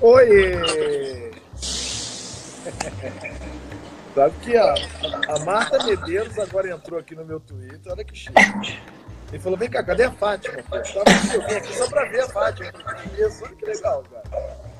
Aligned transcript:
Oi! 0.00 1.32
Sabe 4.14 4.34
que 4.42 4.56
a, 4.56 4.74
a 5.28 5.38
Marta 5.40 5.84
Medeiros 5.84 6.38
agora 6.38 6.70
entrou 6.70 7.00
aqui 7.00 7.16
no 7.16 7.24
meu 7.24 7.40
Twitter, 7.40 7.92
olha 7.92 8.04
que 8.04 8.16
chique. 8.16 8.78
E 9.32 9.38
falou: 9.38 9.58
vem 9.58 9.68
cá, 9.68 9.82
cadê 9.82 10.04
a 10.04 10.12
Fátima? 10.12 10.62
Pô? 10.68 10.76
Eu 10.76 10.84
vim 11.46 11.54
aqui 11.54 11.76
só 11.76 11.88
pra 11.88 12.04
ver 12.04 12.20
a 12.20 12.28
Fátima. 12.28 12.72
Isso, 13.18 13.44
olha 13.44 13.56
que 13.56 13.64
legal, 13.64 14.04
cara. 14.10 14.22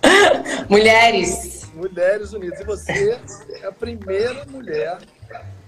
Mulheres. 0.69 1.69
Mulheres 1.75 2.33
Unidas. 2.33 2.61
E 2.61 2.65
você 2.65 3.19
é 3.61 3.67
a 3.67 3.73
primeira 3.73 4.45
mulher 4.47 4.99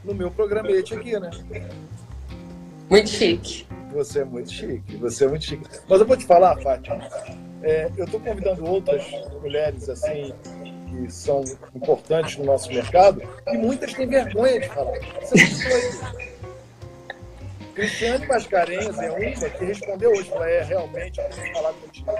no 0.05 0.15
meu 0.15 0.31
programete 0.31 0.95
aqui, 0.95 1.19
né? 1.19 1.31
Muito 2.89 3.11
chique. 3.11 3.67
Você 3.93 4.21
é 4.21 4.25
muito 4.25 4.53
chique, 4.53 4.97
você 4.97 5.25
é 5.25 5.29
muito 5.29 5.45
chique. 5.45 5.69
Mas 5.89 6.01
eu 6.01 6.07
vou 6.07 6.17
te 6.17 6.25
falar, 6.25 6.57
Fátima, 6.61 7.01
é, 7.63 7.91
eu 7.97 8.05
estou 8.05 8.21
convidando 8.21 8.65
outras 8.65 9.05
mulheres 9.41 9.89
assim 9.89 10.33
que 10.89 11.11
são 11.11 11.45
importantes 11.75 12.37
no 12.37 12.45
nosso 12.45 12.69
mercado 12.73 13.23
e 13.49 13.57
muitas 13.57 13.93
têm 13.95 14.07
vergonha 14.09 14.61
de 14.61 14.69
falar. 14.69 14.99
Cristiane 17.75 18.27
Mascarenhas 18.27 18.99
é 18.99 19.11
uma 19.11 19.51
que 19.51 19.65
respondeu 19.65 20.11
hoje, 20.11 20.29
falou, 20.29 20.45
é, 20.45 20.63
realmente, 20.63 21.21
falar 21.53 21.73
contigo. 21.75 22.11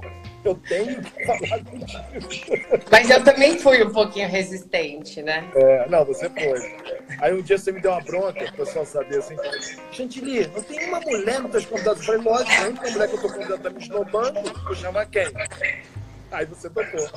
Eu 0.44 0.54
tenho 0.54 1.02
que 1.02 1.26
falar 1.26 1.64
contigo. 1.64 2.84
Mas 2.90 3.10
eu 3.10 3.22
também 3.24 3.58
fui 3.58 3.82
um 3.82 3.92
pouquinho 3.92 4.28
resistente, 4.28 5.20
né? 5.22 5.50
É, 5.54 5.88
não, 5.88 6.04
você 6.04 6.30
foi. 6.30 6.76
Aí 7.20 7.34
um 7.34 7.42
dia 7.42 7.58
você 7.58 7.72
me 7.72 7.80
deu 7.80 7.90
uma 7.90 8.00
bronca, 8.00 8.44
o 8.44 8.52
pessoal 8.52 8.86
saber 8.86 9.18
assim, 9.18 9.36
Chantilly, 9.90 10.46
não 10.46 10.62
tem 10.62 10.88
uma 10.88 11.00
mulher 11.00 11.40
nos 11.40 11.50
teus 11.50 11.66
convidados. 11.66 12.00
Eu 12.00 12.06
falei, 12.06 12.22
lógico, 12.22 12.62
a 12.62 12.68
única 12.68 12.90
mulher 12.90 13.08
que 13.08 13.14
eu 13.14 13.20
tô 13.20 13.28
convidando 13.28 13.62
tá 13.62 13.70
me 13.70 13.82
esnobando, 13.82 14.52
vou 14.64 14.74
chamar 14.74 15.06
quem? 15.06 15.26
Aí 16.30 16.46
você 16.46 16.70
tocou. 16.70 17.10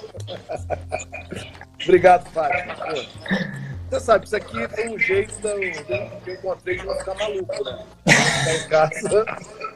Obrigado, 1.84 2.30
Fátima. 2.32 2.76
Você 3.90 4.00
sabe, 4.00 4.26
isso 4.26 4.36
aqui 4.38 4.68
tem 4.70 4.96
um 4.96 4.98
jeito 4.98 5.34
de 5.42 6.30
eu 6.30 6.34
encontrei 6.34 6.78
de 6.78 6.86
não 6.86 6.96
ficar 6.96 7.14
maluco, 7.16 7.64
né? 7.64 7.86
Ficar 8.08 8.56
em 8.56 8.68
casa, 8.70 9.26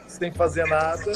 sem 0.08 0.32
fazer 0.32 0.64
nada. 0.66 1.12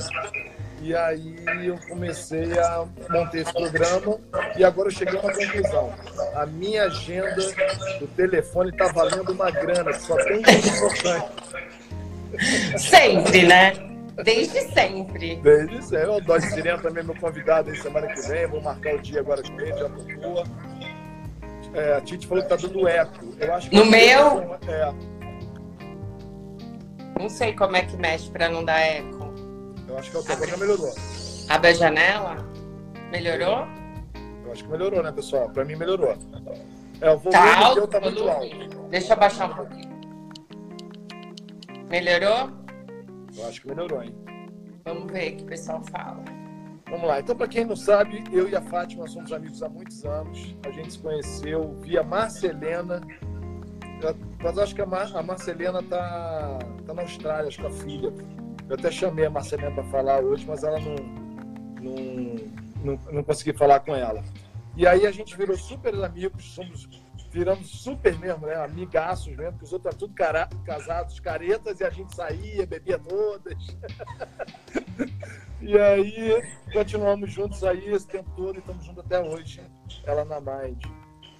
E 0.80 0.96
aí 0.96 1.66
eu 1.66 1.78
comecei 1.88 2.58
a 2.58 2.86
montar 3.10 3.36
esse 3.36 3.52
programa 3.52 4.18
e 4.56 4.64
agora 4.64 4.88
eu 4.88 4.92
cheguei 4.92 5.18
a 5.18 5.22
uma 5.22 5.32
conclusão. 5.32 5.92
A 6.34 6.46
minha 6.46 6.84
agenda 6.84 7.36
do 7.98 8.06
telefone 8.08 8.70
está 8.70 8.88
valendo 8.88 9.30
uma 9.30 9.50
grana, 9.50 9.92
só 9.92 10.16
tem 10.16 10.42
gente 10.44 10.68
importante. 10.68 11.28
Sempre, 12.78 13.46
né? 13.46 13.72
Desde 14.24 14.60
sempre. 14.72 15.36
Desde 15.36 15.84
sempre. 15.84 16.08
O 16.08 16.20
Dodge 16.20 16.46
Sirena 16.50 16.78
também 16.78 17.02
é 17.02 17.06
meu 17.06 17.16
convidado 17.16 17.70
aí 17.70 17.76
semana 17.76 18.06
que 18.08 18.20
vem. 18.22 18.46
Vou 18.46 18.62
marcar 18.62 18.94
o 18.94 18.98
dia 19.00 19.20
agora 19.20 19.42
com 19.42 19.60
ele, 19.60 19.76
já 19.76 19.88
tocou. 19.88 20.44
É, 21.74 21.94
a 21.94 22.00
Titi 22.00 22.26
falou 22.26 22.42
que 22.42 22.48
tá 22.48 22.56
dando 22.56 22.88
eco. 22.88 23.34
Eu 23.38 23.54
acho 23.54 23.70
que 23.70 23.76
no 23.76 23.86
meu? 23.86 24.58
É. 24.66 24.92
Não 27.18 27.28
sei 27.28 27.52
como 27.54 27.76
é 27.76 27.82
que 27.82 27.96
mexe 27.96 28.30
para 28.30 28.48
não 28.48 28.64
dar 28.64 28.80
eco. 28.80 29.19
Eu 29.90 29.98
acho 29.98 30.10
que 30.12 30.16
o 30.16 30.32
agora 30.32 30.56
melhorou. 30.56 30.94
Abre 31.48 31.70
a 31.70 31.72
janela? 31.72 32.36
Melhorou? 33.10 33.66
Eu 34.44 34.52
acho 34.52 34.62
que 34.62 34.70
melhorou, 34.70 35.02
né, 35.02 35.10
pessoal? 35.10 35.50
Para 35.50 35.64
mim 35.64 35.74
melhorou. 35.74 36.16
É, 37.00 37.10
o 37.10 37.18
volume 37.18 37.32
tá 37.32 37.58
alto, 37.58 37.86
tá 37.88 38.00
muito 38.00 38.28
alto. 38.28 38.88
Deixa 38.88 39.14
eu 39.14 39.18
baixar 39.18 39.50
um 39.50 39.54
pouquinho. 39.54 39.90
Melhorou? 41.88 42.50
Eu 43.36 43.48
acho 43.48 43.60
que 43.60 43.68
melhorou, 43.68 44.00
hein? 44.00 44.14
Vamos 44.84 45.10
ver 45.10 45.32
o 45.32 45.36
que 45.38 45.42
o 45.42 45.46
pessoal 45.46 45.82
fala. 45.90 46.22
Vamos 46.88 47.08
lá. 47.08 47.18
Então, 47.18 47.34
para 47.34 47.48
quem 47.48 47.64
não 47.64 47.74
sabe, 47.74 48.22
eu 48.32 48.48
e 48.48 48.54
a 48.54 48.62
Fátima 48.62 49.08
somos 49.08 49.32
amigos 49.32 49.60
há 49.60 49.68
muitos 49.68 50.04
anos. 50.04 50.54
A 50.64 50.70
gente 50.70 50.92
se 50.92 50.98
conheceu 51.00 51.76
via 51.80 52.04
Marcelena. 52.04 53.00
Mas 54.40 54.56
acho 54.56 54.72
que 54.72 54.82
a, 54.82 54.86
Mar 54.86 55.10
a 55.14 55.22
Marcelena 55.22 55.82
tá, 55.82 56.58
tá 56.86 56.94
na 56.94 57.02
Austrália, 57.02 57.48
acho 57.48 57.58
que 57.58 57.66
a 57.66 57.70
filha. 57.70 58.12
Eu 58.70 58.76
até 58.76 58.88
chamei 58.88 59.26
a 59.26 59.30
Marcelina 59.30 59.72
para 59.72 59.82
falar 59.82 60.20
hoje, 60.20 60.46
mas 60.46 60.62
ela 60.62 60.78
não, 60.78 60.94
não, 61.82 62.36
não, 62.84 63.00
não 63.10 63.24
consegui 63.24 63.52
falar 63.52 63.80
com 63.80 63.96
ela. 63.96 64.22
E 64.76 64.86
aí 64.86 65.08
a 65.08 65.10
gente 65.10 65.36
virou 65.36 65.58
super 65.58 65.92
amigos, 66.04 66.54
somos, 66.54 66.88
viramos 67.32 67.68
super 67.68 68.16
mesmo, 68.16 68.46
né? 68.46 68.54
Amigaços 68.54 69.36
mesmo, 69.36 69.54
porque 69.54 69.64
os 69.64 69.72
outros 69.72 69.90
eram 69.90 69.98
tudo 69.98 70.14
cara, 70.14 70.48
casados, 70.64 71.18
caretas, 71.18 71.80
e 71.80 71.84
a 71.84 71.90
gente 71.90 72.14
saía, 72.14 72.64
bebia 72.64 72.96
todas. 72.96 73.76
e 75.60 75.76
aí 75.76 76.40
continuamos 76.72 77.32
juntos 77.32 77.64
aí 77.64 77.92
esse 77.92 78.06
tempo 78.06 78.30
todo 78.36 78.54
e 78.54 78.60
estamos 78.60 78.84
juntos 78.84 79.04
até 79.04 79.20
hoje, 79.20 79.60
ela 80.04 80.24
na 80.24 80.40
Mind. 80.40 80.84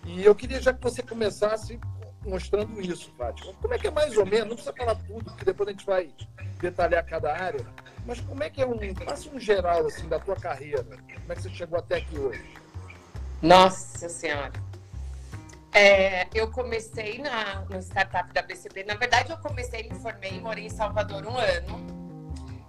E 0.05 0.25
eu 0.25 0.35
queria 0.35 0.61
já 0.61 0.73
que 0.73 0.83
você 0.83 1.01
começasse 1.01 1.79
mostrando 2.25 2.81
isso, 2.81 3.13
Fátima. 3.17 3.53
Como 3.61 3.75
é 3.75 3.79
que 3.79 3.87
é 3.87 3.91
mais 3.91 4.17
ou 4.17 4.27
menos, 4.27 4.49
não 4.49 4.55
precisa 4.55 4.75
falar 4.75 4.95
tudo, 4.95 5.25
porque 5.25 5.45
depois 5.45 5.69
a 5.69 5.73
gente 5.73 5.87
vai 5.87 6.11
detalhar 6.61 7.05
cada 7.05 7.33
área, 7.33 7.67
mas 8.07 8.21
como 8.21 8.43
é 8.43 8.51
que 8.51 8.61
é 8.61 8.67
um, 8.67 8.79
passa 8.95 9.31
um 9.31 9.41
geral 9.41 9.87
assim 9.87 10.09
da 10.09 10.19
tua 10.19 10.37
carreira, 10.37 10.85
como 10.85 11.33
é 11.33 11.35
que 11.35 11.43
você 11.43 11.51
chegou 11.51 11.79
até 11.79 11.97
aqui 11.97 12.19
hoje? 12.19 12.45
Nossa 13.41 14.09
Senhora. 14.09 14.53
É, 15.73 16.27
eu 16.35 16.51
comecei 16.51 17.19
na, 17.19 17.65
no 17.71 17.79
startup 17.81 18.33
da 18.33 18.43
BCP. 18.43 18.85
Na 18.85 18.95
verdade, 18.95 19.31
eu 19.31 19.39
comecei, 19.39 19.85
me 19.85 19.95
formei, 20.01 20.41
morei 20.41 20.67
em 20.67 20.71
Salvador 20.71 21.25
um 21.25 21.37
ano. 21.37 22.01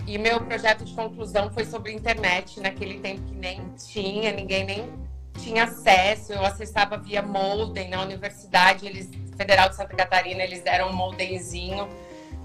E 0.06 0.18
meu 0.18 0.39
projeto 0.41 0.85
de 0.85 0.94
conclusão 0.94 1.51
foi 1.51 1.66
sobre 1.66 1.91
internet, 1.91 2.59
naquele 2.59 3.00
tempo 3.00 3.22
que 3.23 3.35
nem 3.35 3.62
tinha, 3.73 4.31
ninguém 4.31 4.66
nem 4.66 5.11
tinha 5.38 5.66
acesso. 5.66 6.34
Eu 6.34 6.46
acessava 6.46 6.97
via 6.97 7.22
modem 7.22 7.90
na 7.90 8.02
universidade, 8.02 8.86
eles 8.86 9.09
Federal 9.36 9.69
de 9.69 9.75
Santa 9.75 9.96
Catarina, 9.96 10.44
eles 10.44 10.62
deram 10.62 10.90
um 10.90 10.94
modemzinho 10.94 11.90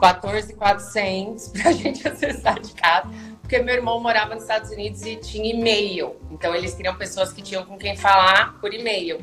14,400 0.01 1.49
para 1.49 1.69
a 1.69 1.73
gente 1.73 2.07
acessar 2.07 2.59
de 2.61 2.73
casa, 2.73 3.11
porque 3.41 3.59
meu 3.59 3.75
irmão 3.75 4.01
morava 4.01 4.35
nos 4.35 4.45
Estados 4.45 4.71
Unidos 4.71 5.03
e 5.03 5.17
tinha 5.17 5.53
e-mail. 5.53 6.17
Então, 6.31 6.55
eles 6.55 6.75
queriam 6.75 6.97
pessoas 6.97 7.33
que 7.33 7.43
tinham 7.43 7.65
com 7.65 7.77
quem 7.77 7.97
falar 7.97 8.59
por 8.61 8.73
e-mail. 8.73 9.21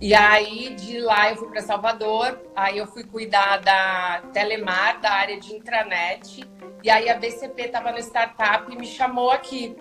E 0.00 0.14
aí, 0.14 0.74
de 0.74 0.98
lá, 0.98 1.30
eu 1.30 1.36
fui 1.36 1.48
para 1.48 1.60
Salvador. 1.60 2.40
Aí, 2.56 2.78
eu 2.78 2.86
fui 2.86 3.04
cuidar 3.04 3.58
da 3.58 4.22
Telemar, 4.32 5.00
da 5.00 5.10
área 5.10 5.38
de 5.38 5.54
intranet. 5.54 6.44
E 6.82 6.90
aí, 6.90 7.08
a 7.08 7.14
BCP 7.14 7.62
estava 7.62 7.92
no 7.92 7.98
startup 7.98 8.72
e 8.72 8.76
me 8.76 8.86
chamou 8.86 9.30
aqui. 9.30 9.76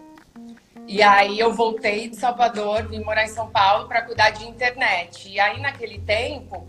E 0.87 1.01
aí, 1.01 1.39
eu 1.39 1.53
voltei 1.53 2.09
de 2.09 2.15
Salvador, 2.15 2.87
vim 2.87 3.01
morar 3.01 3.23
em 3.23 3.29
São 3.29 3.49
Paulo 3.49 3.87
para 3.87 4.01
cuidar 4.01 4.31
de 4.31 4.47
internet. 4.47 5.29
E 5.29 5.39
aí, 5.39 5.59
naquele 5.61 5.99
tempo, 5.99 6.67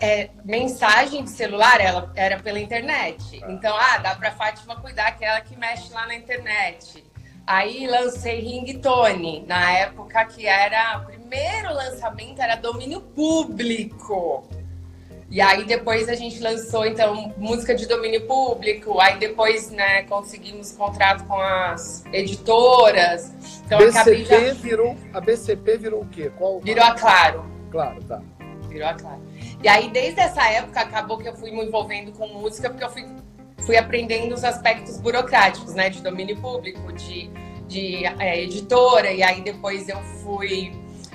é, 0.00 0.30
mensagem 0.44 1.24
de 1.24 1.30
celular 1.30 1.80
ela 1.80 2.12
era 2.14 2.38
pela 2.38 2.60
internet. 2.60 3.40
Ah. 3.42 3.50
Então, 3.50 3.76
ah, 3.76 3.98
dá 3.98 4.14
para 4.14 4.30
Fátima 4.32 4.76
cuidar 4.76 5.12
que 5.12 5.24
é 5.24 5.28
ela 5.28 5.40
que 5.40 5.56
mexe 5.56 5.92
lá 5.92 6.06
na 6.06 6.14
internet. 6.14 7.04
Aí 7.46 7.86
lancei 7.86 8.40
Ringtone, 8.40 9.42
na 9.46 9.72
época 9.72 10.22
que 10.26 10.46
era 10.46 10.98
o 10.98 11.06
primeiro 11.06 11.72
lançamento 11.72 12.42
era 12.42 12.56
domínio 12.56 13.00
público. 13.00 14.46
E 15.30 15.42
aí 15.42 15.64
depois 15.64 16.08
a 16.08 16.14
gente 16.14 16.40
lançou 16.40 16.86
então 16.86 17.34
música 17.36 17.74
de 17.74 17.86
domínio 17.86 18.26
público, 18.26 18.98
aí 18.98 19.18
depois, 19.18 19.70
né, 19.70 20.04
conseguimos 20.04 20.72
contrato 20.72 21.24
com 21.24 21.38
as 21.38 22.02
editoras. 22.12 23.30
Então 23.66 23.78
BCP 23.78 24.24
já... 24.24 24.54
virou 24.54 24.96
a 25.12 25.20
BCP 25.20 25.76
virou 25.76 26.02
o 26.02 26.06
quê? 26.06 26.32
Qual 26.38 26.60
Virou 26.60 26.84
a 26.84 26.94
Claro. 26.94 27.44
Claro, 27.70 28.02
tá. 28.04 28.22
Virou 28.68 28.88
a 28.88 28.94
Claro. 28.94 29.20
E 29.62 29.68
aí, 29.68 29.90
desde 29.90 30.20
essa 30.20 30.48
época, 30.48 30.80
acabou 30.80 31.18
que 31.18 31.28
eu 31.28 31.34
fui 31.34 31.50
me 31.50 31.64
envolvendo 31.64 32.12
com 32.12 32.26
música, 32.28 32.70
porque 32.70 32.84
eu 32.84 32.90
fui, 32.90 33.04
fui 33.66 33.76
aprendendo 33.76 34.34
os 34.34 34.44
aspectos 34.44 34.98
burocráticos, 34.98 35.74
né? 35.74 35.90
De 35.90 36.00
domínio 36.00 36.36
público, 36.36 36.92
de, 36.92 37.28
de 37.66 38.06
é, 38.18 38.42
editora, 38.42 39.12
e 39.12 39.22
aí 39.22 39.42
depois 39.42 39.88
eu 39.88 40.00
fui. 40.22 40.72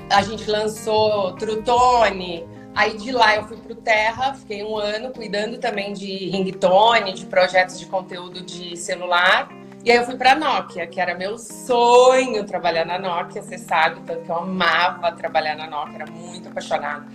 A 0.09 0.21
gente 0.21 0.49
lançou 0.51 1.33
Trutone. 1.33 2.45
Aí 2.75 2.97
de 2.97 3.11
lá 3.11 3.35
eu 3.35 3.43
fui 3.47 3.57
para 3.57 3.73
o 3.73 3.75
Terra, 3.75 4.33
fiquei 4.33 4.63
um 4.63 4.75
ano 4.77 5.11
cuidando 5.11 5.57
também 5.57 5.93
de 5.93 6.29
ringtone, 6.29 7.13
de 7.13 7.25
projetos 7.25 7.79
de 7.79 7.85
conteúdo 7.85 8.41
de 8.41 8.75
celular. 8.75 9.49
E 9.85 9.91
aí 9.91 9.97
eu 9.97 10.05
fui 10.05 10.15
para 10.15 10.31
a 10.31 10.35
Nokia, 10.35 10.87
que 10.87 10.99
era 10.99 11.13
meu 11.13 11.37
sonho 11.37 12.45
trabalhar 12.45 12.85
na 12.85 12.97
Nokia, 12.97 13.41
você 13.41 13.57
sabe, 13.57 14.01
tanto 14.01 14.23
que 14.23 14.29
eu 14.29 14.37
amava 14.37 15.11
trabalhar 15.11 15.55
na 15.55 15.67
Nokia, 15.67 15.95
era 15.95 16.11
muito 16.11 16.47
apaixonada 16.47 17.05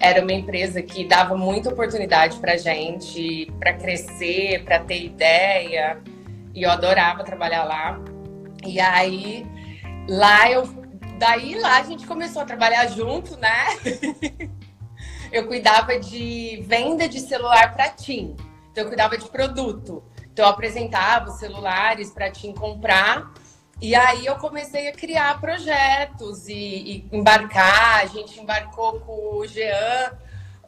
era 0.00 0.22
uma 0.22 0.32
empresa 0.32 0.80
que 0.80 1.04
dava 1.04 1.36
muita 1.36 1.70
oportunidade 1.70 2.38
para 2.38 2.56
gente, 2.56 3.50
para 3.58 3.72
crescer, 3.72 4.64
para 4.64 4.78
ter 4.78 5.04
ideia. 5.04 5.98
E 6.54 6.62
eu 6.62 6.70
adorava 6.70 7.24
trabalhar 7.24 7.64
lá. 7.64 8.00
E 8.64 8.80
aí, 8.80 9.44
lá 10.08 10.50
eu. 10.50 10.68
Daí 11.18 11.58
lá 11.58 11.78
a 11.78 11.82
gente 11.82 12.06
começou 12.06 12.42
a 12.42 12.44
trabalhar 12.44 12.86
junto, 12.86 13.36
né? 13.36 13.66
eu 15.32 15.46
cuidava 15.46 15.98
de 15.98 16.62
venda 16.66 17.08
de 17.08 17.20
celular 17.20 17.72
para 17.72 17.90
TIM. 17.90 18.36
Então, 18.70 18.84
eu 18.84 18.88
cuidava 18.88 19.16
de 19.16 19.28
produto. 19.28 20.02
Então, 20.32 20.44
eu 20.44 20.50
apresentava 20.50 21.30
os 21.30 21.38
celulares 21.38 22.10
para 22.10 22.30
TIM 22.30 22.52
comprar. 22.52 23.32
E 23.80 23.94
aí 23.94 24.26
eu 24.26 24.34
comecei 24.36 24.88
a 24.88 24.92
criar 24.92 25.40
projetos 25.40 26.48
e, 26.48 26.54
e, 26.54 27.08
embarcar. 27.12 28.00
A 28.00 28.06
gente 28.06 28.40
embarcou 28.40 29.00
com 29.00 29.36
o 29.36 29.46
Jean, 29.46 30.18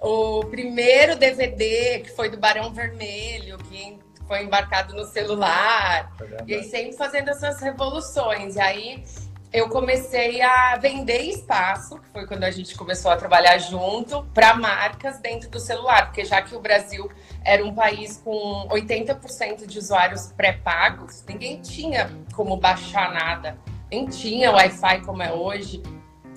o 0.00 0.44
primeiro 0.44 1.16
DVD 1.16 2.00
que 2.00 2.10
foi 2.10 2.28
do 2.30 2.36
Barão 2.36 2.72
Vermelho, 2.72 3.58
que 3.58 3.98
foi 4.28 4.44
embarcado 4.44 4.94
no 4.94 5.04
celular. 5.04 6.12
É 6.20 6.44
e 6.46 6.54
aí 6.54 6.62
sempre 6.62 6.96
fazendo 6.96 7.30
essas 7.30 7.60
revoluções. 7.60 8.54
E 8.54 8.60
aí 8.60 9.04
eu 9.52 9.68
comecei 9.68 10.40
a 10.40 10.76
vender 10.76 11.22
espaço, 11.22 11.98
que 11.98 12.08
foi 12.10 12.26
quando 12.26 12.44
a 12.44 12.50
gente 12.50 12.76
começou 12.76 13.10
a 13.10 13.16
trabalhar 13.16 13.58
junto, 13.58 14.22
para 14.32 14.54
marcas 14.54 15.18
dentro 15.18 15.50
do 15.50 15.58
celular, 15.58 16.06
porque 16.06 16.24
já 16.24 16.40
que 16.40 16.54
o 16.54 16.60
Brasil 16.60 17.10
era 17.44 17.64
um 17.64 17.74
país 17.74 18.20
com 18.24 18.68
80% 18.70 19.66
de 19.66 19.78
usuários 19.78 20.32
pré-pagos, 20.36 21.24
ninguém 21.28 21.60
tinha 21.60 22.10
como 22.32 22.56
baixar 22.56 23.12
nada, 23.12 23.58
nem 23.90 24.06
tinha 24.06 24.52
Wi-Fi 24.52 25.00
como 25.00 25.22
é 25.22 25.32
hoje. 25.32 25.82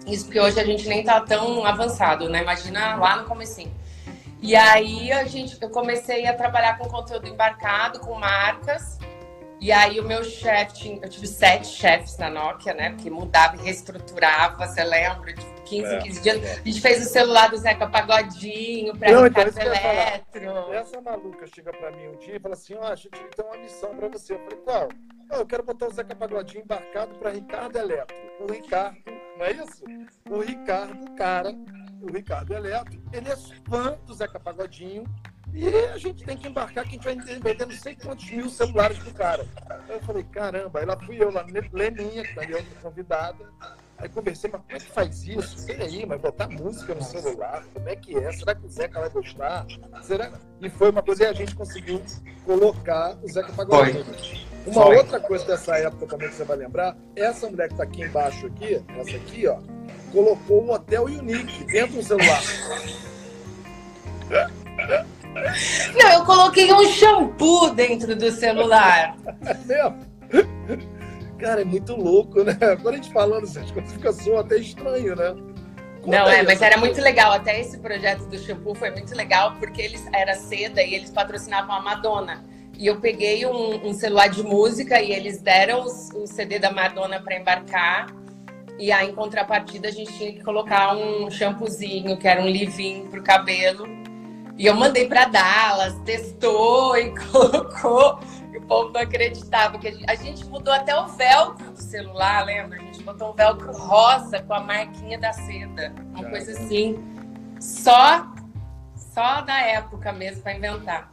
Isso 0.07 0.25
porque 0.25 0.39
hoje 0.39 0.59
a 0.59 0.65
gente 0.65 0.87
nem 0.89 1.03
tá 1.03 1.21
tão 1.21 1.63
avançado, 1.63 2.27
né? 2.27 2.41
Imagina 2.41 2.95
lá 2.95 3.17
no 3.17 3.25
comecinho. 3.25 3.71
E 4.41 4.55
aí 4.55 5.11
a 5.11 5.23
gente, 5.23 5.57
eu 5.61 5.69
comecei 5.69 6.27
a 6.27 6.33
trabalhar 6.33 6.77
com 6.77 6.89
conteúdo 6.89 7.27
embarcado, 7.27 7.99
com 7.99 8.15
marcas, 8.15 8.97
e 9.63 9.71
aí 9.71 9.97
o 9.97 10.03
meu 10.03 10.25
chefe, 10.25 10.99
eu 11.01 11.07
tive 11.07 11.25
sete 11.25 11.67
chefes 11.67 12.17
na 12.17 12.29
Nokia, 12.29 12.73
né? 12.73 12.89
Porque 12.89 13.09
mudava 13.09 13.55
e 13.55 13.59
reestruturava, 13.61 14.67
você 14.67 14.83
lembra? 14.83 15.31
De 15.31 15.45
15, 15.63 15.85
é, 15.85 15.99
15 15.99 16.21
dias. 16.21 16.43
É. 16.43 16.51
A 16.51 16.63
gente 16.65 16.81
fez 16.81 17.07
o 17.07 17.09
celular 17.09 17.49
do 17.49 17.55
Zeca 17.55 17.87
Pagodinho 17.87 18.93
para 18.93 19.09
então, 19.09 19.23
Ricardo 19.23 19.57
Eletro. 19.57 20.73
Essa 20.73 20.99
maluca 20.99 21.47
chega 21.47 21.71
para 21.71 21.91
mim 21.91 22.09
um 22.09 22.17
dia 22.17 22.35
e 22.35 22.39
fala 22.41 22.55
assim, 22.55 22.73
ó, 22.73 22.81
oh, 22.81 22.87
a 22.87 22.95
gente 22.97 23.09
tem 23.09 23.45
uma 23.45 23.55
missão 23.55 23.95
para 23.95 24.09
você. 24.09 24.33
Eu 24.33 24.39
falei, 24.39 24.59
qual? 24.65 24.89
Oh, 25.31 25.35
eu 25.35 25.45
quero 25.45 25.63
botar 25.63 25.87
o 25.87 25.93
Zeca 25.93 26.13
Pagodinho 26.13 26.65
embarcado 26.65 27.15
para 27.15 27.29
Ricardo 27.29 27.77
Eletro. 27.77 28.17
O 28.41 28.51
Ricardo, 28.51 28.97
não 29.37 29.45
é 29.45 29.51
isso? 29.53 29.85
O 30.29 30.41
Ricardo, 30.41 31.15
cara, 31.15 31.55
o 32.01 32.11
Ricardo 32.11 32.53
Eletro, 32.53 33.01
ele 33.13 33.29
é 33.29 33.37
fã 33.69 33.97
do 34.05 34.13
Zeca 34.13 34.41
Pagodinho 34.41 35.05
e 35.53 35.67
a 35.93 35.97
gente 35.97 36.23
tem 36.23 36.35
que 36.35 36.47
embarcar 36.47 36.83
que 36.83 36.89
a 36.89 36.93
gente 36.93 37.03
vai 37.03 37.15
vendendo 37.15 37.69
não 37.69 37.77
sei 37.77 37.95
quantos 37.95 38.29
mil 38.31 38.49
celulares 38.49 38.97
pro 38.97 39.13
cara. 39.13 39.45
Aí 39.69 39.95
eu 39.95 40.01
falei, 40.01 40.23
caramba, 40.23 40.79
aí 40.79 40.85
lá 40.85 40.99
fui 40.99 41.21
eu, 41.21 41.31
lá, 41.31 41.45
Leninha, 41.71 42.23
que 42.23 42.33
tá 42.33 42.41
ali 42.41 42.53
outra 42.55 42.75
convidada. 42.81 43.45
Aí 43.99 44.09
conversei, 44.09 44.49
mas 44.51 44.61
como 44.61 44.75
é 44.75 44.79
que 44.79 44.91
faz 44.91 45.23
isso? 45.23 45.71
aí, 45.71 46.05
mas 46.05 46.19
botar 46.19 46.49
música 46.49 46.95
no 46.95 47.03
celular, 47.03 47.63
como 47.73 47.87
é 47.87 47.95
que 47.95 48.17
é? 48.17 48.31
Será 48.31 48.55
que 48.55 48.65
o 48.65 48.69
Zeca 48.69 48.99
vai 48.99 49.09
gostar? 49.09 49.65
Será? 50.01 50.31
E 50.59 50.69
foi 50.69 50.89
uma 50.89 51.03
coisa 51.03 51.23
e 51.23 51.27
a 51.27 51.33
gente 51.33 51.55
conseguiu 51.55 52.01
colocar 52.45 53.15
o 53.21 53.31
Zeca 53.31 53.53
Pagodinho. 53.53 54.05
Uma 54.65 54.85
foi. 54.85 54.97
outra 54.97 55.19
coisa 55.19 55.45
dessa 55.45 55.77
época 55.77 56.07
também 56.07 56.29
que 56.29 56.35
você 56.35 56.43
vai 56.43 56.57
lembrar, 56.57 56.97
essa 57.15 57.49
mulher 57.49 57.69
que 57.69 57.75
tá 57.75 57.83
aqui 57.83 58.01
embaixo 58.01 58.47
aqui, 58.47 58.83
essa 58.97 59.15
aqui, 59.15 59.47
ó, 59.47 59.59
colocou 60.11 60.63
um 60.63 60.71
hotel 60.71 61.03
Unique 61.03 61.63
dentro 61.65 61.97
do 61.97 62.03
celular. 62.03 62.41
Não, 65.95 66.11
eu 66.11 66.25
coloquei 66.25 66.71
um 66.73 66.85
shampoo 66.87 67.71
dentro 67.71 68.15
do 68.15 68.31
celular. 68.31 69.15
É 69.45 69.53
mesmo? 69.65 69.99
Cara, 71.37 71.61
é 71.61 71.65
muito 71.65 71.95
louco, 71.95 72.43
né? 72.43 72.55
Quando 72.81 72.89
a 72.89 72.95
gente 72.95 73.11
falando 73.11 73.43
essas 73.43 73.69
coisas, 73.71 73.91
fica 73.91 74.13
só 74.13 74.39
até 74.39 74.57
estranho, 74.57 75.15
né? 75.15 75.35
Conta 76.01 76.17
Não, 76.17 76.27
é, 76.29 76.43
mas 76.43 76.61
era 76.61 76.77
muito 76.77 77.01
legal. 77.01 77.31
Até 77.31 77.59
esse 77.59 77.77
projeto 77.79 78.25
do 78.25 78.37
shampoo 78.37 78.75
foi 78.75 78.91
muito 78.91 79.15
legal, 79.15 79.55
porque 79.59 79.81
eles 79.81 80.05
era 80.13 80.35
seda 80.35 80.81
e 80.81 80.93
eles 80.93 81.09
patrocinavam 81.09 81.75
a 81.75 81.81
Madonna. 81.81 82.43
E 82.77 82.87
eu 82.87 82.99
peguei 82.99 83.45
um, 83.45 83.87
um 83.87 83.93
celular 83.93 84.27
de 84.27 84.43
música 84.43 85.01
e 85.01 85.11
eles 85.11 85.41
deram 85.41 85.85
o 85.85 86.27
CD 86.27 86.59
da 86.59 86.71
Madonna 86.71 87.21
para 87.21 87.37
embarcar. 87.37 88.07
E 88.79 88.91
aí, 88.91 89.09
em 89.09 89.13
contrapartida, 89.13 89.87
a 89.87 89.91
gente 89.91 90.11
tinha 90.17 90.33
que 90.33 90.43
colocar 90.43 90.95
um 90.95 91.29
shampoozinho, 91.29 92.17
que 92.17 92.27
era 92.27 92.41
um 92.41 92.47
livinho 92.47 93.07
pro 93.07 93.21
cabelo. 93.21 93.85
E 94.57 94.67
eu 94.67 94.75
mandei 94.75 95.07
para 95.07 95.25
Dallas, 95.25 95.95
testou 96.05 96.95
e 96.97 97.13
colocou. 97.15 98.19
E 98.51 98.57
o 98.57 98.61
povo 98.61 98.91
não 98.91 99.01
acreditava. 99.01 99.79
que 99.79 99.87
a 99.87 99.91
gente, 99.91 100.05
a 100.07 100.15
gente, 100.15 100.45
mudou 100.45 100.73
até 100.73 100.95
o 100.95 101.07
velcro 101.07 101.71
do 101.71 101.81
celular, 101.81 102.45
lembra? 102.45 102.77
A 102.77 102.81
gente 102.81 103.01
botou 103.03 103.31
um 103.31 103.33
velcro 103.33 103.71
rosa 103.71 104.41
com 104.43 104.53
a 104.53 104.59
marquinha 104.59 105.17
da 105.17 105.33
seda. 105.33 105.93
Uma 106.13 106.29
coisa 106.29 106.51
assim. 106.51 106.97
Só, 107.59 108.27
só 108.95 109.41
da 109.41 109.59
época 109.61 110.11
mesmo 110.13 110.43
para 110.43 110.53
inventar. 110.53 111.11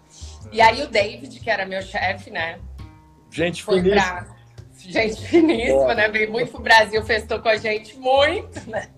E 0.53 0.61
aí 0.61 0.83
o 0.83 0.89
David, 0.89 1.41
que 1.41 1.49
era 1.49 1.65
meu 1.65 1.81
chefe, 1.81 2.31
né? 2.31 2.59
Gente 3.31 3.63
foi 3.63 3.81
finíssima. 3.81 4.03
Pra... 4.03 4.41
Gente 4.77 5.27
finíssima, 5.27 5.77
Boa. 5.77 5.95
né? 5.95 6.09
Veio 6.09 6.33
muito 6.33 6.51
pro 6.51 6.63
Brasil, 6.63 7.03
festou 7.05 7.41
com 7.41 7.49
a 7.49 7.57
gente 7.57 7.97
muito, 7.99 8.69
né? 8.69 8.89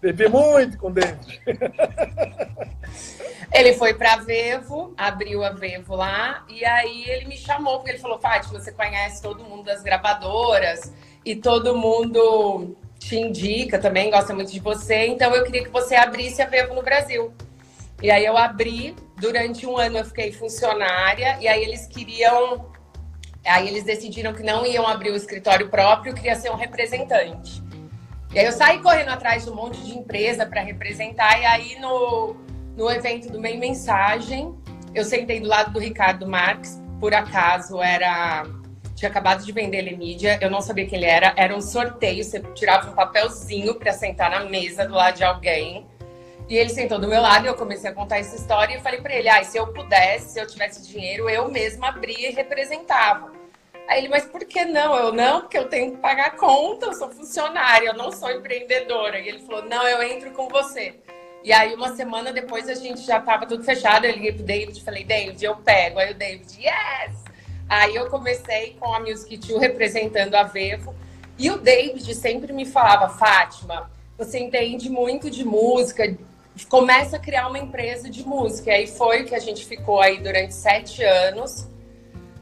Bebi 0.00 0.28
muito 0.28 0.78
com 0.78 0.88
o 0.88 0.92
David. 0.92 1.40
Ele 3.52 3.72
foi 3.74 3.94
para 3.94 4.16
Vevo, 4.16 4.92
abriu 4.96 5.44
a 5.44 5.50
Vevo 5.50 5.94
lá, 5.94 6.44
e 6.48 6.64
aí 6.64 7.04
ele 7.08 7.26
me 7.26 7.36
chamou, 7.36 7.76
porque 7.76 7.92
ele 7.92 7.98
falou: 7.98 8.18
Fátima, 8.18 8.58
você 8.58 8.72
conhece 8.72 9.22
todo 9.22 9.44
mundo 9.44 9.64
das 9.64 9.82
gravadoras 9.82 10.92
e 11.24 11.36
todo 11.36 11.76
mundo 11.76 12.76
te 12.98 13.16
indica 13.16 13.78
também, 13.78 14.10
gosta 14.10 14.34
muito 14.34 14.50
de 14.50 14.60
você, 14.60 15.06
então 15.06 15.34
eu 15.34 15.44
queria 15.44 15.62
que 15.62 15.70
você 15.70 15.94
abrisse 15.94 16.42
a 16.42 16.46
Vevo 16.46 16.74
no 16.74 16.82
Brasil. 16.82 17.32
E 18.02 18.10
aí 18.10 18.24
eu 18.24 18.36
abri, 18.36 18.94
durante 19.16 19.66
um 19.66 19.76
ano 19.76 19.98
eu 19.98 20.04
fiquei 20.04 20.32
funcionária, 20.32 21.38
e 21.40 21.48
aí 21.48 21.62
eles 21.62 21.86
queriam. 21.86 22.70
Aí 23.44 23.68
eles 23.68 23.84
decidiram 23.84 24.34
que 24.34 24.42
não 24.42 24.66
iam 24.66 24.86
abrir 24.86 25.10
o 25.10 25.16
escritório 25.16 25.68
próprio, 25.68 26.12
queria 26.12 26.34
ser 26.34 26.50
um 26.50 26.56
representante. 26.56 27.62
E 28.34 28.38
aí 28.38 28.44
eu 28.44 28.52
saí 28.52 28.82
correndo 28.82 29.10
atrás 29.10 29.44
de 29.44 29.50
um 29.50 29.54
monte 29.54 29.80
de 29.80 29.96
empresa 29.96 30.44
para 30.44 30.60
representar, 30.60 31.40
e 31.40 31.46
aí 31.46 31.78
no 31.78 32.36
no 32.76 32.90
evento 32.90 33.30
do 33.30 33.40
Meio 33.40 33.58
Mensagem. 33.58 34.54
Eu 34.94 35.04
sentei 35.04 35.40
do 35.40 35.48
lado 35.48 35.72
do 35.72 35.78
Ricardo 35.78 36.26
Marques, 36.26 36.80
por 37.00 37.14
acaso 37.14 37.82
era. 37.82 38.44
Tinha 38.94 39.10
acabado 39.10 39.44
de 39.44 39.52
vender 39.52 39.78
ele 39.78 39.94
mídia, 39.94 40.38
eu 40.40 40.50
não 40.50 40.62
sabia 40.62 40.86
quem 40.86 40.96
ele 40.96 41.06
era. 41.06 41.34
Era 41.36 41.54
um 41.54 41.60
sorteio, 41.60 42.24
você 42.24 42.40
tirava 42.54 42.90
um 42.90 42.94
papelzinho 42.94 43.74
para 43.74 43.92
sentar 43.92 44.30
na 44.30 44.44
mesa 44.44 44.86
do 44.86 44.94
lado 44.94 45.16
de 45.16 45.24
alguém. 45.24 45.86
E 46.48 46.56
ele 46.56 46.70
sentou 46.70 46.98
do 46.98 47.08
meu 47.08 47.20
lado 47.20 47.44
e 47.44 47.48
eu 47.48 47.54
comecei 47.54 47.90
a 47.90 47.92
contar 47.92 48.18
essa 48.18 48.36
história 48.36 48.76
e 48.76 48.80
falei 48.80 49.00
para 49.00 49.14
ele: 49.14 49.28
ah, 49.28 49.42
se 49.42 49.58
eu 49.58 49.66
pudesse, 49.72 50.32
se 50.32 50.40
eu 50.40 50.46
tivesse 50.46 50.86
dinheiro, 50.90 51.28
eu 51.28 51.50
mesma 51.50 51.88
abria 51.88 52.30
e 52.30 52.32
representava. 52.32 53.32
Aí 53.88 53.98
ele, 53.98 54.08
mas 54.08 54.24
por 54.24 54.44
que 54.44 54.64
não? 54.64 54.96
Eu 54.96 55.12
não, 55.12 55.42
porque 55.42 55.58
eu 55.58 55.68
tenho 55.68 55.92
que 55.92 55.98
pagar 55.98 56.36
conta, 56.36 56.86
eu 56.86 56.94
sou 56.94 57.10
funcionária, 57.10 57.88
eu 57.88 57.94
não 57.94 58.10
sou 58.10 58.30
empreendedora. 58.30 59.18
E 59.18 59.28
ele 59.28 59.40
falou: 59.40 59.62
não, 59.64 59.86
eu 59.86 60.02
entro 60.02 60.30
com 60.30 60.48
você. 60.48 60.94
E 61.46 61.52
aí, 61.52 61.76
uma 61.76 61.94
semana 61.94 62.32
depois, 62.32 62.68
a 62.68 62.74
gente 62.74 63.02
já 63.02 63.20
tava 63.20 63.46
tudo 63.46 63.62
fechado. 63.62 64.04
Eu 64.04 64.10
liguei 64.10 64.32
pro 64.32 64.42
David 64.42 64.80
e 64.80 64.82
falei, 64.82 65.04
David, 65.04 65.44
eu 65.44 65.54
pego. 65.54 66.00
Aí 66.00 66.10
o 66.10 66.14
David, 66.16 66.60
yes! 66.60 67.14
Aí 67.68 67.94
eu 67.94 68.10
comecei 68.10 68.76
com 68.80 68.92
a 68.92 68.98
Music 68.98 69.38
Too 69.38 69.56
representando 69.56 70.34
a 70.34 70.42
Vevo. 70.42 70.92
E 71.38 71.48
o 71.48 71.56
David 71.56 72.12
sempre 72.16 72.52
me 72.52 72.66
falava, 72.66 73.08
Fátima, 73.16 73.88
você 74.18 74.40
entende 74.40 74.90
muito 74.90 75.30
de 75.30 75.44
música, 75.44 76.16
começa 76.68 77.14
a 77.14 77.20
criar 77.20 77.46
uma 77.46 77.60
empresa 77.60 78.10
de 78.10 78.26
música. 78.26 78.70
E 78.70 78.74
aí 78.74 78.86
foi 78.88 79.22
que 79.22 79.34
a 79.36 79.38
gente 79.38 79.64
ficou 79.64 80.00
aí 80.00 80.18
durante 80.18 80.52
sete 80.52 81.04
anos, 81.04 81.68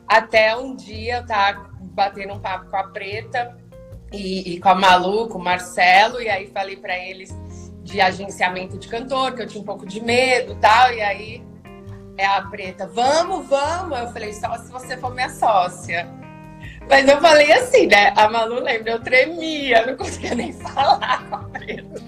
até 0.09 0.57
um 0.57 0.75
dia 0.75 1.19
eu 1.19 1.27
tava 1.27 1.71
batendo 1.79 2.33
um 2.33 2.41
papo 2.41 2.71
com 2.71 2.77
a 2.79 2.85
Preta 2.85 3.55
e, 4.11 4.55
e 4.55 4.61
com 4.61 4.71
a 4.71 4.75
Malu, 4.75 5.29
com 5.29 5.37
o 5.37 5.43
Marcelo, 5.43 6.23
e 6.23 6.31
aí 6.31 6.47
falei 6.47 6.77
para 6.77 6.99
eles 6.99 7.44
de 7.95 8.01
agenciamento 8.01 8.77
de 8.77 8.89
cantor, 8.89 9.37
que 9.37 9.43
eu 9.43 9.47
tinha 9.47 9.63
um 9.63 9.65
pouco 9.65 9.87
de 9.87 10.01
medo 10.01 10.57
tal, 10.61 10.93
e 10.93 11.01
aí 11.01 11.45
é 12.19 12.27
a 12.27 12.43
preta, 12.43 12.89
vamos, 12.89 13.47
vamos. 13.47 13.97
Eu 13.97 14.09
falei, 14.09 14.33
só 14.33 14.57
se 14.59 14.71
você 14.73 14.97
for 14.97 15.15
minha 15.15 15.31
sócia. 15.31 16.09
Mas 16.89 17.09
eu 17.09 17.21
falei 17.21 17.53
assim, 17.53 17.87
né? 17.87 18.13
A 18.17 18.29
Malu 18.29 18.61
lembra, 18.61 18.93
eu 18.93 19.01
tremia, 19.01 19.87
não 19.87 19.97
conseguia 19.97 20.35
nem 20.35 20.53
falar 20.59 21.25
com 21.29 21.37
a 21.37 21.45
preta. 21.45 22.03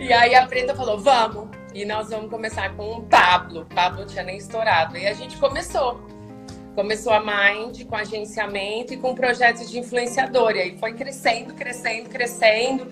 e 0.00 0.12
aí 0.12 0.34
a 0.34 0.44
preta 0.46 0.74
falou, 0.74 0.98
vamos. 0.98 1.48
E 1.72 1.84
nós 1.84 2.10
vamos 2.10 2.30
começar 2.30 2.74
com 2.74 2.90
o 2.90 3.02
Pablo. 3.02 3.60
O 3.60 3.66
Pablo 3.66 4.06
tinha 4.06 4.24
nem 4.24 4.38
estourado. 4.38 4.96
E 4.96 5.06
a 5.06 5.12
gente 5.12 5.36
começou. 5.36 6.00
Começou 6.74 7.12
a 7.12 7.20
Mind 7.20 7.84
com 7.84 7.94
agenciamento 7.94 8.92
e 8.92 8.96
com 8.96 9.14
projetos 9.14 9.70
de 9.70 9.78
influenciador. 9.78 10.56
E 10.56 10.62
aí 10.62 10.78
foi 10.78 10.94
crescendo, 10.94 11.54
crescendo, 11.54 12.08
crescendo. 12.10 12.90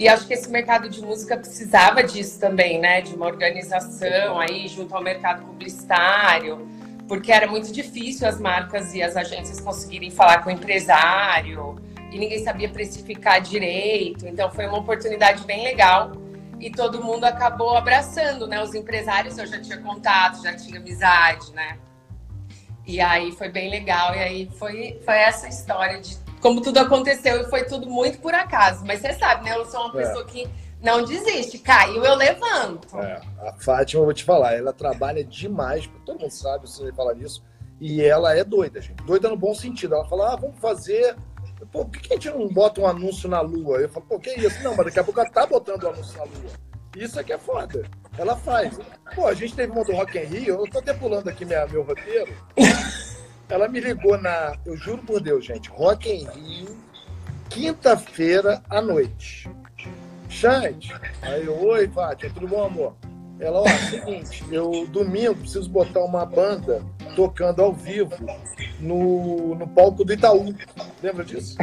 E 0.00 0.08
acho 0.08 0.26
que 0.26 0.32
esse 0.32 0.48
mercado 0.48 0.88
de 0.88 1.02
música 1.02 1.36
precisava 1.36 2.02
disso 2.02 2.40
também, 2.40 2.80
né? 2.80 3.02
De 3.02 3.14
uma 3.14 3.26
organização 3.26 4.40
aí 4.40 4.66
junto 4.66 4.96
ao 4.96 5.02
mercado 5.02 5.44
publicitário, 5.44 6.66
porque 7.06 7.30
era 7.30 7.46
muito 7.46 7.70
difícil 7.70 8.26
as 8.26 8.40
marcas 8.40 8.94
e 8.94 9.02
as 9.02 9.14
agências 9.14 9.60
conseguirem 9.60 10.10
falar 10.10 10.42
com 10.42 10.48
o 10.48 10.52
empresário 10.52 11.76
e 12.10 12.18
ninguém 12.18 12.42
sabia 12.42 12.70
precificar 12.70 13.42
direito. 13.42 14.26
Então 14.26 14.50
foi 14.50 14.66
uma 14.66 14.78
oportunidade 14.78 15.44
bem 15.44 15.64
legal 15.64 16.12
e 16.58 16.70
todo 16.70 17.04
mundo 17.04 17.24
acabou 17.24 17.76
abraçando, 17.76 18.46
né? 18.46 18.62
Os 18.62 18.74
empresários 18.74 19.36
eu 19.36 19.46
já 19.46 19.60
tinha 19.60 19.76
contato, 19.82 20.42
já 20.42 20.56
tinha 20.56 20.80
amizade, 20.80 21.52
né? 21.52 21.78
E 22.86 23.02
aí 23.02 23.32
foi 23.32 23.50
bem 23.50 23.68
legal. 23.68 24.14
E 24.14 24.18
aí 24.18 24.50
foi, 24.58 24.98
foi 25.04 25.16
essa 25.18 25.46
história 25.46 26.00
de 26.00 26.16
como 26.40 26.60
tudo 26.60 26.78
aconteceu 26.78 27.40
e 27.40 27.44
foi 27.44 27.64
tudo 27.64 27.88
muito 27.88 28.18
por 28.18 28.34
acaso. 28.34 28.84
Mas 28.84 29.00
você 29.00 29.12
sabe, 29.14 29.44
né? 29.44 29.56
Eu 29.56 29.64
sou 29.66 29.80
uma 29.86 30.00
é. 30.00 30.04
pessoa 30.04 30.24
que 30.24 30.48
não 30.82 31.04
desiste. 31.04 31.58
Caiu, 31.58 32.04
eu 32.04 32.14
levanto. 32.14 32.98
É, 32.98 33.20
a 33.46 33.52
Fátima, 33.58 34.00
eu 34.00 34.06
vou 34.06 34.14
te 34.14 34.24
falar, 34.24 34.54
ela 34.54 34.72
trabalha 34.72 35.22
demais, 35.22 35.88
todo 36.04 36.20
mundo 36.20 36.30
sabe, 36.30 36.68
você 36.68 36.92
falar 36.92 37.14
nisso. 37.14 37.42
E 37.80 38.02
ela 38.02 38.36
é 38.36 38.44
doida, 38.44 38.80
gente. 38.80 39.02
Doida 39.04 39.28
no 39.28 39.36
bom 39.36 39.54
sentido. 39.54 39.94
Ela 39.94 40.04
fala, 40.04 40.34
ah, 40.34 40.36
vamos 40.36 40.58
fazer. 40.58 41.16
Pô, 41.72 41.84
por 41.84 42.00
que 42.00 42.12
a 42.12 42.16
gente 42.16 42.30
não 42.30 42.48
bota 42.48 42.80
um 42.80 42.86
anúncio 42.86 43.28
na 43.28 43.40
lua? 43.40 43.78
Eu 43.78 43.88
falo, 43.88 44.06
pô, 44.06 44.18
que 44.18 44.30
isso? 44.30 44.62
Não, 44.62 44.76
mas 44.76 44.86
daqui 44.86 45.00
a 45.00 45.04
pouco 45.04 45.20
ela 45.20 45.30
tá 45.30 45.46
botando 45.46 45.82
o 45.84 45.86
um 45.86 45.90
anúncio 45.90 46.18
na 46.18 46.24
lua. 46.24 46.50
Isso 46.96 47.18
é 47.18 47.24
que 47.24 47.32
é 47.32 47.38
foda. 47.38 47.84
Ela 48.18 48.36
faz. 48.36 48.78
Pô, 49.14 49.26
a 49.26 49.34
gente 49.34 49.54
teve 49.54 49.72
uma 49.72 49.84
do 49.84 49.92
Rock 49.92 50.18
in 50.18 50.24
Rio, 50.24 50.56
eu 50.56 50.70
tô 50.70 50.78
até 50.78 50.92
pulando 50.92 51.28
aqui 51.28 51.44
minha, 51.44 51.66
meu 51.66 51.82
roteiro. 51.82 52.34
Ela 53.50 53.68
me 53.68 53.80
ligou 53.80 54.16
na. 54.16 54.56
Eu 54.64 54.76
juro 54.76 55.02
por 55.02 55.20
Deus, 55.20 55.44
gente, 55.44 55.68
Rock 55.70 56.08
in 56.08 56.24
Rio, 56.28 56.76
quinta-feira 57.48 58.62
à 58.70 58.80
noite. 58.80 59.50
Chante. 60.28 60.94
Aí 61.20 61.44
eu, 61.44 61.60
oi, 61.66 61.88
Fátima, 61.88 62.32
tudo 62.32 62.46
bom, 62.46 62.64
amor? 62.64 62.94
Ela, 63.40 63.60
ó, 63.60 63.66
é 63.66 63.76
seguinte, 63.78 64.44
eu 64.52 64.86
domingo 64.86 65.34
preciso 65.34 65.68
botar 65.68 66.00
uma 66.04 66.24
banda 66.24 66.82
tocando 67.16 67.62
ao 67.62 67.72
vivo 67.72 68.14
no, 68.78 69.54
no 69.56 69.66
palco 69.66 70.04
do 70.04 70.12
Itaú. 70.12 70.54
Lembra 71.02 71.24
disso? 71.24 71.56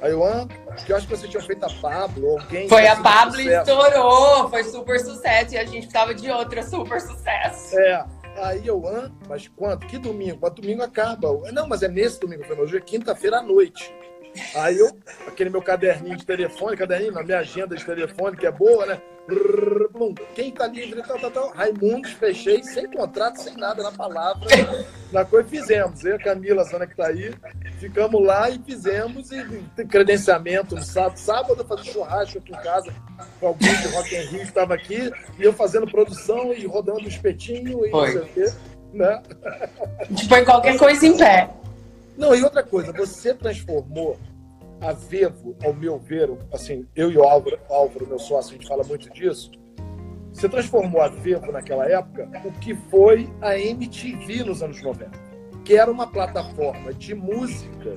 Aí 0.00 0.12
eu, 0.12 0.24
ah, 0.24 0.46
que 0.84 0.92
eu 0.92 0.96
acho 0.96 1.06
que 1.08 1.16
você 1.16 1.26
tinha 1.26 1.42
feito 1.42 1.64
a 1.64 1.70
Pablo, 1.80 2.38
alguém. 2.38 2.68
Foi 2.68 2.86
a 2.86 2.96
Pablo 2.96 3.40
e 3.40 3.48
estourou, 3.48 4.48
foi 4.48 4.64
super 4.64 5.00
sucesso. 5.00 5.54
E 5.54 5.58
a 5.58 5.64
gente 5.64 5.88
tava 5.88 6.14
de 6.14 6.30
outra 6.30 6.62
super 6.62 7.00
sucesso. 7.00 7.78
É. 7.78 8.04
Aí 8.36 8.66
eu, 8.66 8.86
ah, 8.86 9.10
mas 9.28 9.48
quanto? 9.48 9.86
Que 9.86 9.98
domingo? 9.98 10.38
Mas 10.42 10.54
domingo 10.54 10.82
acaba. 10.82 11.28
Não, 11.52 11.68
mas 11.68 11.82
é 11.82 11.88
nesse 11.88 12.20
domingo. 12.20 12.42
Eu 12.42 12.48
falei, 12.48 12.62
hoje 12.62 12.76
é 12.76 12.80
quinta-feira 12.80 13.38
à 13.38 13.42
noite. 13.42 13.94
Aí 14.56 14.78
eu, 14.78 14.90
aquele 15.26 15.50
meu 15.50 15.62
caderninho 15.62 16.16
de 16.16 16.26
telefone, 16.26 16.76
caderninho, 16.76 17.12
na 17.12 17.22
minha 17.22 17.38
agenda 17.38 17.76
de 17.76 17.84
telefone, 17.84 18.36
que 18.36 18.46
é 18.46 18.50
boa, 18.50 18.84
né? 18.84 19.00
Quem 20.34 20.50
tá 20.50 20.66
livre, 20.66 21.02
tal, 21.02 21.18
tal, 21.18 21.30
tal. 21.30 21.50
Raimundo, 21.52 22.06
fechei, 22.08 22.62
sem 22.62 22.90
contrato, 22.90 23.40
sem 23.40 23.56
nada, 23.56 23.82
na 23.82 23.90
palavra. 23.90 24.46
Na 25.10 25.24
coisa 25.24 25.48
fizemos. 25.48 26.04
Eu, 26.04 26.16
a 26.16 26.18
Camila, 26.18 26.62
a 26.62 26.64
Sana 26.66 26.86
que 26.86 26.94
tá 26.94 27.06
aí, 27.06 27.32
ficamos 27.78 28.22
lá 28.22 28.50
e 28.50 28.58
fizemos. 28.58 29.30
E 29.32 29.42
tem 29.74 29.86
credenciamento 29.86 30.74
no 30.74 30.82
sábado. 30.82 31.16
Sábado 31.16 31.56
eu 31.58 31.64
fazia 31.64 31.92
churrasco 31.92 32.38
aqui 32.38 32.52
em 32.52 32.62
casa 32.62 32.92
com 33.40 33.46
alguém 33.46 33.74
de 33.80 33.88
Rock 33.88 34.14
in 34.14 34.20
Rio 34.20 34.40
que 34.40 34.44
estava 34.44 34.74
aqui. 34.74 35.10
E 35.38 35.42
eu 35.42 35.52
fazendo 35.54 35.90
produção 35.90 36.52
e 36.52 36.66
rodando 36.66 37.04
o 37.04 37.08
espetinho 37.08 37.86
e 37.86 37.90
Foi. 37.90 38.14
não 38.14 38.24
sei 38.24 38.30
o 38.30 38.34
quê. 38.34 38.52
Né? 38.92 39.22
Tipo, 40.14 40.44
qualquer 40.44 40.78
coisa 40.78 41.06
em 41.06 41.16
pé. 41.16 41.50
Não, 42.16 42.34
e 42.34 42.42
outra 42.44 42.62
coisa, 42.62 42.92
você 42.92 43.34
transformou 43.34 44.18
a 44.80 44.92
Vevo, 44.92 45.56
ao 45.64 45.72
meu 45.72 45.98
ver, 45.98 46.30
assim, 46.52 46.86
eu 46.94 47.10
e 47.10 47.16
o 47.16 47.22
Álvaro, 47.22 47.58
Álvaro, 47.68 48.06
meu 48.06 48.18
sócio, 48.18 48.50
a 48.50 48.54
gente 48.54 48.68
fala 48.68 48.84
muito 48.84 49.10
disso. 49.10 49.50
Você 50.32 50.48
transformou 50.48 51.00
a 51.00 51.08
Vevo 51.08 51.52
naquela 51.52 51.88
época 51.88 52.28
o 52.44 52.52
que 52.52 52.74
foi 52.90 53.32
a 53.40 53.58
MTV 53.58 54.44
nos 54.44 54.62
anos 54.62 54.82
90, 54.82 55.10
que 55.64 55.76
era 55.76 55.90
uma 55.90 56.08
plataforma 56.08 56.92
de 56.92 57.14
música, 57.14 57.94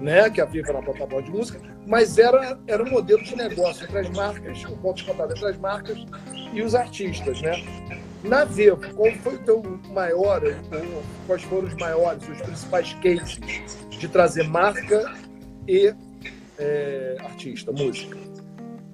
né? 0.00 0.30
Que 0.30 0.40
a 0.40 0.44
Vevo 0.44 0.68
era 0.68 0.78
uma 0.78 0.84
plataforma 0.84 1.22
de 1.22 1.30
música, 1.30 1.60
mas 1.86 2.16
era, 2.16 2.58
era 2.68 2.82
um 2.82 2.90
modelo 2.90 3.22
de 3.22 3.34
negócio 3.34 3.84
entre 3.84 3.98
as 3.98 4.10
marcas, 4.10 4.64
o 4.64 4.76
ponto 4.76 4.98
de 4.98 5.04
contato 5.04 5.32
entre 5.32 5.46
as 5.46 5.58
marcas 5.58 5.98
e 6.52 6.62
os 6.62 6.74
artistas, 6.74 7.42
né? 7.42 7.64
Na 8.22 8.44
Vevo, 8.44 8.80
qual 8.94 9.12
foi 9.16 9.34
o 9.34 9.38
teu 9.38 9.62
maior, 9.90 10.40
quais 11.26 11.42
foram 11.42 11.66
os 11.66 11.74
maiores, 11.74 12.26
os 12.28 12.40
principais 12.40 12.94
cases 12.94 13.38
de 13.90 14.08
trazer 14.08 14.44
marca 14.44 15.12
e 15.66 15.94
é, 16.58 17.16
artista, 17.20 17.72
música? 17.72 18.16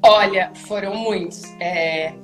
Olha, 0.02 0.52
foram 0.66 0.94
muitos. 0.94 1.44
É, 1.60 2.14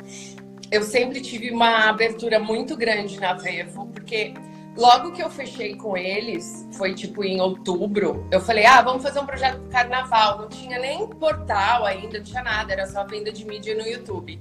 eu 0.71 0.83
sempre 0.83 1.21
tive 1.21 1.51
uma 1.51 1.89
abertura 1.89 2.39
muito 2.39 2.77
grande 2.77 3.21
na 3.21 3.35
Vevo, 3.35 3.87
porque 3.89 4.33
logo 4.77 5.13
que 5.13 5.23
eu 5.23 5.31
fechei 5.31 5.77
com 5.77 5.97
eles, 5.97 6.67
foi 6.73 6.95
tipo 6.95 7.23
em 7.23 7.41
outubro, 7.41 8.27
eu 8.31 8.41
falei, 8.41 8.67
ah, 8.67 8.83
vamos 8.83 9.03
fazer 9.03 9.21
um 9.21 9.27
projeto 9.27 9.59
do 9.59 9.69
carnaval. 9.69 10.39
Não 10.39 10.49
tinha 10.49 10.79
nem 10.79 11.07
portal 11.07 11.85
ainda, 11.85 12.19
não 12.19 12.25
tinha 12.25 12.43
nada, 12.43 12.73
era 12.73 12.87
só 12.87 13.05
venda 13.05 13.31
de 13.31 13.45
mídia 13.45 13.75
no 13.75 13.87
YouTube. 13.87 14.41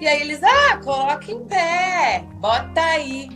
E 0.00 0.06
aí 0.06 0.20
eles, 0.22 0.42
ah, 0.42 0.78
coloca 0.82 1.30
em 1.30 1.44
pé, 1.44 2.24
bota 2.34 2.80
aí. 2.80 3.28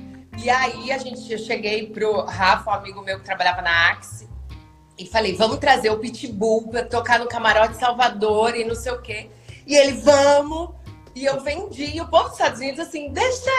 E 0.42 0.50
aí 0.50 0.90
a 0.90 0.98
gente, 0.98 1.30
eu 1.30 1.38
cheguei 1.38 1.86
pro 1.86 2.24
Rafa, 2.24 2.70
um 2.70 2.74
amigo 2.74 3.02
meu 3.02 3.18
que 3.18 3.24
trabalhava 3.24 3.62
na 3.62 3.90
Axe, 3.90 4.28
e 4.98 5.06
falei, 5.06 5.34
vamos 5.34 5.58
trazer 5.58 5.90
o 5.90 5.98
Pitbull 5.98 6.68
para 6.68 6.84
tocar 6.84 7.18
no 7.18 7.26
Camarote 7.26 7.76
Salvador 7.76 8.56
e 8.56 8.64
não 8.64 8.74
sei 8.74 8.92
o 8.92 9.02
quê. 9.02 9.28
E 9.66 9.74
ele, 9.74 9.92
vamos. 9.92 10.70
E 11.14 11.24
eu 11.24 11.40
vendi. 11.40 11.96
E 11.96 12.00
o 12.00 12.08
povo 12.08 12.24
dos 12.24 12.32
Estados 12.32 12.60
Unidos, 12.60 12.80
assim, 12.80 13.10
deixa 13.10 13.50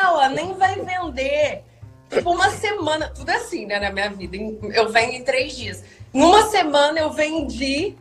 ela, 0.00 0.28
nem 0.28 0.54
vai 0.54 0.76
vender. 0.76 1.64
Tipo, 2.10 2.32
uma 2.32 2.50
semana, 2.50 3.08
tudo 3.08 3.30
assim, 3.30 3.64
né, 3.64 3.78
na 3.78 3.90
minha 3.90 4.10
vida. 4.10 4.36
Eu 4.74 4.90
venho 4.90 5.12
em 5.12 5.24
três 5.24 5.56
dias. 5.56 5.82
Em 6.12 6.22
uma 6.22 6.46
semana 6.48 7.00
eu 7.00 7.10
vendi 7.10 7.96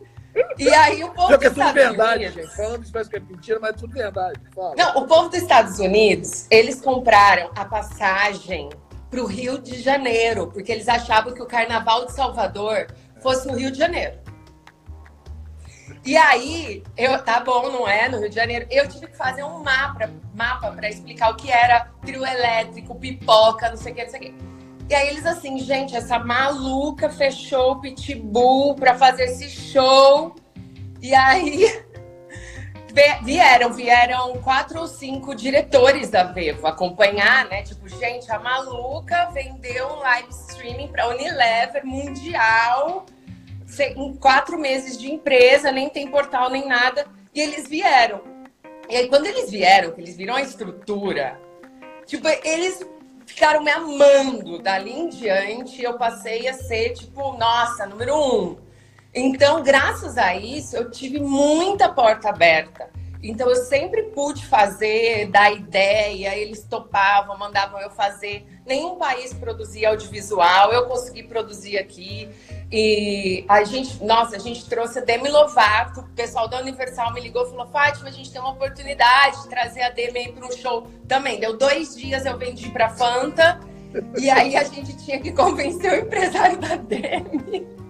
e 0.57 0.69
aí 0.69 1.03
o 1.03 1.09
povo 1.09 1.37
dos 1.37 1.45
é 1.45 1.49
tudo 1.49 1.73
verdade, 1.73 2.25
Unidos... 2.25 2.45
gente. 2.45 2.55
Falando 2.55 2.91
parece 2.91 3.09
que 3.09 3.15
é 3.17 3.19
mentira, 3.19 3.59
mas 3.59 3.71
é 3.71 3.73
tudo 3.73 3.93
verdade. 3.93 4.39
Fala. 4.55 4.75
Não, 4.77 5.03
o 5.03 5.07
povo 5.07 5.29
dos 5.29 5.41
Estados 5.41 5.79
Unidos, 5.79 6.47
eles 6.49 6.79
compraram 6.79 7.51
a 7.55 7.65
passagem 7.65 8.69
para 9.11 9.21
o 9.21 9.25
Rio 9.25 9.59
de 9.59 9.81
Janeiro, 9.81 10.47
porque 10.47 10.71
eles 10.71 10.87
achavam 10.87 11.33
que 11.33 11.43
o 11.43 11.45
Carnaval 11.45 12.05
de 12.05 12.13
Salvador 12.13 12.87
fosse 13.21 13.45
no 13.45 13.55
Rio 13.55 13.69
de 13.69 13.77
Janeiro. 13.77 14.17
E 16.05 16.15
aí, 16.17 16.81
eu, 16.97 17.21
tá 17.21 17.41
bom, 17.41 17.69
não 17.69 17.87
é? 17.87 18.07
No 18.07 18.19
Rio 18.19 18.29
de 18.29 18.35
Janeiro. 18.35 18.65
Eu 18.71 18.87
tive 18.87 19.07
que 19.07 19.17
fazer 19.17 19.43
um 19.43 19.61
mapa, 19.61 20.09
mapa 20.33 20.71
para 20.71 20.89
explicar 20.89 21.29
o 21.29 21.35
que 21.35 21.51
era 21.51 21.91
trio 22.01 22.25
elétrico, 22.25 22.95
pipoca, 22.95 23.69
não 23.69 23.77
sei 23.77 23.91
o 23.91 23.95
que, 23.95 24.03
não 24.03 24.09
sei 24.09 24.19
o 24.19 24.23
que. 24.23 24.35
E 24.89 24.95
aí 24.95 25.09
eles 25.09 25.25
assim, 25.25 25.59
gente, 25.59 25.95
essa 25.95 26.17
maluca 26.17 27.09
fechou 27.09 27.73
o 27.73 27.81
Pitbull 27.81 28.75
para 28.75 28.95
fazer 28.95 29.25
esse 29.25 29.49
show. 29.49 30.35
E 31.01 31.13
aí 31.13 31.83
vieram, 33.23 33.73
vieram 33.73 34.33
quatro 34.41 34.81
ou 34.81 34.87
cinco 34.87 35.33
diretores 35.35 36.09
da 36.09 36.23
Vevo 36.23 36.67
acompanhar, 36.67 37.45
né? 37.45 37.63
Tipo, 37.63 37.87
gente, 37.87 38.31
a 38.31 38.39
maluca 38.39 39.29
vendeu 39.31 39.87
um 39.87 39.99
live 39.99 40.29
streaming 40.29 40.87
para 40.87 41.07
Unilever 41.07 41.85
mundial 41.85 43.05
em 43.79 44.13
quatro 44.15 44.59
meses 44.59 44.97
de 44.97 45.11
empresa, 45.11 45.71
nem 45.71 45.89
tem 45.89 46.07
portal 46.07 46.49
nem 46.49 46.67
nada. 46.67 47.05
E 47.33 47.39
eles 47.39 47.67
vieram. 47.67 48.21
E 48.89 48.95
aí, 48.95 49.07
quando 49.07 49.25
eles 49.25 49.49
vieram, 49.49 49.91
que 49.91 50.01
eles 50.01 50.17
viram 50.17 50.35
a 50.35 50.41
estrutura, 50.41 51.39
tipo, 52.05 52.27
eles 52.43 52.85
ficaram 53.25 53.63
me 53.63 53.71
amando. 53.71 54.59
Dali 54.59 54.91
em 54.91 55.07
diante, 55.07 55.81
eu 55.81 55.97
passei 55.97 56.47
a 56.47 56.53
ser, 56.53 56.93
tipo, 56.93 57.37
nossa, 57.37 57.85
número 57.85 58.15
um. 58.15 58.70
Então, 59.13 59.61
graças 59.61 60.17
a 60.17 60.35
isso, 60.35 60.75
eu 60.75 60.89
tive 60.89 61.19
muita 61.19 61.89
porta 61.89 62.29
aberta. 62.29 62.89
Então, 63.23 63.47
eu 63.47 63.55
sempre 63.55 64.03
pude 64.03 64.45
fazer, 64.47 65.27
dar 65.27 65.51
ideia, 65.51 66.35
eles 66.35 66.63
topavam, 66.63 67.37
mandavam 67.37 67.79
eu 67.79 67.91
fazer. 67.91 68.47
Nenhum 68.65 68.95
país 68.95 69.31
produzia 69.31 69.89
audiovisual, 69.89 70.73
eu 70.73 70.87
consegui 70.87 71.23
produzir 71.23 71.77
aqui. 71.77 72.27
E 72.71 73.45
a 73.47 73.63
gente, 73.63 74.03
nossa, 74.03 74.37
a 74.37 74.39
gente 74.39 74.67
trouxe 74.67 74.99
a 74.99 75.01
Demi 75.03 75.29
Lovato, 75.29 75.99
o 75.99 76.09
pessoal 76.15 76.47
da 76.47 76.59
Universal 76.59 77.13
me 77.13 77.21
ligou 77.21 77.45
e 77.45 77.49
falou: 77.49 77.67
Fátima, 77.67 78.07
a 78.07 78.11
gente 78.11 78.31
tem 78.31 78.41
uma 78.41 78.51
oportunidade 78.51 79.43
de 79.43 79.49
trazer 79.49 79.83
a 79.83 79.89
Demi 79.89 80.31
para 80.31 80.47
um 80.47 80.51
show 80.51 80.87
também. 81.07 81.39
Deu 81.39 81.55
dois 81.55 81.95
dias, 81.95 82.25
eu 82.25 82.37
vendi 82.37 82.69
para 82.69 82.89
Fanta, 82.89 83.59
e 84.17 84.29
aí 84.29 84.55
a 84.55 84.63
gente 84.63 84.97
tinha 85.03 85.19
que 85.19 85.31
convencer 85.31 85.91
o 85.91 86.05
empresário 86.05 86.57
da 86.57 86.75
Demi. 86.77 87.80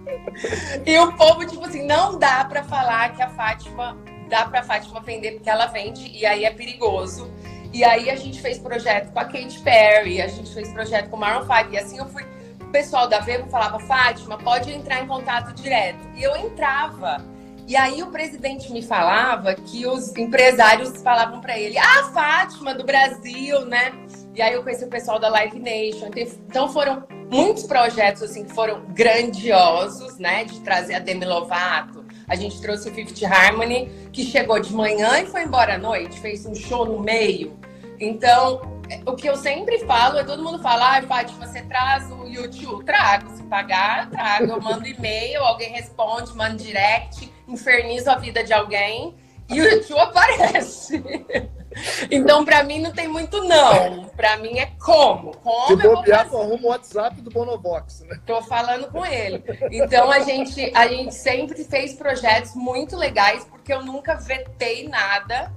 E 0.84 0.98
o 0.98 1.12
povo, 1.12 1.46
tipo 1.46 1.64
assim, 1.64 1.86
não 1.86 2.18
dá 2.18 2.44
para 2.44 2.62
falar 2.64 3.14
que 3.14 3.22
a 3.22 3.28
Fátima, 3.28 3.96
dá 4.28 4.44
para 4.44 4.60
a 4.60 4.62
Fátima 4.62 5.00
vender 5.00 5.32
porque 5.32 5.50
ela 5.50 5.66
vende, 5.66 6.06
e 6.08 6.24
aí 6.26 6.44
é 6.44 6.50
perigoso. 6.50 7.30
E 7.72 7.84
aí 7.84 8.10
a 8.10 8.16
gente 8.16 8.40
fez 8.40 8.58
projeto 8.58 9.12
com 9.12 9.20
a 9.20 9.24
Katy 9.24 9.60
Perry, 9.60 10.20
a 10.20 10.28
gente 10.28 10.52
fez 10.52 10.70
projeto 10.72 11.08
com 11.08 11.16
o 11.16 11.20
Maroon 11.20 11.46
5, 11.46 11.72
e 11.72 11.78
assim 11.78 11.98
eu 11.98 12.06
fui 12.06 12.24
pessoal 12.72 13.06
da 13.06 13.20
Vevo 13.20 13.48
falava, 13.50 13.78
Fátima, 13.78 14.38
pode 14.38 14.72
entrar 14.72 15.02
em 15.02 15.06
contato 15.06 15.54
direto. 15.54 16.00
E 16.16 16.22
eu 16.22 16.34
entrava. 16.34 17.22
E 17.68 17.76
aí 17.76 18.02
o 18.02 18.06
presidente 18.06 18.72
me 18.72 18.82
falava 18.82 19.54
que 19.54 19.86
os 19.86 20.16
empresários 20.16 21.00
falavam 21.02 21.40
para 21.40 21.56
ele, 21.58 21.78
ah, 21.78 22.10
Fátima, 22.12 22.74
do 22.74 22.82
Brasil, 22.82 23.64
né? 23.66 23.92
E 24.34 24.40
aí 24.40 24.54
eu 24.54 24.62
conheci 24.62 24.84
o 24.84 24.88
pessoal 24.88 25.18
da 25.18 25.28
Live 25.28 25.58
Nation. 25.58 26.10
Então 26.48 26.72
foram 26.72 27.04
muitos 27.30 27.64
projetos 27.64 28.22
assim 28.22 28.44
que 28.44 28.52
foram 28.52 28.82
grandiosos, 28.86 30.18
né? 30.18 30.44
De 30.44 30.60
trazer 30.60 30.94
a 30.94 30.98
Demi 30.98 31.24
Lovato. 31.24 32.04
A 32.26 32.34
gente 32.34 32.60
trouxe 32.60 32.88
o 32.88 32.94
Fifth 32.94 33.22
Harmony, 33.24 33.90
que 34.10 34.24
chegou 34.24 34.58
de 34.58 34.72
manhã 34.72 35.20
e 35.20 35.26
foi 35.26 35.42
embora 35.42 35.74
à 35.74 35.78
noite, 35.78 36.18
fez 36.20 36.46
um 36.46 36.54
show 36.54 36.86
no 36.86 36.98
meio. 36.98 37.58
Então, 38.00 38.80
o 39.04 39.14
que 39.14 39.28
eu 39.28 39.36
sempre 39.36 39.80
falo 39.80 40.18
é 40.18 40.24
todo 40.24 40.42
mundo 40.42 40.58
fala, 40.60 40.96
ah, 40.98 41.02
Fátima, 41.02 41.46
você 41.46 41.60
traz 41.62 42.10
o 42.10 42.26
YouTube? 42.26 42.84
Trago. 42.84 43.36
Se 43.36 43.42
pagar, 43.44 44.08
trago. 44.08 44.46
Eu 44.46 44.60
mando 44.60 44.86
e-mail, 44.86 45.42
alguém 45.42 45.72
responde, 45.72 46.34
mando 46.34 46.56
direct, 46.56 47.30
infernizo 47.46 48.10
a 48.10 48.16
vida 48.16 48.42
de 48.42 48.52
alguém 48.54 49.14
e 49.50 49.60
o 49.60 49.64
YouTube 49.64 50.00
aparece. 50.00 51.02
Então, 52.10 52.44
para 52.44 52.62
mim, 52.62 52.80
não 52.80 52.92
tem 52.92 53.08
muito 53.08 53.42
não. 53.44 54.04
Para 54.16 54.36
mim 54.36 54.58
é 54.58 54.70
como. 54.78 55.36
Como 55.38 55.66
Se 55.68 55.76
bobear, 55.76 56.28
tu 56.28 56.36
arruma 56.36 56.62
o 56.62 56.68
WhatsApp 56.68 57.20
do 57.20 57.30
Bonovox, 57.30 58.00
né? 58.00 58.18
Tô 58.26 58.42
falando 58.42 58.90
com 58.90 59.04
ele. 59.04 59.42
Então, 59.70 60.10
a 60.10 60.20
gente, 60.20 60.70
a 60.74 60.86
gente 60.86 61.14
sempre 61.14 61.64
fez 61.64 61.94
projetos 61.94 62.54
muito 62.54 62.96
legais, 62.96 63.44
porque 63.44 63.72
eu 63.72 63.82
nunca 63.82 64.14
vetei 64.14 64.88
nada. 64.88 65.52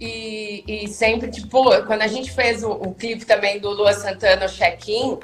E, 0.00 0.64
e 0.66 0.88
sempre, 0.88 1.30
tipo, 1.30 1.64
quando 1.86 2.02
a 2.02 2.08
gente 2.08 2.30
fez 2.32 2.64
o, 2.64 2.70
o 2.72 2.94
clipe 2.94 3.24
também 3.24 3.60
do 3.60 3.70
Lua 3.70 3.92
Santana, 3.92 4.46
o 4.46 4.48
Check-in, 4.48 5.20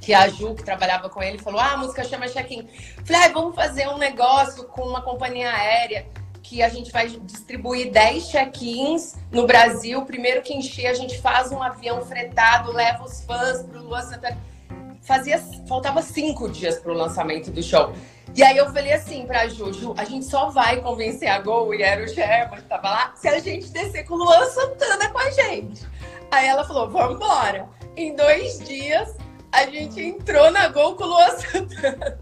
que 0.00 0.12
a 0.12 0.28
Ju, 0.28 0.54
que 0.54 0.62
trabalhava 0.62 1.08
com 1.08 1.22
ele, 1.22 1.38
falou: 1.38 1.60
Ah, 1.60 1.72
a 1.72 1.76
música 1.76 2.04
chama 2.04 2.28
Check-in. 2.28 2.68
Falei, 3.04 3.22
ah, 3.22 3.28
vamos 3.28 3.54
fazer 3.54 3.88
um 3.88 3.96
negócio 3.96 4.64
com 4.64 4.82
uma 4.82 5.00
companhia 5.00 5.50
aérea 5.50 6.06
que 6.42 6.62
a 6.62 6.68
gente 6.68 6.90
vai 6.90 7.08
distribuir 7.08 7.90
10 7.90 8.28
check-ins 8.28 9.16
no 9.30 9.46
Brasil. 9.46 10.02
Primeiro 10.04 10.42
que 10.42 10.54
encher, 10.54 10.86
a 10.86 10.94
gente 10.94 11.20
faz 11.20 11.52
um 11.52 11.62
avião 11.62 12.00
fretado, 12.04 12.72
leva 12.72 13.04
os 13.04 13.22
fãs 13.22 13.62
para 13.62 13.78
o 13.78 13.84
Lua 13.84 14.02
Santana. 14.02 14.38
Fazia, 15.02 15.38
faltava 15.66 16.02
cinco 16.02 16.48
dias 16.48 16.78
para 16.78 16.92
o 16.92 16.94
lançamento 16.94 17.50
do 17.50 17.62
show. 17.62 17.92
E 18.34 18.42
aí 18.42 18.56
eu 18.56 18.72
falei 18.72 18.92
assim 18.92 19.26
pra 19.26 19.48
Juju, 19.48 19.94
a 19.96 20.04
gente 20.04 20.24
só 20.24 20.50
vai 20.50 20.80
convencer 20.80 21.28
a 21.28 21.38
Gol, 21.40 21.74
e 21.74 21.82
era 21.82 22.04
o 22.04 22.06
German 22.06 22.60
que 22.60 22.68
tava 22.68 22.88
lá, 22.88 23.12
se 23.16 23.26
a 23.26 23.38
gente 23.40 23.68
descer 23.70 24.04
com 24.04 24.14
o 24.14 24.18
Luan 24.18 24.46
Santana 24.46 25.08
com 25.08 25.18
a 25.18 25.30
gente. 25.30 25.84
Aí 26.30 26.46
ela 26.46 26.64
falou, 26.64 26.88
vamos 26.88 27.16
embora. 27.16 27.68
Em 27.96 28.14
dois 28.14 28.60
dias, 28.60 29.16
a 29.52 29.66
gente 29.66 30.00
entrou 30.00 30.50
na 30.50 30.68
Gol 30.68 30.94
com 30.94 31.04
o 31.04 31.08
Luan 31.08 31.30
Santana. 31.30 32.18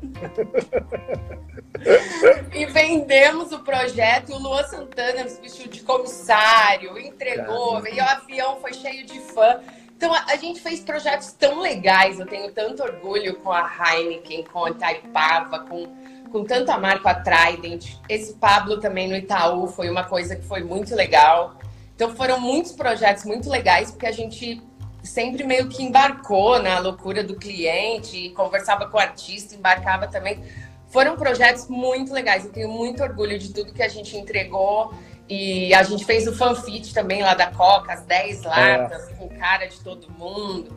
e 2.55 2.67
vendemos 2.67 3.53
o 3.53 3.61
projeto. 3.61 4.31
E 4.31 4.35
o 4.35 4.39
Luan 4.39 4.65
Santana 4.65 5.29
se 5.29 5.41
vestiu 5.41 5.69
de 5.69 5.81
comissário, 5.81 6.99
entregou, 6.99 7.83
Caramba. 7.83 7.91
e 7.91 7.99
o 7.99 8.05
avião 8.05 8.57
foi 8.61 8.73
cheio 8.73 9.05
de 9.05 9.21
fã. 9.21 9.61
Então 9.97 10.13
a, 10.15 10.27
a, 10.29 10.37
gente 10.37 10.61
fez 10.61 10.81
projetos 10.81 11.33
tão 11.33 11.61
legais. 11.61 12.19
Eu 12.19 12.27
tenho 12.27 12.51
tanto 12.53 12.83
orgulho 12.83 13.37
com 13.37 13.53
a 13.53 13.69
Heineken, 13.69 14.45
com 14.45 14.65
a 14.65 14.71
Itaipava, 14.71 15.61
com, 15.61 15.87
com 16.31 16.45
tanto 16.45 16.71
amar 16.71 17.03
com 17.03 17.09
a 17.09 17.15
Trident. 17.15 17.97
Esse 18.09 18.35
Pablo 18.35 18.81
também 18.81 19.09
no 19.09 19.17
Itaú 19.17 19.67
foi 19.67 19.91
uma 19.91 20.05
coisa 20.05 20.35
que 20.37 20.47
foi 20.47 20.63
muito 20.63 20.95
legal. 20.95 21.57
Então 21.95 22.15
foram 22.15 22.41
muitos 22.41 22.73
projetos 22.73 23.25
muito 23.25 23.51
legais, 23.51 23.91
porque 23.91 24.07
a 24.07 24.13
gente 24.13 24.63
sempre 25.03 25.45
meio 25.45 25.69
que 25.69 25.83
embarcou 25.83 26.63
na 26.63 26.79
loucura 26.79 27.23
do 27.23 27.37
cliente, 27.37 28.31
conversava 28.31 28.87
com 28.87 28.97
o 28.97 29.01
artista, 29.01 29.55
embarcava 29.55 30.07
também. 30.09 30.43
Foram 30.89 31.17
projetos 31.17 31.69
muito 31.69 32.13
legais. 32.13 32.45
Eu 32.45 32.53
tenho 32.53 32.69
muito 32.69 33.03
orgulho 33.03 33.39
de 33.39 33.53
tudo 33.53 33.73
que 33.73 33.83
a 33.83 33.89
gente 33.89 34.17
entregou. 34.17 34.93
E 35.29 35.75
a 35.75 35.83
gente 35.83 36.07
fez 36.07 36.27
o 36.27 36.35
fanfit 36.35 36.95
também 36.95 37.23
lá 37.23 37.35
da 37.35 37.49
Coca, 37.49 37.93
as 37.93 38.03
10 38.03 38.45
latas, 38.45 39.11
é. 39.11 39.15
com 39.15 39.29
cara 39.29 39.67
de 39.67 39.79
todo 39.81 40.11
mundo. 40.11 40.75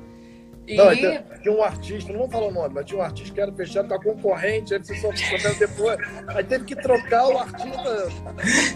E... 0.67 0.75
Não, 0.75 0.93
tinha, 0.93 1.25
tinha, 1.41 1.55
um 1.55 1.63
artista, 1.63 2.11
não 2.11 2.19
vou 2.19 2.29
falar 2.29 2.47
o 2.47 2.51
nome, 2.51 2.75
mas 2.75 2.85
tinha 2.85 2.99
um 2.99 3.03
artista 3.03 3.33
que 3.33 3.41
era 3.41 3.51
fechado 3.53 3.87
com 3.87 3.95
a 3.95 4.03
concorrente, 4.03 4.73
aí 4.73 4.83
você 4.83 4.95
só 4.95 5.09
soubeu 5.15 5.55
depois. 5.55 5.97
Aí 6.27 6.43
teve 6.43 6.65
que 6.65 6.75
trocar 6.75 7.27
o 7.29 7.37
artista. 7.37 8.07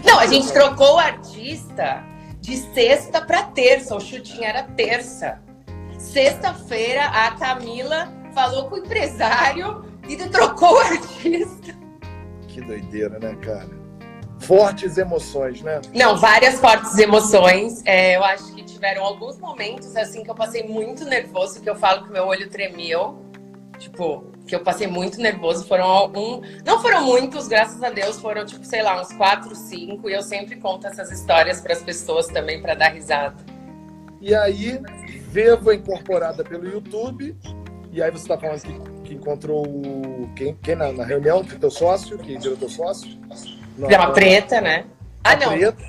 Não, 0.02 0.18
a 0.18 0.26
gente 0.26 0.50
trocou 0.50 0.94
o 0.94 0.98
artista 0.98 2.02
de 2.46 2.56
sexta 2.58 3.20
para 3.20 3.42
terça. 3.42 3.96
O 3.96 4.00
chutinho 4.00 4.44
era 4.44 4.62
terça. 4.62 5.42
Sexta-feira, 5.98 7.06
a 7.06 7.32
Camila 7.32 8.12
falou 8.32 8.68
com 8.68 8.76
o 8.76 8.78
empresário 8.78 9.84
e 10.08 10.16
trocou 10.16 10.74
o 10.74 10.78
artista. 10.78 11.74
Que 12.46 12.60
doideira, 12.60 13.18
né, 13.18 13.34
cara? 13.42 13.68
Fortes 14.38 14.96
emoções, 14.96 15.60
né? 15.62 15.80
Não, 15.92 16.16
várias 16.16 16.60
fortes 16.60 16.96
emoções. 16.96 17.82
É, 17.84 18.16
eu 18.16 18.22
acho 18.22 18.54
que 18.54 18.62
tiveram 18.62 19.02
alguns 19.02 19.38
momentos 19.40 19.96
assim 19.96 20.22
que 20.22 20.30
eu 20.30 20.34
passei 20.34 20.62
muito 20.68 21.04
nervoso, 21.04 21.60
que 21.60 21.68
eu 21.68 21.74
falo 21.74 22.04
que 22.04 22.12
meu 22.12 22.26
olho 22.26 22.48
tremeu. 22.48 23.20
Tipo, 23.76 24.24
que 24.46 24.54
eu 24.54 24.60
passei 24.60 24.86
muito 24.86 25.20
nervoso. 25.20 25.66
Foram 25.66 25.84
algum. 25.84 26.40
Não 26.64 26.80
foram 26.80 27.04
muitos, 27.04 27.48
graças 27.48 27.82
a 27.82 27.90
Deus, 27.90 28.18
foram, 28.18 28.44
tipo, 28.44 28.64
sei 28.64 28.82
lá, 28.82 29.00
uns 29.00 29.12
quatro, 29.12 29.54
cinco. 29.54 30.08
E 30.08 30.12
eu 30.12 30.22
sempre 30.22 30.56
conto 30.56 30.86
essas 30.86 31.10
histórias 31.10 31.60
para 31.60 31.72
as 31.72 31.82
pessoas 31.82 32.28
também 32.28 32.60
para 32.60 32.74
dar 32.74 32.92
risada. 32.92 33.36
E 34.20 34.34
aí, 34.34 34.80
Vevo 35.28 35.72
incorporada 35.72 36.42
pelo 36.42 36.66
YouTube. 36.66 37.36
E 37.92 38.02
aí 38.02 38.10
você 38.10 38.22
está 38.22 38.38
falando 38.38 38.60
que, 38.62 39.08
que 39.08 39.14
encontrou 39.14 39.64
quem, 40.34 40.54
quem 40.54 40.74
na, 40.74 40.92
na, 40.92 41.04
reunião, 41.04 41.44
que 41.44 41.54
é 41.54 41.58
teu 41.58 41.70
sócio, 41.70 42.18
que 42.18 42.38
virou 42.38 42.56
teu 42.56 42.68
sócio? 42.68 43.18
Na, 43.76 43.88
é 43.88 43.98
uma 43.98 44.12
preta, 44.12 44.60
né? 44.60 44.86
Ah, 45.22 45.36
não. 45.36 45.48
Preta, 45.48 45.82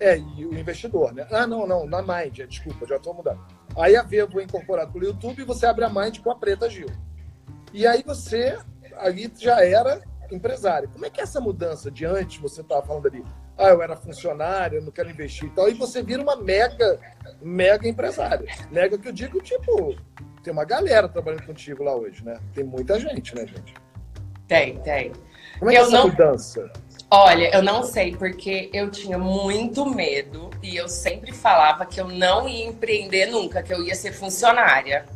é, 0.00 0.18
e 0.18 0.46
o 0.46 0.58
investidor, 0.58 1.12
né? 1.12 1.26
Ah, 1.30 1.46
não, 1.46 1.66
não, 1.66 1.86
na 1.86 2.00
Mind, 2.00 2.38
é, 2.38 2.46
desculpa, 2.46 2.86
já 2.86 2.96
estou 2.96 3.14
mudando. 3.14 3.40
Aí 3.76 3.96
a 3.96 4.02
Vevo 4.02 4.40
é 4.40 4.44
incorporada 4.44 4.90
pelo 4.90 5.04
YouTube 5.04 5.40
e 5.40 5.44
você 5.44 5.66
abre 5.66 5.84
a 5.84 5.88
Mind 5.88 6.18
com 6.18 6.30
a 6.30 6.34
Preta 6.34 6.70
Gil. 6.70 6.88
E 7.72 7.86
aí 7.86 8.02
você 8.04 8.58
ali 8.96 9.32
já 9.38 9.64
era 9.64 10.02
empresário. 10.30 10.88
Como 10.88 11.04
é 11.06 11.10
que 11.10 11.20
é 11.20 11.22
essa 11.24 11.40
mudança 11.40 11.90
de 11.90 12.04
antes, 12.04 12.40
você 12.40 12.60
estava 12.60 12.84
falando 12.84 13.06
ali, 13.06 13.24
ah, 13.56 13.68
eu 13.68 13.82
era 13.82 13.96
funcionário, 13.96 14.78
eu 14.78 14.82
não 14.82 14.92
quero 14.92 15.10
investir 15.10 15.48
e 15.48 15.50
tal, 15.50 15.68
e 15.68 15.74
você 15.74 16.02
vira 16.02 16.22
uma 16.22 16.36
mega, 16.36 16.98
mega 17.40 17.88
empresária. 17.88 18.46
Mega 18.70 18.98
que 18.98 19.08
eu 19.08 19.12
digo, 19.12 19.40
tipo, 19.40 19.96
tem 20.42 20.52
uma 20.52 20.64
galera 20.64 21.08
trabalhando 21.08 21.44
contigo 21.44 21.82
lá 21.82 21.94
hoje, 21.94 22.24
né? 22.24 22.38
Tem 22.54 22.64
muita 22.64 22.98
gente, 22.98 23.34
né, 23.34 23.46
gente? 23.46 23.74
Tem, 24.46 24.78
tem. 24.80 25.12
Como 25.58 25.70
é 25.70 25.74
que 25.74 25.80
é 25.80 25.82
essa 25.82 25.90
não... 25.90 26.08
mudança? 26.08 26.70
Olha, 27.10 27.54
eu 27.54 27.62
não 27.62 27.82
sei, 27.82 28.14
porque 28.14 28.70
eu 28.72 28.90
tinha 28.90 29.18
muito 29.18 29.86
medo 29.86 30.50
e 30.62 30.76
eu 30.76 30.88
sempre 30.88 31.32
falava 31.32 31.86
que 31.86 32.00
eu 32.00 32.06
não 32.06 32.46
ia 32.46 32.66
empreender 32.66 33.26
nunca, 33.26 33.62
que 33.62 33.72
eu 33.72 33.82
ia 33.82 33.94
ser 33.94 34.12
funcionária. 34.12 35.06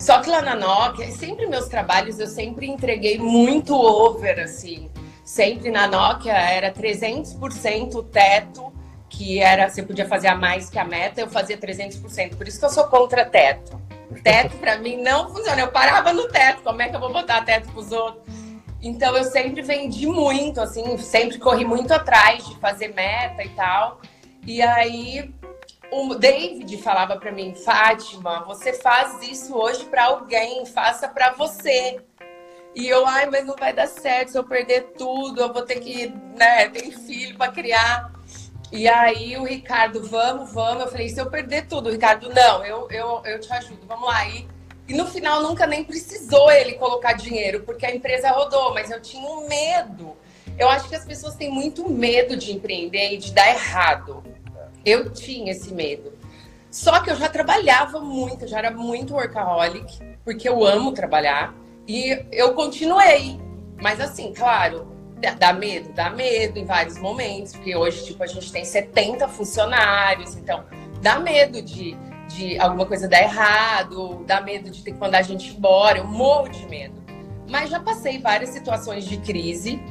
Só 0.00 0.18
que 0.22 0.30
lá 0.30 0.40
na 0.40 0.56
Nokia, 0.56 1.12
sempre 1.12 1.46
meus 1.46 1.68
trabalhos 1.68 2.18
eu 2.18 2.26
sempre 2.26 2.66
entreguei 2.66 3.18
muito 3.18 3.74
over, 3.74 4.40
assim. 4.40 4.90
Sempre 5.22 5.70
na 5.70 5.86
Nokia 5.86 6.32
era 6.32 6.72
300% 6.72 7.94
o 7.96 8.02
teto, 8.02 8.72
que 9.10 9.40
era, 9.40 9.68
você 9.68 9.82
podia 9.82 10.08
fazer 10.08 10.28
a 10.28 10.34
mais 10.34 10.70
que 10.70 10.78
a 10.78 10.84
meta, 10.84 11.20
eu 11.20 11.28
fazia 11.28 11.58
300%. 11.58 12.34
Por 12.34 12.48
isso 12.48 12.58
que 12.58 12.64
eu 12.64 12.70
sou 12.70 12.84
contra 12.84 13.26
teto. 13.26 13.78
Teto 14.24 14.56
para 14.56 14.78
mim 14.78 14.96
não 14.96 15.28
funciona. 15.28 15.60
Eu 15.60 15.68
parava 15.68 16.14
no 16.14 16.26
teto, 16.28 16.62
como 16.62 16.80
é 16.80 16.88
que 16.88 16.96
eu 16.96 17.00
vou 17.00 17.12
botar 17.12 17.44
teto 17.44 17.70
pros 17.70 17.92
outros? 17.92 18.24
Então 18.82 19.14
eu 19.14 19.24
sempre 19.24 19.60
vendi 19.60 20.06
muito, 20.06 20.62
assim, 20.62 20.96
sempre 20.96 21.38
corri 21.38 21.66
muito 21.66 21.92
atrás 21.92 22.48
de 22.48 22.56
fazer 22.58 22.88
meta 22.94 23.44
e 23.44 23.50
tal. 23.50 24.00
E 24.46 24.62
aí 24.62 25.30
o 25.90 26.14
David 26.14 26.76
falava 26.78 27.16
para 27.16 27.32
mim, 27.32 27.54
Fátima, 27.54 28.44
você 28.44 28.72
faz 28.72 29.20
isso 29.28 29.56
hoje 29.56 29.84
para 29.86 30.04
alguém, 30.04 30.64
faça 30.66 31.08
para 31.08 31.32
você. 31.32 32.00
E 32.74 32.86
eu, 32.88 33.04
ai, 33.06 33.26
mas 33.26 33.44
não 33.44 33.56
vai 33.56 33.72
dar 33.72 33.88
certo 33.88 34.30
se 34.30 34.38
eu 34.38 34.44
perder 34.44 34.92
tudo, 34.96 35.40
eu 35.40 35.52
vou 35.52 35.62
ter 35.62 35.80
que, 35.80 36.14
né, 36.36 36.68
ter 36.68 36.92
filho 36.92 37.36
para 37.36 37.50
criar. 37.50 38.12
E 38.70 38.86
aí 38.86 39.36
o 39.36 39.44
Ricardo, 39.44 40.06
vamos, 40.06 40.52
vamos. 40.52 40.84
Eu 40.84 40.90
falei, 40.90 41.08
se 41.08 41.20
eu 41.20 41.28
perder 41.28 41.66
tudo, 41.66 41.88
o 41.88 41.92
Ricardo, 41.92 42.32
não, 42.32 42.64
eu, 42.64 42.88
eu, 42.90 43.22
eu 43.24 43.40
te 43.40 43.52
ajudo, 43.52 43.84
vamos 43.86 44.06
lá. 44.06 44.28
E, 44.28 44.46
e 44.86 44.94
no 44.94 45.06
final 45.06 45.42
nunca 45.42 45.66
nem 45.66 45.82
precisou 45.82 46.50
ele 46.52 46.74
colocar 46.74 47.14
dinheiro, 47.14 47.64
porque 47.64 47.84
a 47.84 47.94
empresa 47.94 48.30
rodou, 48.30 48.72
mas 48.72 48.90
eu 48.90 49.00
tinha 49.02 49.28
um 49.28 49.48
medo. 49.48 50.16
Eu 50.56 50.68
acho 50.68 50.88
que 50.88 50.94
as 50.94 51.04
pessoas 51.04 51.34
têm 51.34 51.50
muito 51.50 51.88
medo 51.90 52.36
de 52.36 52.52
empreender 52.52 53.14
e 53.14 53.16
de 53.16 53.32
dar 53.32 53.48
errado. 53.48 54.22
Eu 54.84 55.10
tinha 55.10 55.52
esse 55.52 55.72
medo. 55.72 56.12
Só 56.70 57.00
que 57.00 57.10
eu 57.10 57.16
já 57.16 57.28
trabalhava 57.28 58.00
muito, 58.00 58.46
já 58.46 58.58
era 58.58 58.70
muito 58.70 59.14
workaholic, 59.14 59.98
porque 60.24 60.48
eu 60.48 60.64
amo 60.64 60.92
trabalhar. 60.92 61.54
E 61.86 62.24
eu 62.30 62.54
continuei. 62.54 63.40
Mas 63.82 64.00
assim, 64.00 64.32
claro, 64.32 64.90
Dá 65.38 65.52
medo? 65.52 65.92
Dá 65.92 66.08
medo 66.08 66.58
em 66.58 66.64
vários 66.64 66.98
momentos, 66.98 67.52
porque 67.52 67.76
hoje, 67.76 68.06
tipo, 68.06 68.22
a 68.22 68.26
gente 68.26 68.50
tem 68.50 68.64
70 68.64 69.28
funcionários, 69.28 70.34
então 70.34 70.64
dá 71.02 71.18
medo 71.18 71.60
de, 71.60 71.94
de 72.28 72.58
alguma 72.58 72.86
coisa 72.86 73.06
dar 73.06 73.20
errado, 73.20 74.24
dá 74.26 74.40
medo 74.40 74.70
de 74.70 74.82
ter 74.82 74.92
que 74.92 74.98
mandar 74.98 75.18
a 75.18 75.22
gente 75.22 75.54
embora, 75.54 75.98
eu 75.98 76.06
morro 76.06 76.48
de 76.48 76.66
medo. 76.66 76.94
Mas 77.50 77.68
já 77.68 77.78
passei 77.80 78.18
várias 78.18 78.50
situações 78.50 79.04
de 79.04 79.18
crise 79.18 79.82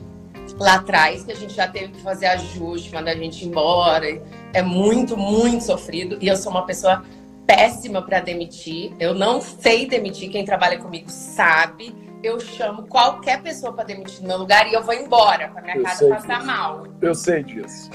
lá 0.59 0.75
atrás, 0.75 1.23
que 1.23 1.31
a 1.31 1.35
gente 1.35 1.53
já 1.53 1.67
teve 1.67 1.93
que 1.93 2.01
fazer 2.01 2.27
ajuste, 2.27 2.93
mandar 2.93 3.11
a 3.11 3.15
gente 3.15 3.45
embora. 3.45 4.05
É 4.53 4.61
muito, 4.61 5.15
muito 5.15 5.63
sofrido. 5.63 6.17
E 6.21 6.27
eu 6.27 6.35
sou 6.35 6.51
uma 6.51 6.65
pessoa 6.65 7.03
péssima 7.47 8.01
para 8.01 8.19
demitir. 8.19 8.93
Eu 8.99 9.13
não 9.13 9.41
sei 9.41 9.87
demitir, 9.87 10.29
quem 10.29 10.45
trabalha 10.45 10.77
comigo 10.77 11.09
sabe 11.09 11.95
eu 12.23 12.39
chamo 12.39 12.83
qualquer 12.83 13.41
pessoa 13.41 13.73
para 13.73 13.85
demitir 13.85 14.21
no 14.21 14.27
meu 14.27 14.37
lugar 14.39 14.67
e 14.67 14.73
eu 14.73 14.83
vou 14.83 14.93
embora, 14.93 15.47
para 15.49 15.61
minha 15.61 15.77
eu 15.77 15.83
casa 15.83 16.07
passar 16.09 16.35
disso. 16.35 16.47
mal. 16.47 16.87
Eu 17.01 17.15
sei 17.15 17.43
disso. 17.43 17.89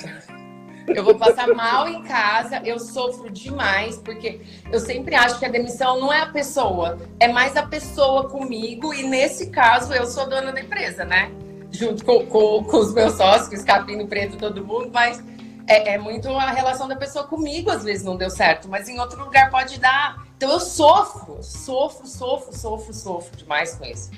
Eu 0.87 1.03
vou 1.03 1.15
passar 1.15 1.49
mal 1.49 1.89
em 1.89 2.03
casa, 2.03 2.61
eu 2.65 2.79
sofro 2.79 3.31
demais, 3.31 3.97
porque 3.97 4.41
eu 4.71 4.79
sempre 4.79 5.15
acho 5.15 5.39
que 5.39 5.47
a 5.47 5.49
demissão 5.49 5.99
não 5.99 6.13
é 6.13 6.21
a 6.21 6.27
pessoa, 6.27 6.99
é 7.19 7.29
mais 7.29 7.57
a 7.57 7.63
pessoa 7.63 8.29
comigo, 8.29 8.93
e 8.93 9.03
nesse 9.03 9.51
caso 9.51 9.95
eu 9.95 10.07
sou 10.07 10.29
dona 10.29 10.53
da 10.53 10.61
empresa, 10.61 11.05
né? 11.05 11.31
Junto 11.75 12.05
com, 12.05 12.25
com, 12.27 12.63
com 12.63 12.77
os 12.77 12.95
meus 12.95 13.15
sócios, 13.15 13.65
Capino 13.65 14.07
Preto, 14.07 14.37
todo 14.37 14.65
mundo, 14.65 14.91
mas 14.93 15.21
é, 15.67 15.95
é, 15.95 15.99
muito 15.99 16.29
a 16.29 16.53
relação 16.53 16.87
da 16.87 16.95
pessoa 16.95 17.27
comigo, 17.27 17.69
às 17.69 17.83
vezes 17.83 18.05
não 18.05 18.17
deu 18.17 18.31
certo, 18.31 18.69
mas 18.69 18.89
em 18.89 19.01
outro 19.01 19.19
lugar 19.25 19.51
pode 19.51 19.81
dar. 19.81 20.25
Então 20.37 20.53
eu 20.53 20.61
sofro, 20.61 21.43
sofro, 21.43 22.07
sofro, 22.07 22.57
sofro, 22.57 22.95
sofro 22.95 23.37
demais 23.37 23.75
com 23.75 23.85
isso. 23.85 24.11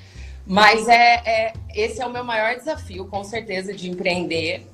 Mas 0.45 0.87
é, 0.87 1.21
é 1.25 1.53
esse 1.73 1.99
é 1.99 2.05
o 2.05 2.11
meu 2.11 2.23
maior 2.23 2.55
desafio, 2.55 3.07
com 3.07 3.23
certeza, 3.23 3.73
de 3.73 3.89
empreender. 3.89 4.69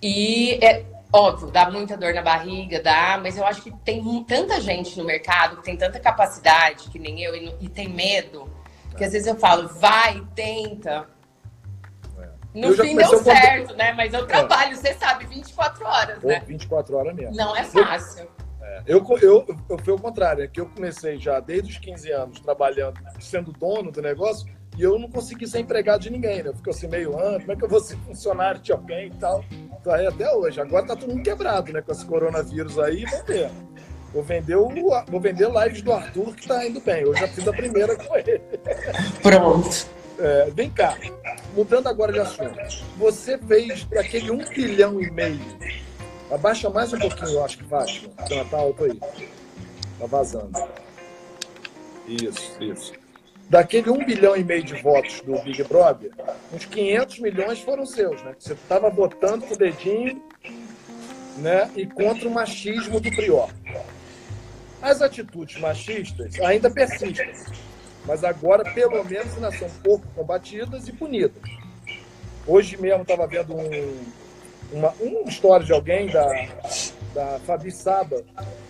E 0.00 0.58
é 0.64 0.84
óbvio, 1.12 1.50
dá 1.50 1.70
muita 1.70 1.96
dor 1.96 2.14
na 2.14 2.22
barriga, 2.22 2.80
dá, 2.82 3.18
mas 3.22 3.36
eu 3.36 3.46
acho 3.46 3.62
que 3.62 3.70
tem 3.84 4.02
tanta 4.24 4.60
gente 4.60 4.98
no 4.98 5.04
mercado 5.04 5.56
que 5.56 5.64
tem 5.64 5.76
tanta 5.76 6.00
capacidade, 6.00 6.88
que 6.88 6.98
nem 6.98 7.22
eu, 7.22 7.34
e, 7.34 7.54
e 7.60 7.68
tem 7.68 7.88
medo, 7.88 8.50
que 8.96 9.04
às 9.04 9.12
vezes 9.12 9.26
eu 9.26 9.36
falo, 9.36 9.68
vai, 9.68 10.22
tenta, 10.34 11.06
no 12.56 12.74
fim 12.74 12.96
deu 12.96 13.18
certo, 13.18 13.74
né? 13.76 13.92
Mas 13.92 14.14
eu 14.14 14.20
é. 14.20 14.26
trabalho, 14.26 14.72
é. 14.72 14.74
você 14.74 14.94
sabe, 14.94 15.26
24 15.26 15.84
horas, 15.84 16.22
né? 16.22 16.42
24 16.46 16.96
horas 16.96 17.14
mesmo. 17.14 17.36
Não 17.36 17.54
é 17.54 17.62
fácil. 17.64 18.26
É. 18.62 18.82
Eu, 18.86 19.04
eu, 19.22 19.46
eu, 19.68 19.78
foi 19.78 19.94
o 19.94 19.98
contrário, 19.98 20.42
é 20.42 20.48
que 20.48 20.60
eu 20.60 20.66
comecei 20.66 21.18
já 21.18 21.38
desde 21.38 21.72
os 21.72 21.78
15 21.78 22.10
anos 22.10 22.40
trabalhando, 22.40 22.98
sendo 23.20 23.52
dono 23.52 23.92
do 23.92 24.02
negócio, 24.02 24.46
e 24.76 24.82
eu 24.82 24.98
não 24.98 25.08
consegui 25.08 25.46
ser 25.46 25.60
empregado 25.60 26.00
de 26.02 26.10
ninguém, 26.10 26.42
né? 26.42 26.50
Eu 26.50 26.54
fico 26.54 26.70
assim 26.70 26.88
meio, 26.88 27.16
ah, 27.18 27.38
como 27.38 27.52
é 27.52 27.56
que 27.56 27.64
eu 27.64 27.68
vou 27.68 27.80
ser 27.80 27.96
funcionário 27.98 28.60
de 28.60 28.72
alguém 28.72 29.06
e 29.06 29.10
tal? 29.10 29.44
Então 29.80 29.92
aí 29.92 30.06
até 30.06 30.30
hoje. 30.34 30.60
Agora 30.60 30.86
tá 30.86 30.96
todo 30.96 31.10
mundo 31.10 31.22
quebrado, 31.22 31.72
né? 31.72 31.80
Com 31.80 31.92
esse 31.92 32.04
coronavírus 32.04 32.78
aí, 32.78 33.04
vamos 33.04 33.26
ver. 33.26 33.50
Vou 34.12 34.22
vender, 34.22 34.56
o, 34.56 34.68
vou 35.08 35.20
vender 35.20 35.48
lives 35.48 35.82
do 35.82 35.92
Arthur 35.92 36.34
que 36.34 36.48
tá 36.48 36.66
indo 36.66 36.80
bem. 36.80 37.02
Eu 37.02 37.14
já 37.14 37.28
fiz 37.28 37.46
a 37.46 37.52
primeira 37.52 37.96
com 37.96 38.16
ele. 38.16 38.40
Pronto. 39.22 39.86
É, 40.18 40.50
vem 40.50 40.70
cá, 40.70 40.96
mudando 41.56 41.86
agora 41.86 42.12
de 42.12 42.20
assunto. 42.20 42.54
Você 42.98 43.38
fez 43.38 43.88
aquele 43.96 44.30
um 44.30 44.44
bilhão 44.44 45.00
e 45.00 45.10
meio. 45.10 45.40
Abaixa 46.30 46.68
mais 46.68 46.92
um 46.92 46.98
pouquinho, 46.98 47.30
eu 47.30 47.44
acho 47.44 47.56
que 47.56 47.64
Fátima. 47.64 48.10
Tá, 48.10 48.44
tá 48.50 48.56
alto 48.58 48.84
aí. 48.84 49.00
Tá 49.98 50.06
vazando. 50.06 50.52
Isso, 52.06 52.62
isso. 52.62 52.92
Daquele 53.48 53.88
um 53.90 54.04
bilhão 54.04 54.36
e 54.36 54.44
meio 54.44 54.62
de 54.62 54.74
votos 54.82 55.20
do 55.22 55.38
Big 55.38 55.62
Brother, 55.64 56.10
uns 56.52 56.64
500 56.66 57.20
milhões 57.20 57.60
foram 57.60 57.86
seus, 57.86 58.20
né? 58.22 58.34
Você 58.38 58.52
estava 58.52 58.90
botando 58.90 59.46
com 59.46 59.54
o 59.54 59.56
dedinho 59.56 60.20
né? 61.38 61.70
e 61.76 61.86
contra 61.86 62.28
o 62.28 62.30
machismo 62.30 63.00
do 63.00 63.10
Prior. 63.10 63.48
As 64.82 65.00
atitudes 65.00 65.60
machistas 65.60 66.38
ainda 66.40 66.68
persistem 66.68 67.32
mas 68.06 68.22
agora, 68.24 68.64
pelo 68.72 69.04
menos, 69.04 69.34
ainda 69.34 69.50
são 69.52 69.68
pouco 69.82 70.06
combatidas 70.14 70.86
e 70.88 70.92
punidas. 70.92 71.42
Hoje 72.46 72.76
mesmo 72.76 73.02
estava 73.02 73.26
vendo 73.26 73.54
um, 73.56 74.04
uma, 74.72 74.94
uma 75.00 75.28
história 75.28 75.66
de 75.66 75.72
alguém 75.72 76.06
da, 76.08 76.48
da 77.12 77.40
Fabi 77.40 77.70
Saba, 77.72 78.22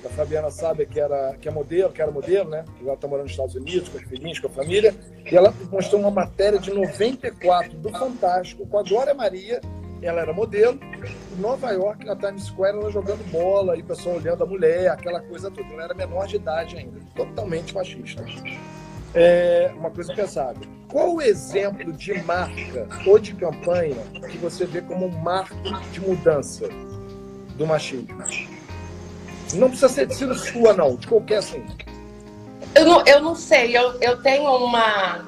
da 0.03 0.09
Fabiana 0.11 0.51
Saba, 0.51 0.85
que, 0.87 0.99
era, 0.99 1.37
que 1.41 1.49
é 1.49 1.51
modelo, 1.51 1.93
que 1.93 2.01
era 2.01 2.11
modelo, 2.11 2.49
né? 2.49 2.65
Ela 2.81 2.95
está 2.95 3.07
morando 3.07 3.25
nos 3.25 3.33
Estados 3.33 3.55
Unidos 3.55 3.89
com 3.89 3.99
os 3.99 4.05
filhinhos, 4.05 4.39
com 4.39 4.47
a 4.47 4.51
família. 4.51 4.95
E 5.31 5.37
ela 5.37 5.53
mostrou 5.71 6.01
uma 6.01 6.11
matéria 6.11 6.59
de 6.59 6.73
94 6.73 7.77
do 7.77 7.91
Fantástico 7.91 8.67
com 8.67 8.79
a 8.79 8.83
Glória 8.83 9.13
Maria. 9.13 9.61
Ela 10.01 10.21
era 10.21 10.33
modelo. 10.33 10.79
Em 11.37 11.41
Nova 11.41 11.71
York, 11.73 12.05
na 12.05 12.15
Times 12.15 12.45
Square, 12.45 12.79
ela 12.79 12.91
jogando 12.91 13.29
bola 13.31 13.77
e 13.77 13.81
o 13.81 13.85
pessoal 13.85 14.17
olhando 14.17 14.45
a 14.45 14.47
mulher, 14.47 14.89
aquela 14.89 15.21
coisa 15.21 15.51
toda. 15.51 15.69
Ela 15.73 15.85
era 15.85 15.95
menor 15.95 16.27
de 16.27 16.37
idade 16.37 16.77
ainda, 16.77 16.99
totalmente 17.15 17.75
machista 17.75 18.25
é 19.17 19.73
uma 19.75 19.91
coisa 19.91 20.15
pesada. 20.15 20.61
Qual 20.89 21.15
o 21.15 21.23
exemplo 21.23 21.91
de 21.93 22.13
marca 22.23 22.87
ou 23.07 23.19
de 23.19 23.35
campanha 23.35 23.97
que 24.31 24.37
você 24.37 24.67
vê 24.67 24.83
como 24.83 25.07
um 25.07 25.19
marco 25.23 25.57
de 25.91 26.01
mudança 26.01 26.69
do 27.57 27.67
machismo? 27.67 28.23
Não 29.55 29.69
precisa 29.69 29.89
ser 29.89 30.07
de 30.07 30.15
sua, 30.15 30.75
não, 30.75 30.97
de 30.97 31.07
qualquer 31.07 31.39
assim. 31.39 31.65
Eu 32.75 32.85
não, 32.85 33.05
eu 33.07 33.23
não 33.23 33.35
sei, 33.35 33.75
eu, 33.75 33.93
eu 34.03 34.21
tenho 34.23 34.51
uma, 34.55 35.25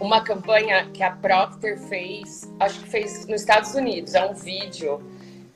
uma 0.00 0.22
campanha 0.22 0.88
que 0.94 1.02
a 1.02 1.10
Procter 1.10 1.78
fez, 1.78 2.50
acho 2.58 2.80
que 2.80 2.88
fez 2.88 3.26
nos 3.26 3.42
Estados 3.42 3.74
Unidos, 3.74 4.14
é 4.14 4.24
um 4.24 4.32
vídeo 4.32 5.02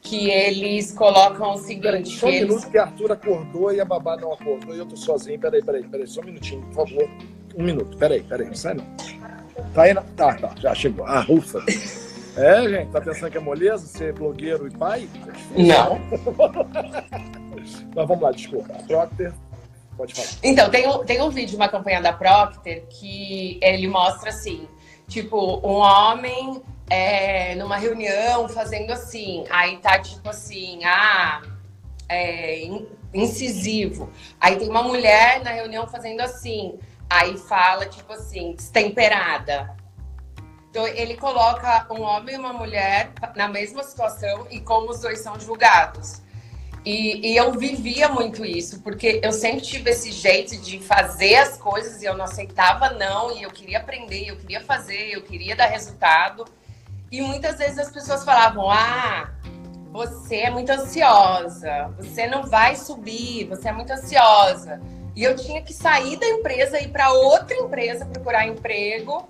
que 0.02 0.30
eles 0.30 0.92
colocam 0.92 1.54
o 1.54 1.58
seguinte. 1.58 2.10
Só 2.10 2.26
um 2.26 2.30
eles... 2.30 2.48
minuto 2.48 2.70
que 2.70 2.76
a 2.76 2.82
Arthur 2.82 3.12
acordou 3.12 3.72
e 3.72 3.80
a 3.80 3.84
babá 3.84 4.16
não 4.16 4.32
acordou 4.32 4.74
e 4.74 4.78
eu 4.78 4.86
tô 4.86 4.96
sozinho. 4.96 5.38
Peraí, 5.38 5.62
peraí, 5.62 5.82
peraí, 5.84 6.06
só 6.06 6.20
um 6.20 6.24
minutinho, 6.24 6.62
por 6.66 6.86
favor. 6.86 7.08
Um 7.56 7.64
minuto, 7.64 7.96
peraí, 7.96 8.22
peraí, 8.22 8.46
não 8.46 8.54
sai 8.54 8.74
não. 8.74 8.84
Tá 9.74 9.82
aí 9.82 9.94
na... 9.94 10.02
Tá, 10.02 10.34
tá, 10.34 10.54
já 10.58 10.74
chegou. 10.74 11.04
Ah, 11.06 11.24
ufa. 11.28 11.60
É, 12.36 12.68
gente, 12.68 12.90
tá 12.90 13.00
pensando 13.00 13.30
que 13.30 13.36
é 13.36 13.40
moleza 13.40 13.86
ser 13.86 14.12
blogueiro 14.12 14.66
e 14.66 14.70
pai? 14.70 15.08
Não. 15.56 16.00
Mas 17.94 18.08
vamos 18.08 18.20
lá, 18.20 18.30
desculpa. 18.32 18.72
A 18.72 18.82
Procter, 18.82 19.32
pode 19.96 20.14
falar. 20.14 20.28
Então, 20.42 20.70
tem 20.70 20.88
um, 20.88 21.04
tem 21.04 21.20
um 21.20 21.30
vídeo, 21.30 21.56
uma 21.56 21.68
campanha 21.68 22.00
da 22.00 22.12
Procter, 22.12 22.84
que 22.88 23.58
ele 23.62 23.86
mostra 23.88 24.30
assim, 24.30 24.68
tipo, 25.08 25.60
um 25.66 25.80
homem 25.80 26.62
é, 26.88 27.54
numa 27.56 27.76
reunião 27.76 28.48
fazendo 28.48 28.92
assim, 28.92 29.44
aí 29.50 29.76
tá 29.78 29.98
tipo 29.98 30.28
assim, 30.28 30.84
ah, 30.84 31.42
é, 32.08 32.68
incisivo. 33.14 34.10
Aí 34.40 34.56
tem 34.56 34.68
uma 34.68 34.82
mulher 34.82 35.42
na 35.42 35.50
reunião 35.50 35.86
fazendo 35.86 36.20
assim, 36.20 36.78
Aí 37.10 37.36
fala, 37.36 37.86
tipo 37.86 38.12
assim, 38.12 38.54
destemperada. 38.54 39.76
Então, 40.70 40.86
ele 40.86 41.16
coloca 41.16 41.92
um 41.92 42.02
homem 42.02 42.36
e 42.36 42.38
uma 42.38 42.52
mulher 42.52 43.10
na 43.34 43.48
mesma 43.48 43.82
situação 43.82 44.46
e 44.48 44.60
como 44.60 44.90
os 44.90 45.00
dois 45.00 45.18
são 45.18 45.38
julgados. 45.40 46.22
E, 46.84 47.32
e, 47.32 47.36
eu 47.36 47.52
vivia 47.52 48.08
muito 48.08 48.44
isso, 48.44 48.80
porque 48.80 49.20
eu 49.22 49.32
sempre 49.32 49.60
tive 49.60 49.90
esse 49.90 50.10
jeito 50.12 50.56
de 50.56 50.78
fazer 50.78 51.34
as 51.34 51.58
coisas 51.58 52.00
e 52.00 52.06
eu 52.06 52.16
não 52.16 52.24
aceitava 52.24 52.90
não, 52.90 53.36
e 53.36 53.42
eu 53.42 53.50
queria 53.50 53.78
aprender, 53.78 54.28
eu 54.28 54.36
queria 54.36 54.62
fazer, 54.62 55.12
eu 55.12 55.22
queria 55.22 55.54
dar 55.54 55.66
resultado. 55.66 56.46
E 57.10 57.20
muitas 57.20 57.58
vezes 57.58 57.78
as 57.78 57.90
pessoas 57.90 58.24
falavam: 58.24 58.70
ah, 58.70 59.30
você 59.92 60.36
é 60.36 60.50
muito 60.50 60.70
ansiosa, 60.70 61.92
você 61.98 62.26
não 62.26 62.44
vai 62.44 62.76
subir, 62.76 63.46
você 63.46 63.68
é 63.68 63.72
muito 63.72 63.92
ansiosa. 63.92 64.80
E 65.14 65.24
eu 65.24 65.36
tinha 65.36 65.60
que 65.62 65.72
sair 65.72 66.16
da 66.16 66.26
empresa 66.26 66.78
e 66.78 66.84
ir 66.84 66.88
para 66.88 67.12
outra 67.12 67.56
empresa 67.56 68.06
procurar 68.06 68.46
emprego, 68.46 69.28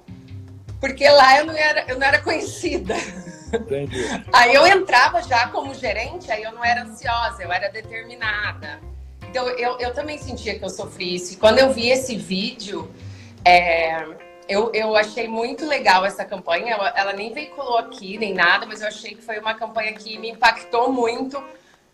porque 0.81 1.09
lá 1.09 1.39
eu 1.39 1.47
não 1.47 1.57
era, 1.57 1.85
eu 1.89 1.99
não 1.99 2.07
era 2.07 2.21
conhecida. 2.21 2.95
Entendi. 3.53 3.99
Aí 4.33 4.55
eu 4.55 4.67
entrava 4.67 5.23
já 5.23 5.49
como 5.49 5.75
gerente, 5.75 6.31
aí 6.31 6.43
eu 6.43 6.53
não 6.53 6.65
era 6.65 6.83
ansiosa, 6.83 7.43
eu 7.43 7.53
era 7.53 7.69
determinada. 7.69 8.81
Então 9.29 9.49
eu, 9.49 9.79
eu 9.79 9.93
também 9.93 10.19
sentia 10.19 10.59
que 10.59 10.65
eu 10.65 10.71
sofri 10.71 11.15
isso. 11.15 11.35
E 11.35 11.37
quando 11.37 11.59
eu 11.59 11.73
vi 11.73 11.89
esse 11.89 12.17
vídeo, 12.17 12.91
é, 13.45 14.05
eu, 14.49 14.71
eu 14.75 14.97
achei 14.97 15.29
muito 15.29 15.67
legal 15.67 16.05
essa 16.05 16.25
campanha. 16.25 16.75
Ela, 16.75 16.93
ela 16.97 17.13
nem 17.13 17.33
veiculou 17.33 17.79
aqui 17.79 18.19
nem 18.19 18.35
nada, 18.35 18.67
mas 18.67 18.81
eu 18.81 18.89
achei 18.89 19.15
que 19.15 19.23
foi 19.23 19.39
uma 19.39 19.55
campanha 19.55 19.93
que 19.93 20.19
me 20.19 20.31
impactou 20.31 20.93
muito 20.93 21.43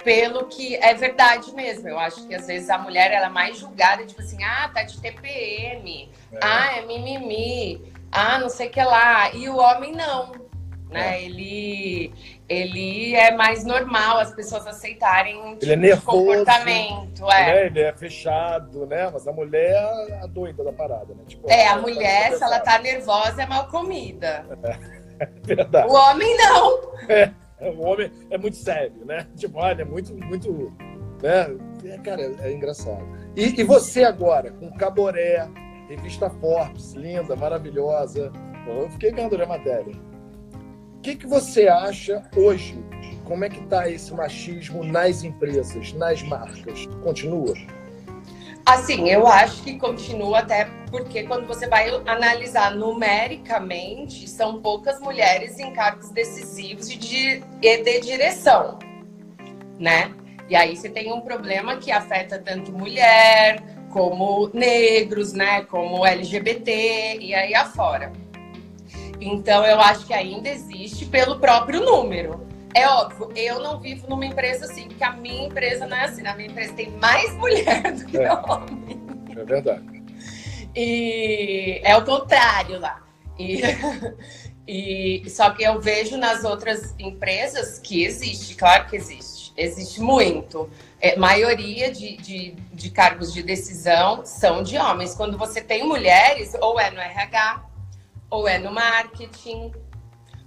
pelo 0.06 0.44
que 0.44 0.76
é 0.76 0.94
verdade 0.94 1.52
mesmo. 1.52 1.88
Eu 1.88 1.98
acho 1.98 2.24
que 2.28 2.34
às 2.36 2.46
vezes 2.46 2.70
a 2.70 2.78
mulher 2.78 3.10
ela 3.10 3.26
é 3.26 3.28
mais 3.28 3.58
julgada, 3.58 4.06
tipo 4.06 4.22
assim, 4.22 4.40
ah, 4.44 4.70
tá 4.72 4.84
de 4.84 5.00
TPM, 5.00 6.08
é. 6.32 6.38
ah, 6.40 6.76
é 6.76 6.86
mimimi, 6.86 7.92
ah, 8.12 8.38
não 8.38 8.48
sei 8.48 8.68
o 8.68 8.70
que 8.70 8.80
lá. 8.80 9.32
E 9.32 9.48
o 9.48 9.56
homem 9.56 9.90
não, 9.90 10.30
né? 10.88 11.18
É. 11.18 11.24
Ele, 11.24 12.14
ele 12.48 13.16
é 13.16 13.32
mais 13.32 13.64
normal 13.64 14.18
as 14.18 14.32
pessoas 14.32 14.64
aceitarem 14.68 15.42
um 15.42 15.54
tipo 15.54 15.64
ele 15.64 15.72
é 15.72 15.76
nervoso, 15.76 16.18
comportamento. 16.18 17.28
É. 17.28 17.46
Né? 17.46 17.66
Ele 17.66 17.80
é 17.80 17.92
fechado, 17.92 18.86
né? 18.86 19.10
Mas 19.12 19.26
a 19.26 19.32
mulher 19.32 19.74
é 20.08 20.20
a 20.22 20.26
doida 20.28 20.62
da 20.62 20.72
parada, 20.72 21.14
né? 21.14 21.24
Tipo, 21.26 21.50
é, 21.50 21.66
a 21.66 21.78
mulher, 21.78 22.30
tá 22.30 22.36
se 22.36 22.44
ela 22.44 22.60
tá 22.60 22.78
nervosa, 22.78 23.42
é 23.42 23.46
mal 23.46 23.66
comida. 23.66 24.46
É, 25.18 25.26
verdade. 25.42 25.88
O 25.88 25.94
homem 25.94 26.36
não. 26.36 26.94
É. 27.08 27.45
O 27.60 27.86
homem 27.86 28.10
é 28.30 28.36
muito 28.36 28.56
sério, 28.56 29.04
né? 29.04 29.26
Tipo, 29.36 29.58
olha, 29.58 29.82
é 29.82 29.84
muito, 29.84 30.14
muito. 30.14 30.72
Né? 31.22 31.56
É, 31.84 31.98
cara, 31.98 32.22
é, 32.22 32.34
é 32.40 32.52
engraçado. 32.52 33.04
E, 33.34 33.60
e, 33.60 33.64
você 33.64 34.04
agora, 34.04 34.50
com 34.52 34.70
Caboré, 34.72 35.48
revista 35.88 36.28
Forbes, 36.28 36.92
linda, 36.92 37.34
maravilhosa. 37.36 38.32
Eu 38.66 38.90
fiquei 38.90 39.12
vendo 39.12 39.40
a 39.40 39.46
matéria. 39.46 39.94
O 40.96 41.00
que, 41.00 41.16
que 41.16 41.26
você 41.26 41.68
acha 41.68 42.22
hoje? 42.36 42.76
Como 43.24 43.44
é 43.44 43.48
que 43.48 43.60
está 43.60 43.88
esse 43.88 44.12
machismo 44.12 44.84
nas 44.84 45.22
empresas, 45.22 45.92
nas 45.92 46.22
marcas? 46.22 46.86
Continua? 47.02 47.54
Assim, 48.66 49.08
eu 49.08 49.28
acho 49.28 49.62
que 49.62 49.78
continua 49.78 50.40
até 50.40 50.64
porque 50.90 51.22
quando 51.22 51.46
você 51.46 51.68
vai 51.68 51.88
analisar 52.04 52.74
numericamente, 52.74 54.28
são 54.28 54.60
poucas 54.60 54.98
mulheres 55.00 55.58
em 55.60 55.72
cargos 55.72 56.10
decisivos 56.10 56.90
e 56.90 56.96
de, 56.96 57.40
de 57.60 58.00
direção. 58.00 58.78
né? 59.78 60.12
E 60.48 60.56
aí 60.56 60.76
você 60.76 60.88
tem 60.88 61.12
um 61.12 61.20
problema 61.20 61.76
que 61.76 61.92
afeta 61.92 62.38
tanto 62.38 62.72
mulher, 62.72 63.62
como 63.90 64.50
negros, 64.52 65.32
né? 65.32 65.62
Como 65.62 66.04
LGBT 66.04 67.18
e 67.20 67.34
aí 67.34 67.54
afora. 67.54 68.12
Então 69.20 69.64
eu 69.64 69.80
acho 69.80 70.06
que 70.06 70.14
ainda 70.14 70.48
existe 70.48 71.06
pelo 71.06 71.38
próprio 71.38 71.80
número. 71.84 72.46
É 72.76 72.86
óbvio, 72.90 73.32
eu 73.34 73.58
não 73.60 73.80
vivo 73.80 74.06
numa 74.06 74.26
empresa 74.26 74.66
assim, 74.66 74.86
porque 74.86 75.02
a 75.02 75.12
minha 75.12 75.46
empresa 75.46 75.86
não 75.86 75.96
é 75.96 76.04
assim. 76.04 76.20
Na 76.20 76.36
minha 76.36 76.50
empresa 76.50 76.74
tem 76.74 76.90
mais 76.90 77.32
mulher 77.36 77.90
do 77.94 78.04
que 78.04 78.18
é. 78.18 78.30
homem. 78.30 79.00
É 79.34 79.44
verdade. 79.44 80.04
E 80.74 81.80
é 81.82 81.96
o 81.96 82.04
contrário 82.04 82.78
lá. 82.78 83.02
E, 83.38 83.62
e 84.68 85.30
só 85.30 85.48
que 85.48 85.62
eu 85.64 85.80
vejo 85.80 86.18
nas 86.18 86.44
outras 86.44 86.94
empresas 86.98 87.78
que 87.78 88.04
existe, 88.04 88.54
claro 88.54 88.86
que 88.88 88.96
existe, 88.96 89.54
existe 89.56 89.98
muito. 90.02 90.68
É, 91.00 91.16
maioria 91.16 91.90
de, 91.90 92.18
de, 92.18 92.50
de 92.74 92.90
cargos 92.90 93.32
de 93.32 93.42
decisão 93.42 94.22
são 94.26 94.62
de 94.62 94.76
homens. 94.76 95.14
Quando 95.14 95.38
você 95.38 95.62
tem 95.62 95.82
mulheres, 95.82 96.52
ou 96.60 96.78
é 96.78 96.90
no 96.90 97.00
RH, 97.00 97.64
ou 98.28 98.46
é 98.46 98.58
no 98.58 98.70
marketing, 98.70 99.72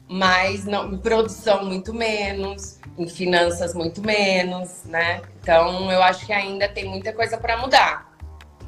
mas 0.10 0.66
não, 0.66 0.92
em 0.92 0.98
produção 0.98 1.66
muito 1.66 1.94
menos, 1.94 2.80
em 2.98 3.08
finanças 3.08 3.76
muito 3.76 4.02
menos, 4.02 4.84
né? 4.86 5.22
Então 5.42 5.92
eu 5.92 6.02
acho 6.02 6.26
que 6.26 6.34
ainda 6.34 6.68
tem 6.68 6.86
muita 6.86 7.14
coisa 7.14 7.38
para 7.38 7.58
mudar. 7.58 8.12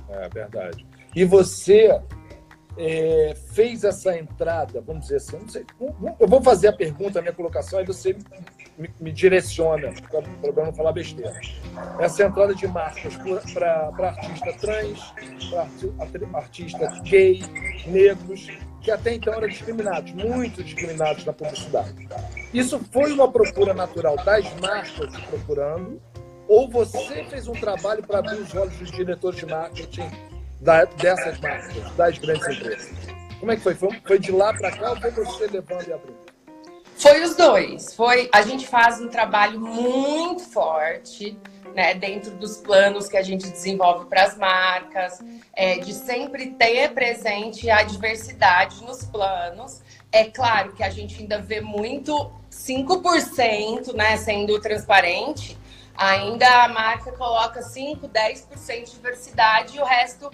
É 0.08 0.30
verdade. 0.30 0.86
E 1.16 1.26
você 1.26 2.00
é, 2.78 3.36
fez 3.54 3.84
essa 3.84 4.16
entrada, 4.18 4.82
vamos 4.82 5.04
dizer 5.04 5.18
assim, 5.18 5.40
sei, 5.48 5.66
eu 6.20 6.28
vou 6.28 6.42
fazer 6.42 6.68
a 6.68 6.74
pergunta, 6.74 7.20
a 7.20 7.22
minha 7.22 7.34
colocação, 7.34 7.80
aí 7.80 7.86
você 7.86 8.16
me, 8.78 8.90
me 9.00 9.12
direciona 9.12 9.92
para 10.10 10.66
não 10.66 10.74
falar 10.74 10.94
besteira. 10.94 11.40
Essa 12.00 12.24
entrada 12.24 12.54
de 12.54 12.68
marcas 12.68 13.16
para 13.54 13.92
artista 14.00 14.54
trans, 14.54 15.14
para 15.50 16.38
artista 16.38 16.88
gay, 17.04 17.42
negros, 17.88 18.48
que 18.82 18.92
até 18.92 19.14
então 19.14 19.34
eram 19.34 19.48
discriminados, 19.48 20.12
muito 20.12 20.64
discriminados 20.64 21.24
na 21.24 21.34
publicidade. 21.34 22.08
Isso 22.54 22.80
foi 22.92 23.12
uma 23.14 23.32
procura 23.32 23.74
natural 23.74 24.16
das 24.18 24.44
marcas 24.60 25.16
procurando, 25.30 26.02
ou 26.48 26.68
você 26.70 27.24
fez 27.30 27.48
um 27.48 27.54
trabalho 27.54 28.04
para 28.04 28.20
abrir 28.20 28.40
os 28.40 28.54
olhos 28.56 28.76
dos 28.76 28.92
diretores 28.92 29.40
de 29.40 29.46
marketing 29.46 30.10
da, 30.60 30.86
dessas 30.86 31.40
marcas, 31.40 31.96
das 31.96 32.18
grandes 32.18 32.48
empresas? 32.48 32.92
Como 33.40 33.52
é 33.52 33.56
que 33.56 33.62
foi? 33.62 33.76
Foi, 33.76 34.02
foi 34.06 34.20
de 34.20 34.32
lá 34.32 34.54
para 34.54 34.72
cá 34.72 34.92
ou 34.92 34.98
foi 34.98 35.12
você 35.12 35.48
levando 35.48 35.88
e 35.88 35.94
abrindo? 35.94 36.32
Foi 36.98 37.24
os 37.24 37.36
dois. 37.36 37.96
Foi 37.96 38.30
a 38.32 38.42
gente 38.44 38.68
faz 38.68 39.02
um 39.02 39.08
trabalho 39.08 39.60
muito 39.60 40.44
forte 40.44 41.38
né, 41.74 41.94
dentro 41.94 42.32
dos 42.32 42.58
planos 42.58 43.08
que 43.08 43.18
a 43.18 43.22
gente 43.22 43.50
desenvolve 43.50 44.06
para 44.06 44.24
as 44.24 44.38
marcas, 44.38 45.20
é, 45.54 45.78
de 45.80 45.94
sempre 45.94 46.52
ter 46.52 46.92
presente 46.94 47.70
a 47.70 47.84
diversidade 47.84 48.84
nos 48.84 49.04
planos. 49.04 49.82
É 50.12 50.26
claro 50.26 50.74
que 50.74 50.84
a 50.84 50.90
gente 50.90 51.22
ainda 51.22 51.40
vê 51.40 51.62
muito 51.62 52.32
5%, 52.52 53.94
né, 53.94 54.18
sendo 54.18 54.60
transparente, 54.60 55.58
ainda 55.96 56.64
a 56.64 56.68
marca 56.68 57.12
coloca 57.14 57.62
5, 57.62 58.08
10% 58.08 58.86
de 58.86 58.92
diversidade 58.92 59.78
e 59.78 59.80
o 59.80 59.86
resto, 59.86 60.30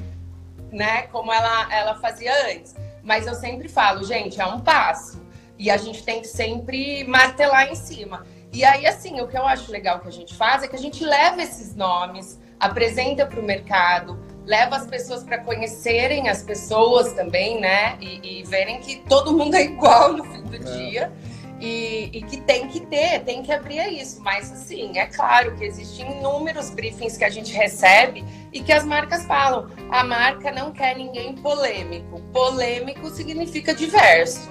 né, 0.71 1.04
como 1.04 1.32
ela, 1.32 1.73
ela 1.73 1.95
fazia 1.95 2.34
antes. 2.50 2.76
Mas 3.04 3.26
eu 3.26 3.36
sempre 3.36 3.69
falo, 3.69 4.04
gente, 4.04 4.41
é 4.41 4.45
um 4.45 4.60
passo. 4.60 5.26
E 5.58 5.71
a 5.71 5.78
gente 5.78 6.04
tem 6.04 6.21
que 6.21 6.28
sempre 6.28 7.04
martelar 7.06 7.71
em 7.71 7.76
cima. 7.76 8.26
E 8.58 8.65
aí, 8.65 8.88
assim, 8.88 9.22
o 9.22 9.28
que 9.28 9.38
eu 9.38 9.46
acho 9.46 9.72
legal 9.72 10.00
que 10.00 10.08
a 10.08 10.12
gente 10.12 10.34
faz 10.34 10.63
é 10.63 10.67
que 10.67 10.76
a 10.76 10.80
gente 10.80 11.06
leva 11.06 11.43
esses 11.43 11.76
nomes, 11.76 12.41
apresenta 12.60 13.24
para 13.24 13.39
o 13.39 13.43
mercado, 13.43 14.20
leva 14.48 14.76
as 14.76 14.88
pessoas 14.88 15.24
para 15.24 15.38
conhecerem 15.38 16.28
as 16.28 16.41
pessoas 16.41 17.13
também, 17.13 17.62
né? 17.62 17.96
E, 18.02 18.39
e, 18.39 18.43
verem 18.46 18.80
que 18.80 18.96
todo 19.08 19.32
mundo 19.32 19.54
é 19.54 19.62
igual 19.62 20.13
no 20.13 20.24
fim 20.24 20.41
do 20.41 20.56
é. 20.56 20.60
dia. 20.76 21.13
E, 21.62 22.10
e, 22.12 22.24
que 22.24 22.41
tem 22.41 22.67
que 22.67 22.80
ter, 22.80 23.20
tem 23.26 23.43
que 23.43 23.52
abrir 23.52 23.93
isso. 23.93 24.24
Mas, 24.24 24.52
assim, 24.52 24.98
é 24.98 25.06
claro 25.06 25.56
que 25.56 25.63
existem 25.63 26.17
inúmeros 26.17 26.72
briefings 26.72 27.15
que 27.15 27.26
a 27.26 27.30
gente 27.30 27.54
recebe 27.54 28.26
e 28.52 28.60
que 28.60 28.74
as 28.74 28.84
marcas 28.84 29.24
falam: 29.28 29.67
a 29.91 30.04
marca 30.04 30.52
não 30.52 30.72
quer 30.72 30.96
ninguém 30.96 31.36
polêmico. 31.36 32.20
Polêmico 32.34 33.08
significa 33.12 33.72
diverso. 33.72 34.50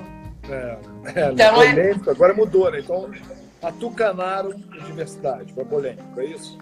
É, 0.48 0.78
é 1.06 1.32
então, 1.32 1.60
é 1.60 1.70
polêmico, 1.72 2.08
é... 2.08 2.12
agora 2.12 2.34
mudou, 2.34 2.70
né? 2.70 2.78
Então 2.78 3.10
atucanaram 3.66 4.54
a 4.72 4.84
diversidade. 4.84 5.52
Foi 5.52 5.64
polêmico, 5.64 6.20
é 6.20 6.24
isso? 6.26 6.58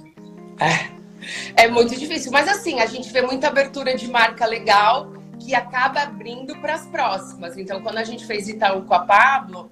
É. 0.60 1.64
é 1.64 1.68
muito 1.68 1.94
difícil. 1.96 2.32
Mas 2.32 2.48
assim, 2.48 2.80
a 2.80 2.86
gente 2.86 3.12
vê 3.12 3.22
muita 3.22 3.48
abertura 3.48 3.96
de 3.96 4.08
marca 4.08 4.46
legal 4.46 5.12
que 5.38 5.54
acaba 5.54 6.00
abrindo 6.00 6.56
para 6.60 6.74
as 6.74 6.86
próximas. 6.86 7.56
Então, 7.56 7.82
quando 7.82 7.98
a 7.98 8.04
gente 8.04 8.24
fez 8.24 8.48
Itaú 8.48 8.82
com 8.82 8.94
a 8.94 9.00
Pablo, 9.00 9.68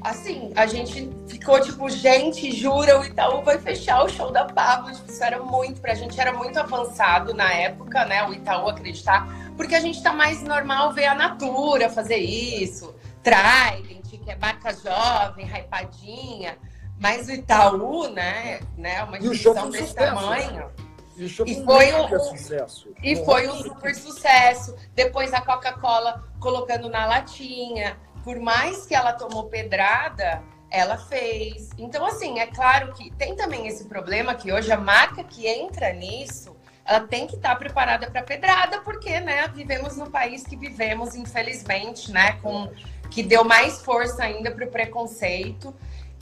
assim, 0.00 0.52
a 0.54 0.66
gente 0.66 1.10
ficou 1.26 1.60
tipo, 1.60 1.88
gente, 1.88 2.52
jura, 2.52 3.00
o 3.00 3.04
Itaú 3.04 3.42
vai 3.42 3.58
fechar 3.58 4.04
o 4.04 4.08
show 4.08 4.30
da 4.30 4.44
Pablo. 4.44 4.92
Tipo, 4.92 5.10
isso 5.10 5.24
era 5.24 5.42
muito, 5.42 5.80
pra 5.80 5.94
gente 5.94 6.20
era 6.20 6.32
muito 6.32 6.58
avançado 6.58 7.34
na 7.34 7.52
época, 7.52 8.04
né? 8.04 8.26
O 8.28 8.32
Itaú 8.32 8.68
acreditar, 8.68 9.26
porque 9.56 9.74
a 9.74 9.80
gente 9.80 10.02
tá 10.02 10.12
mais 10.12 10.42
normal 10.42 10.92
ver 10.92 11.06
a 11.06 11.14
Natura 11.14 11.88
fazer 11.88 12.18
isso, 12.18 12.94
Trident, 13.22 14.06
que 14.08 14.30
é 14.30 14.36
marca 14.36 14.72
jovem, 14.72 15.46
hypadinha. 15.46 16.56
Mas 16.98 17.28
o 17.28 17.32
Itaú, 17.32 18.08
né, 18.08 18.60
né 18.76 19.02
uma 19.04 19.18
instituição 19.18 19.70
desse 19.70 19.88
sucesso, 19.88 20.14
tamanho. 20.14 20.70
E, 21.16 21.24
e 21.24 21.64
foi 21.64 21.94
um, 21.94 22.20
sucesso. 22.20 22.88
E 23.02 23.16
foi 23.24 23.48
um 23.48 23.56
super 23.56 23.94
sucesso. 23.94 24.76
Depois 24.94 25.32
a 25.32 25.40
Coca-Cola 25.40 26.24
colocando 26.40 26.88
na 26.88 27.06
latinha. 27.06 27.98
Por 28.22 28.38
mais 28.38 28.86
que 28.86 28.94
ela 28.94 29.12
tomou 29.12 29.44
pedrada, 29.44 30.42
ela 30.70 30.98
fez. 30.98 31.70
Então, 31.78 32.04
assim, 32.04 32.38
é 32.38 32.46
claro 32.46 32.92
que 32.92 33.10
tem 33.12 33.34
também 33.34 33.66
esse 33.66 33.84
problema 33.84 34.34
que 34.34 34.52
hoje 34.52 34.70
a 34.72 34.76
marca 34.76 35.22
que 35.22 35.46
entra 35.46 35.92
nisso, 35.92 36.56
ela 36.84 37.00
tem 37.00 37.26
que 37.26 37.36
estar 37.36 37.56
preparada 37.56 38.10
para 38.10 38.22
pedrada, 38.22 38.80
porque, 38.80 39.20
né, 39.20 39.46
vivemos 39.48 39.96
no 39.96 40.10
país 40.10 40.42
que 40.42 40.56
vivemos, 40.56 41.14
infelizmente, 41.14 42.12
né, 42.12 42.32
com 42.42 42.70
que 43.10 43.22
deu 43.22 43.44
mais 43.44 43.82
força 43.82 44.22
ainda 44.22 44.50
para 44.50 44.64
o 44.64 44.70
preconceito. 44.70 45.74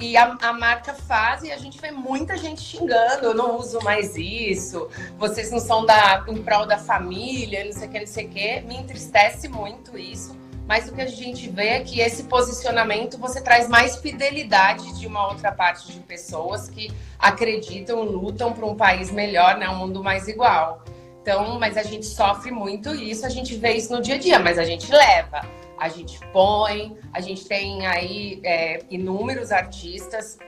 E 0.04 0.18
a, 0.18 0.36
a, 0.42 0.52
marca 0.52 0.92
faz 0.92 1.42
e 1.44 1.50
a 1.50 1.56
gente 1.56 1.80
vê 1.80 1.90
muita 1.90 2.36
gente 2.36 2.60
xingando, 2.60 3.24
eu 3.24 3.34
não 3.34 3.56
uso 3.56 3.80
mais 3.82 4.14
isso, 4.16 4.86
vocês 5.18 5.50
não 5.50 5.58
são 5.58 5.86
da, 5.86 6.22
em 6.28 6.42
prol 6.42 6.66
da 6.66 6.76
família, 6.76 7.64
não 7.64 7.72
sei 7.72 7.88
o 7.88 7.90
que, 7.90 8.00
não 8.00 8.06
sei 8.06 8.26
o 8.26 8.28
que. 8.28 8.60
Me 8.60 8.76
entristece 8.76 9.48
muito 9.48 9.96
isso, 9.96 10.36
mas 10.68 10.86
o 10.90 10.94
que 10.94 11.00
a 11.00 11.06
gente 11.06 11.48
vê 11.48 11.68
é 11.68 11.80
que 11.80 12.00
esse 12.00 12.24
posicionamento 12.24 13.16
você 13.16 13.40
traz 13.40 13.66
mais 13.66 13.96
fidelidade 13.96 14.92
de 15.00 15.06
uma 15.06 15.26
outra 15.26 15.50
parte 15.50 15.90
de 15.90 16.00
pessoas 16.00 16.68
que 16.68 16.92
acreditam, 17.18 18.02
lutam 18.02 18.52
para 18.52 18.66
um 18.66 18.76
país 18.76 19.10
melhor, 19.10 19.56
né, 19.56 19.70
um 19.70 19.76
mundo 19.76 20.04
mais 20.04 20.28
igual. 20.28 20.84
Então, 21.22 21.58
mas 21.58 21.78
a 21.78 21.82
gente 21.82 22.04
sofre 22.04 22.50
muito 22.50 22.94
isso, 22.94 23.24
a 23.24 23.30
gente 23.30 23.54
vê 23.54 23.72
isso 23.72 23.90
no 23.90 24.02
dia 24.02 24.16
a 24.16 24.18
dia, 24.18 24.38
mas 24.38 24.58
a 24.58 24.64
gente 24.64 24.92
leva 24.92 25.63
a 25.78 25.88
gente 25.88 26.18
põe, 26.32 26.96
a 27.12 27.20
gente 27.20 27.44
tem 27.46 27.86
aí 27.86 28.40
é, 28.44 28.80
inúmeros 28.90 29.52
artistas 29.52 30.38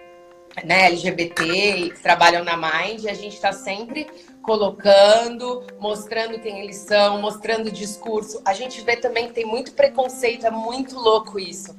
né, 0.64 0.86
LGBT 0.86 1.90
que 1.90 2.00
trabalham 2.02 2.42
na 2.44 2.56
Mind, 2.56 3.02
e 3.02 3.08
a 3.08 3.14
gente 3.14 3.34
está 3.34 3.52
sempre 3.52 4.06
colocando, 4.42 5.66
mostrando 5.78 6.38
quem 6.38 6.60
eles 6.60 6.76
são, 6.76 7.20
mostrando 7.20 7.66
o 7.66 7.70
discurso. 7.70 8.40
A 8.44 8.54
gente 8.54 8.80
vê 8.82 8.96
também 8.96 9.28
que 9.28 9.34
tem 9.34 9.44
muito 9.44 9.72
preconceito, 9.72 10.46
é 10.46 10.50
muito 10.50 10.98
louco 10.98 11.38
isso. 11.38 11.76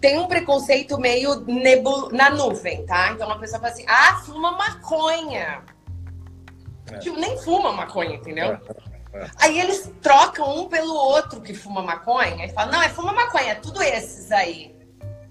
Tem 0.00 0.18
um 0.18 0.26
preconceito 0.26 0.98
meio 0.98 1.40
nebul... 1.40 2.10
na 2.12 2.30
nuvem, 2.30 2.84
tá? 2.86 3.10
Então 3.12 3.26
uma 3.26 3.38
pessoa 3.38 3.60
fala 3.60 3.72
assim: 3.72 3.84
ah, 3.88 4.22
fuma 4.24 4.52
maconha. 4.52 5.62
É. 6.92 6.98
Tipo, 6.98 7.18
nem 7.18 7.36
fuma 7.38 7.72
maconha, 7.72 8.16
entendeu? 8.16 8.52
É. 8.52 8.93
Aí 9.36 9.60
eles 9.60 9.90
trocam 10.02 10.58
um 10.58 10.68
pelo 10.68 10.94
outro 10.94 11.40
que 11.40 11.54
fuma 11.54 11.82
maconha. 11.82 12.46
E 12.46 12.48
falam, 12.50 12.72
não, 12.72 12.82
é 12.82 12.88
fuma 12.88 13.12
maconha, 13.12 13.52
é 13.52 13.54
tudo 13.54 13.82
esses 13.82 14.30
aí. 14.32 14.74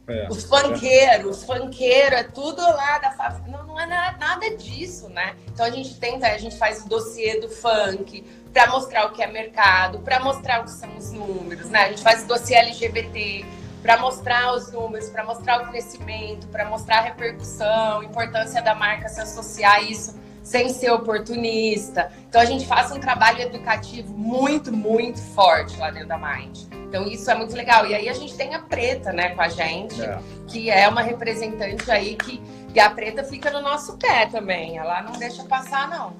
É, 0.06 0.28
os 0.30 0.44
funkeiros, 0.44 1.38
os 1.38 1.44
funkeiros, 1.46 2.20
é 2.20 2.24
tudo 2.24 2.62
lá 2.62 2.98
da 3.00 3.12
favela. 3.12 3.48
Não, 3.48 3.68
não 3.68 3.80
é 3.80 3.86
nada, 3.86 4.18
nada, 4.18 4.58
disso, 4.58 5.08
né? 5.10 5.36
Então 5.48 5.66
a 5.66 5.70
gente 5.70 5.98
tenta, 5.98 6.28
a 6.28 6.38
gente 6.38 6.58
faz 6.58 6.84
o 6.84 6.90
dossiê 6.90 7.40
do 7.40 7.50
funk 7.50 8.22
para 8.52 8.68
mostrar 8.68 9.06
o 9.06 9.12
que 9.14 9.24
é 9.24 9.28
mercado, 9.28 10.00
para 10.00 10.20
mostrar 10.20 10.62
o 10.62 10.64
que 10.66 10.72
são 10.72 10.96
os 10.98 11.12
números, 11.12 11.70
né? 11.70 11.86
A 11.86 11.90
gente 11.90 12.04
faz 12.04 12.24
o 12.24 12.28
dossiê 12.28 12.58
LGBT 12.58 13.46
para 13.82 13.98
mostrar 13.98 14.54
os 14.54 14.72
números, 14.72 15.10
para 15.10 15.24
mostrar 15.24 15.64
o 15.64 15.68
crescimento, 15.70 16.48
para 16.48 16.66
mostrar 16.66 17.00
a 17.00 17.02
repercussão, 17.02 18.04
importância 18.04 18.62
da 18.62 18.76
marca 18.76 19.08
se 19.08 19.22
associar 19.22 19.76
a 19.76 19.82
isso 19.82 20.23
sem 20.44 20.70
ser 20.70 20.92
oportunista. 20.92 22.12
Então 22.28 22.42
a 22.42 22.46
gente 22.46 22.68
faz 22.68 22.92
um 22.92 23.00
trabalho 23.00 23.42
educativo 23.42 24.14
muito, 24.14 24.72
muito 24.72 25.20
forte 25.20 25.78
lá 25.78 25.90
dentro 25.90 26.10
da 26.10 26.18
Mind. 26.18 26.60
Então 26.72 27.08
isso 27.08 27.32
é 27.32 27.34
muito 27.34 27.56
legal. 27.56 27.88
E 27.88 27.96
aí 27.96 28.10
a 28.10 28.14
gente 28.14 28.36
tem 28.36 28.54
a 28.54 28.60
Preta, 28.60 29.12
né, 29.12 29.30
com 29.30 29.42
a 29.42 29.48
gente, 29.48 30.02
é. 30.02 30.20
que 30.48 30.70
é 30.70 30.88
uma 30.88 31.02
representante 31.02 31.90
aí 31.90 32.16
que 32.16 32.42
E 32.76 32.80
a 32.80 32.90
preta 32.90 33.24
fica 33.24 33.50
no 33.52 33.62
nosso 33.62 33.98
pé 33.98 34.26
também. 34.26 34.78
Ela 34.78 35.02
não 35.04 35.14
deixa 35.14 35.44
passar, 35.46 35.90
não. 35.90 36.14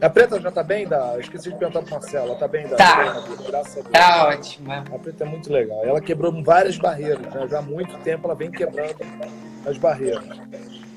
A 0.00 0.10
preta 0.10 0.38
já 0.38 0.50
tá 0.50 0.62
bem 0.62 0.86
da. 0.86 1.18
Esqueci 1.18 1.50
de 1.50 1.58
perguntar 1.58 1.80
pra 1.82 1.98
Marcela. 1.98 2.26
Ela 2.26 2.34
tá 2.36 2.46
bem 2.46 2.68
da. 2.68 2.76
Tá. 2.76 3.24
Graças 3.46 3.78
a 3.78 3.80
Deus. 3.80 3.92
Tá 3.92 4.28
ótima. 4.28 4.84
A 4.94 4.98
preta 4.98 5.24
é 5.24 5.26
muito 5.26 5.50
legal. 5.50 5.82
Ela 5.84 6.00
quebrou 6.02 6.42
várias 6.42 6.76
barreiras. 6.76 7.20
Né? 7.32 7.48
Já 7.48 7.60
há 7.60 7.62
muito 7.62 7.96
tempo 7.98 8.26
ela 8.26 8.34
vem 8.34 8.50
quebrando 8.50 8.96
as 9.66 9.78
barreiras. 9.78 10.24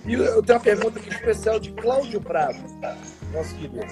E 0.06 0.14
eu 0.14 0.42
tenho 0.44 0.58
uma 0.58 0.64
pergunta 0.64 1.00
aqui 1.00 1.10
especial 1.10 1.60
de 1.60 1.72
Cláudio 1.74 2.22
Prado, 2.22 2.58
nosso 3.34 3.56
querido. 3.56 3.86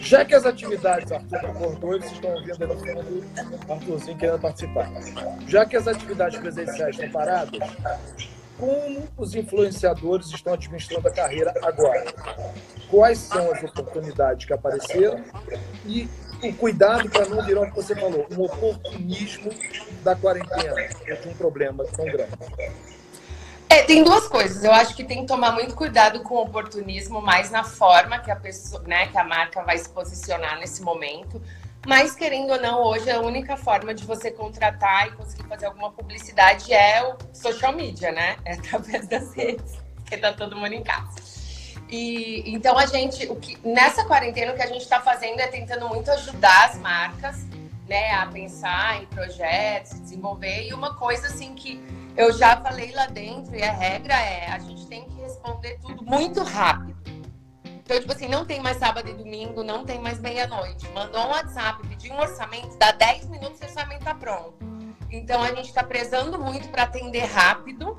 Já 0.00 0.24
que 0.24 0.34
as 0.34 0.44
atividades, 0.44 1.10
Arthur 1.12 1.40
concordou, 1.40 1.96
e 1.96 2.00
vocês 2.00 2.12
estão 2.12 2.32
ouvindo 2.32 2.66
no 2.66 2.78
fundo, 2.78 3.24
Arthurzinho 3.68 4.18
querendo 4.18 4.40
participar. 4.40 4.90
Já 5.46 5.64
que 5.64 5.76
as 5.76 5.86
atividades 5.86 6.38
presenciais 6.38 6.96
estão 6.96 7.10
paradas, 7.10 7.60
como 8.58 9.08
os 9.16 9.34
influenciadores 9.34 10.28
estão 10.28 10.54
administrando 10.54 11.08
a 11.08 11.10
carreira 11.10 11.54
agora? 11.62 12.04
Quais 12.90 13.18
são 13.18 13.50
as 13.52 13.62
oportunidades 13.62 14.44
que 14.44 14.52
apareceram 14.52 15.22
e 15.86 16.08
o 16.42 16.52
cuidado 16.54 17.08
para 17.08 17.26
não 17.26 17.44
virar 17.44 17.62
o 17.62 17.70
que 17.70 17.76
você 17.76 17.94
falou, 17.94 18.26
um 18.30 18.42
oportunismo 18.42 19.50
da 20.02 20.14
quarentena, 20.14 20.74
de 21.22 21.28
um 21.28 21.34
problema 21.34 21.84
tão 21.84 22.04
grande? 22.04 22.32
É, 23.72 23.84
tem 23.84 24.04
duas 24.04 24.28
coisas. 24.28 24.62
Eu 24.64 24.70
acho 24.70 24.94
que 24.94 25.02
tem 25.02 25.22
que 25.22 25.26
tomar 25.26 25.50
muito 25.52 25.74
cuidado 25.74 26.20
com 26.20 26.34
o 26.34 26.42
oportunismo, 26.42 27.22
mais 27.22 27.50
na 27.50 27.64
forma 27.64 28.18
que 28.18 28.30
a 28.30 28.36
pessoa, 28.36 28.82
né, 28.82 29.06
que 29.06 29.16
a 29.16 29.24
marca 29.24 29.62
vai 29.62 29.78
se 29.78 29.88
posicionar 29.88 30.58
nesse 30.58 30.82
momento. 30.82 31.40
Mas, 31.86 32.14
querendo 32.14 32.50
ou 32.50 32.60
não, 32.60 32.82
hoje 32.82 33.10
a 33.10 33.18
única 33.22 33.56
forma 33.56 33.94
de 33.94 34.04
você 34.04 34.30
contratar 34.30 35.08
e 35.08 35.12
conseguir 35.12 35.44
fazer 35.44 35.64
alguma 35.64 35.90
publicidade 35.90 36.70
é 36.70 37.02
o 37.02 37.16
social 37.32 37.72
media, 37.72 38.12
né? 38.12 38.36
É 38.44 38.52
através 38.52 39.08
das 39.08 39.32
redes, 39.32 39.78
porque 39.94 40.18
tá 40.18 40.34
todo 40.34 40.54
mundo 40.54 40.74
em 40.74 40.82
casa. 40.82 41.16
E 41.88 42.42
então 42.52 42.76
a 42.76 42.84
gente, 42.84 43.26
o 43.26 43.36
que 43.36 43.58
nessa 43.66 44.04
quarentena 44.04 44.52
o 44.52 44.54
que 44.54 44.62
a 44.62 44.66
gente 44.66 44.82
está 44.82 45.00
fazendo 45.00 45.40
é 45.40 45.46
tentando 45.46 45.88
muito 45.88 46.10
ajudar 46.10 46.66
as 46.66 46.78
marcas, 46.78 47.38
né, 47.88 48.10
a 48.12 48.26
pensar 48.26 49.02
em 49.02 49.06
projetos, 49.06 49.98
desenvolver. 49.98 50.68
E 50.68 50.74
uma 50.74 50.94
coisa 50.94 51.28
assim 51.28 51.54
que 51.54 51.82
eu 52.16 52.32
já 52.32 52.56
falei 52.60 52.92
lá 52.92 53.06
dentro 53.06 53.54
e 53.54 53.62
a 53.62 53.72
regra 53.72 54.14
é 54.14 54.50
a 54.50 54.58
gente 54.58 54.86
tem 54.86 55.04
que 55.04 55.20
responder 55.20 55.78
tudo 55.80 56.04
muito 56.04 56.42
rápido. 56.42 57.02
Então, 57.64 57.98
tipo 57.98 58.12
assim, 58.12 58.28
não 58.28 58.44
tem 58.44 58.60
mais 58.60 58.78
sábado 58.78 59.08
e 59.08 59.12
domingo, 59.12 59.62
não 59.62 59.84
tem 59.84 60.00
mais 60.00 60.18
meia-noite. 60.20 60.88
Mandou 60.90 61.20
um 61.26 61.28
WhatsApp, 61.28 61.86
pediu 61.88 62.14
um 62.14 62.20
orçamento, 62.20 62.78
dá 62.78 62.92
10 62.92 63.28
minutos 63.28 63.60
e 63.60 63.64
o 63.64 63.66
orçamento 63.66 64.04
tá 64.04 64.14
pronto. 64.14 64.54
Então, 65.10 65.42
a 65.42 65.48
gente 65.48 65.68
está 65.68 65.82
prezando 65.82 66.38
muito 66.38 66.68
para 66.68 66.84
atender 66.84 67.24
rápido. 67.24 67.94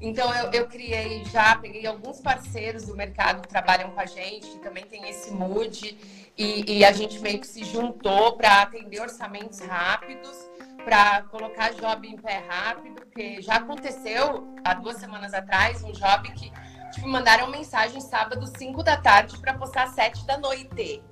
Então, 0.00 0.34
eu, 0.34 0.50
eu, 0.50 0.66
criei 0.66 1.24
já, 1.26 1.56
peguei 1.56 1.86
alguns 1.86 2.20
parceiros 2.20 2.86
do 2.86 2.96
mercado 2.96 3.42
que 3.42 3.48
trabalham 3.48 3.90
com 3.90 4.00
a 4.00 4.06
gente, 4.06 4.46
que 4.46 4.58
também 4.58 4.84
tem 4.84 5.08
esse 5.08 5.30
mood, 5.30 5.96
e, 6.36 6.78
e 6.78 6.84
a 6.84 6.92
gente 6.92 7.18
meio 7.20 7.38
que 7.38 7.46
se 7.46 7.64
juntou 7.64 8.36
para 8.36 8.62
atender 8.62 9.00
orçamentos 9.00 9.60
rápidos, 9.60 10.49
para 10.80 11.22
colocar 11.22 11.72
job 11.72 12.06
em 12.06 12.16
pé 12.16 12.44
rápido, 12.48 12.94
porque 12.94 13.40
já 13.42 13.56
aconteceu 13.56 14.54
há 14.64 14.74
duas 14.74 14.96
semanas 14.96 15.32
atrás 15.34 15.82
um 15.82 15.92
job 15.92 16.30
que 16.32 16.52
Tipo, 16.90 17.08
mandaram 17.08 17.48
mensagem 17.48 18.00
sábado, 18.00 18.46
5 18.46 18.82
da 18.82 18.96
tarde, 18.96 19.38
para 19.38 19.54
postar 19.54 19.88
7 19.88 20.26
da 20.26 20.36
noite. 20.38 21.02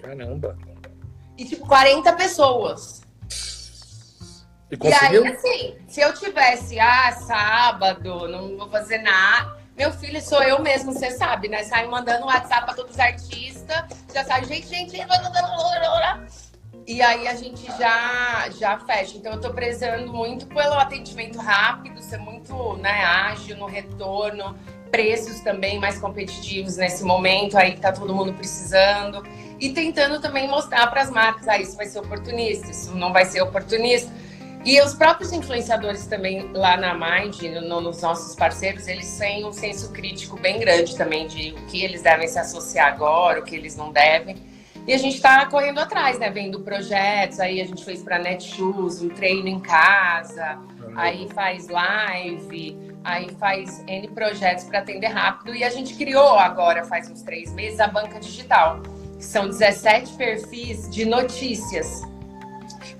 Caramba. 0.00 0.58
E, 1.38 1.44
tipo, 1.44 1.66
40 1.66 2.12
pessoas. 2.14 3.02
E, 4.70 4.76
e 4.76 4.92
aí, 4.92 5.28
assim, 5.28 5.76
se 5.86 6.00
eu 6.00 6.12
tivesse, 6.14 6.80
ah, 6.80 7.12
sábado, 7.12 8.26
não 8.28 8.56
vou 8.56 8.68
fazer 8.68 8.98
nada. 8.98 9.62
Meu 9.76 9.92
filho 9.92 10.20
sou 10.20 10.42
eu 10.42 10.60
mesmo, 10.60 10.92
você 10.92 11.10
sabe, 11.10 11.48
né? 11.48 11.62
Sai 11.64 11.86
mandando 11.86 12.26
WhatsApp 12.26 12.66
para 12.66 12.74
todos 12.74 12.92
os 12.92 13.00
artistas. 13.00 13.84
Já 14.12 14.24
sai, 14.24 14.44
gente, 14.44 14.66
gente. 14.66 14.96
E 16.92 17.00
aí 17.00 17.26
a 17.26 17.34
gente 17.34 17.64
já, 17.78 18.50
já 18.50 18.78
fecha. 18.80 19.16
Então 19.16 19.32
eu 19.32 19.40
tô 19.40 19.50
prezando 19.50 20.12
muito 20.12 20.46
pelo 20.46 20.74
atendimento 20.74 21.38
rápido, 21.38 22.02
ser 22.02 22.18
muito 22.18 22.76
né, 22.76 23.02
ágil 23.02 23.56
no 23.56 23.64
retorno 23.64 24.54
preços 24.90 25.40
também 25.40 25.80
mais 25.80 25.98
competitivos 25.98 26.76
nesse 26.76 27.02
momento 27.02 27.56
aí 27.56 27.72
que 27.72 27.80
tá 27.80 27.92
todo 27.92 28.14
mundo 28.14 28.34
precisando 28.34 29.22
e 29.58 29.70
tentando 29.70 30.20
também 30.20 30.46
mostrar 30.46 30.86
para 30.88 31.00
as 31.00 31.08
marcas, 31.08 31.48
ah, 31.48 31.56
isso 31.56 31.78
vai 31.78 31.86
ser 31.86 32.00
oportunista, 32.00 32.70
isso 32.70 32.94
não 32.94 33.10
vai 33.10 33.24
ser 33.24 33.40
oportunista. 33.40 34.12
E 34.62 34.78
os 34.82 34.92
próprios 34.92 35.32
influenciadores 35.32 36.06
também 36.06 36.52
lá 36.52 36.76
na 36.76 36.92
Mind, 36.92 37.40
no, 37.66 37.80
nos 37.80 38.02
nossos 38.02 38.36
parceiros, 38.36 38.86
eles 38.86 39.16
têm 39.16 39.46
um 39.46 39.52
senso 39.52 39.90
crítico 39.92 40.38
bem 40.38 40.60
grande 40.60 40.94
também 40.94 41.26
de 41.26 41.52
o 41.52 41.66
que 41.68 41.82
eles 41.82 42.02
devem 42.02 42.28
se 42.28 42.38
associar 42.38 42.88
agora, 42.88 43.40
o 43.40 43.44
que 43.44 43.56
eles 43.56 43.76
não 43.76 43.90
devem. 43.90 44.51
E 44.86 44.92
a 44.92 44.98
gente 44.98 45.14
está 45.14 45.46
correndo 45.46 45.78
atrás, 45.78 46.18
né? 46.18 46.28
Vendo 46.30 46.60
projetos, 46.60 47.38
aí 47.38 47.60
a 47.60 47.64
gente 47.64 47.84
fez 47.84 48.02
para 48.02 48.18
Netshoes 48.18 49.00
um 49.00 49.08
treino 49.08 49.46
em 49.46 49.60
casa, 49.60 50.58
uhum. 50.80 50.92
aí 50.96 51.28
faz 51.32 51.68
live, 51.68 52.76
aí 53.04 53.30
faz 53.38 53.84
N 53.86 54.08
projetos 54.08 54.64
para 54.64 54.80
atender 54.80 55.06
rápido. 55.06 55.54
E 55.54 55.62
a 55.62 55.70
gente 55.70 55.94
criou 55.94 56.36
agora, 56.36 56.84
faz 56.84 57.08
uns 57.08 57.22
três 57.22 57.52
meses, 57.52 57.78
a 57.78 57.86
banca 57.86 58.18
digital. 58.18 58.80
São 59.20 59.48
17 59.48 60.14
perfis 60.14 60.90
de 60.90 61.04
notícias. 61.04 62.02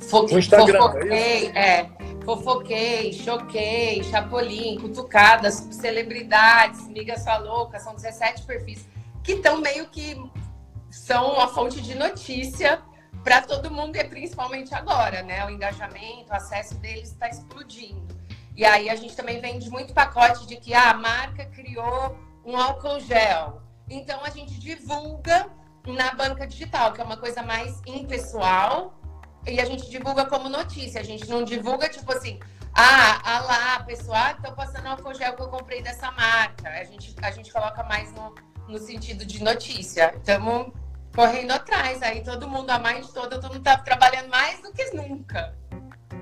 Fo 0.08 0.26
Instagram, 0.30 0.78
fofoquei, 0.78 1.50
é, 1.54 1.80
é, 1.80 1.90
fofoquei, 2.24 3.12
choquei, 3.12 4.04
chapolim, 4.04 4.78
cutucadas, 4.78 5.66
celebridades, 5.72 6.86
miga 6.86 7.18
sua 7.18 7.38
louca, 7.38 7.80
são 7.80 7.94
17 7.94 8.42
perfis 8.42 8.86
que 9.22 9.32
estão 9.32 9.60
meio 9.60 9.86
que 9.86 10.16
são 10.92 11.32
uma 11.32 11.48
fonte 11.48 11.80
de 11.80 11.94
notícia 11.94 12.82
para 13.24 13.40
todo 13.40 13.70
mundo 13.70 13.96
e 13.96 14.04
principalmente 14.04 14.74
agora, 14.74 15.22
né? 15.22 15.44
O 15.46 15.50
engajamento, 15.50 16.30
o 16.30 16.34
acesso 16.34 16.74
deles 16.76 17.10
está 17.10 17.28
explodindo. 17.28 18.14
E 18.54 18.64
aí 18.64 18.90
a 18.90 18.94
gente 18.94 19.16
também 19.16 19.40
vende 19.40 19.70
muito 19.70 19.94
pacote 19.94 20.46
de 20.46 20.56
que 20.56 20.74
ah, 20.74 20.90
a 20.90 20.94
marca 20.94 21.46
criou 21.46 22.18
um 22.44 22.56
álcool 22.56 23.00
gel. 23.00 23.62
Então 23.88 24.22
a 24.22 24.28
gente 24.28 24.60
divulga 24.60 25.48
na 25.86 26.12
banca 26.12 26.46
digital, 26.46 26.92
que 26.92 27.00
é 27.00 27.04
uma 27.04 27.16
coisa 27.16 27.42
mais 27.42 27.80
impessoal, 27.86 28.94
e 29.46 29.60
a 29.60 29.64
gente 29.64 29.88
divulga 29.88 30.26
como 30.26 30.50
notícia. 30.50 31.00
A 31.00 31.04
gente 31.04 31.26
não 31.26 31.42
divulga 31.42 31.88
tipo 31.88 32.12
assim, 32.12 32.38
ah, 32.74 33.20
ah 33.24 33.40
lá, 33.40 33.82
pessoal, 33.84 34.32
estou 34.32 34.52
passando 34.52 34.86
álcool 34.86 35.14
gel 35.14 35.34
que 35.34 35.42
eu 35.42 35.48
comprei 35.48 35.82
dessa 35.82 36.10
marca. 36.10 36.68
A 36.68 36.84
gente, 36.84 37.14
a 37.22 37.30
gente 37.30 37.50
coloca 37.50 37.82
mais 37.84 38.12
no, 38.12 38.34
no 38.68 38.78
sentido 38.78 39.24
de 39.24 39.42
notícia. 39.42 40.14
Estamos 40.16 40.81
correndo 41.14 41.52
atrás, 41.52 42.02
aí 42.02 42.22
todo 42.22 42.48
mundo, 42.48 42.70
a 42.70 42.78
mais 42.78 43.08
toda, 43.08 43.40
todo 43.40 43.52
mundo 43.52 43.58
está 43.58 43.76
trabalhando 43.76 44.28
mais 44.28 44.60
do 44.60 44.72
que 44.72 44.90
nunca. 44.94 45.54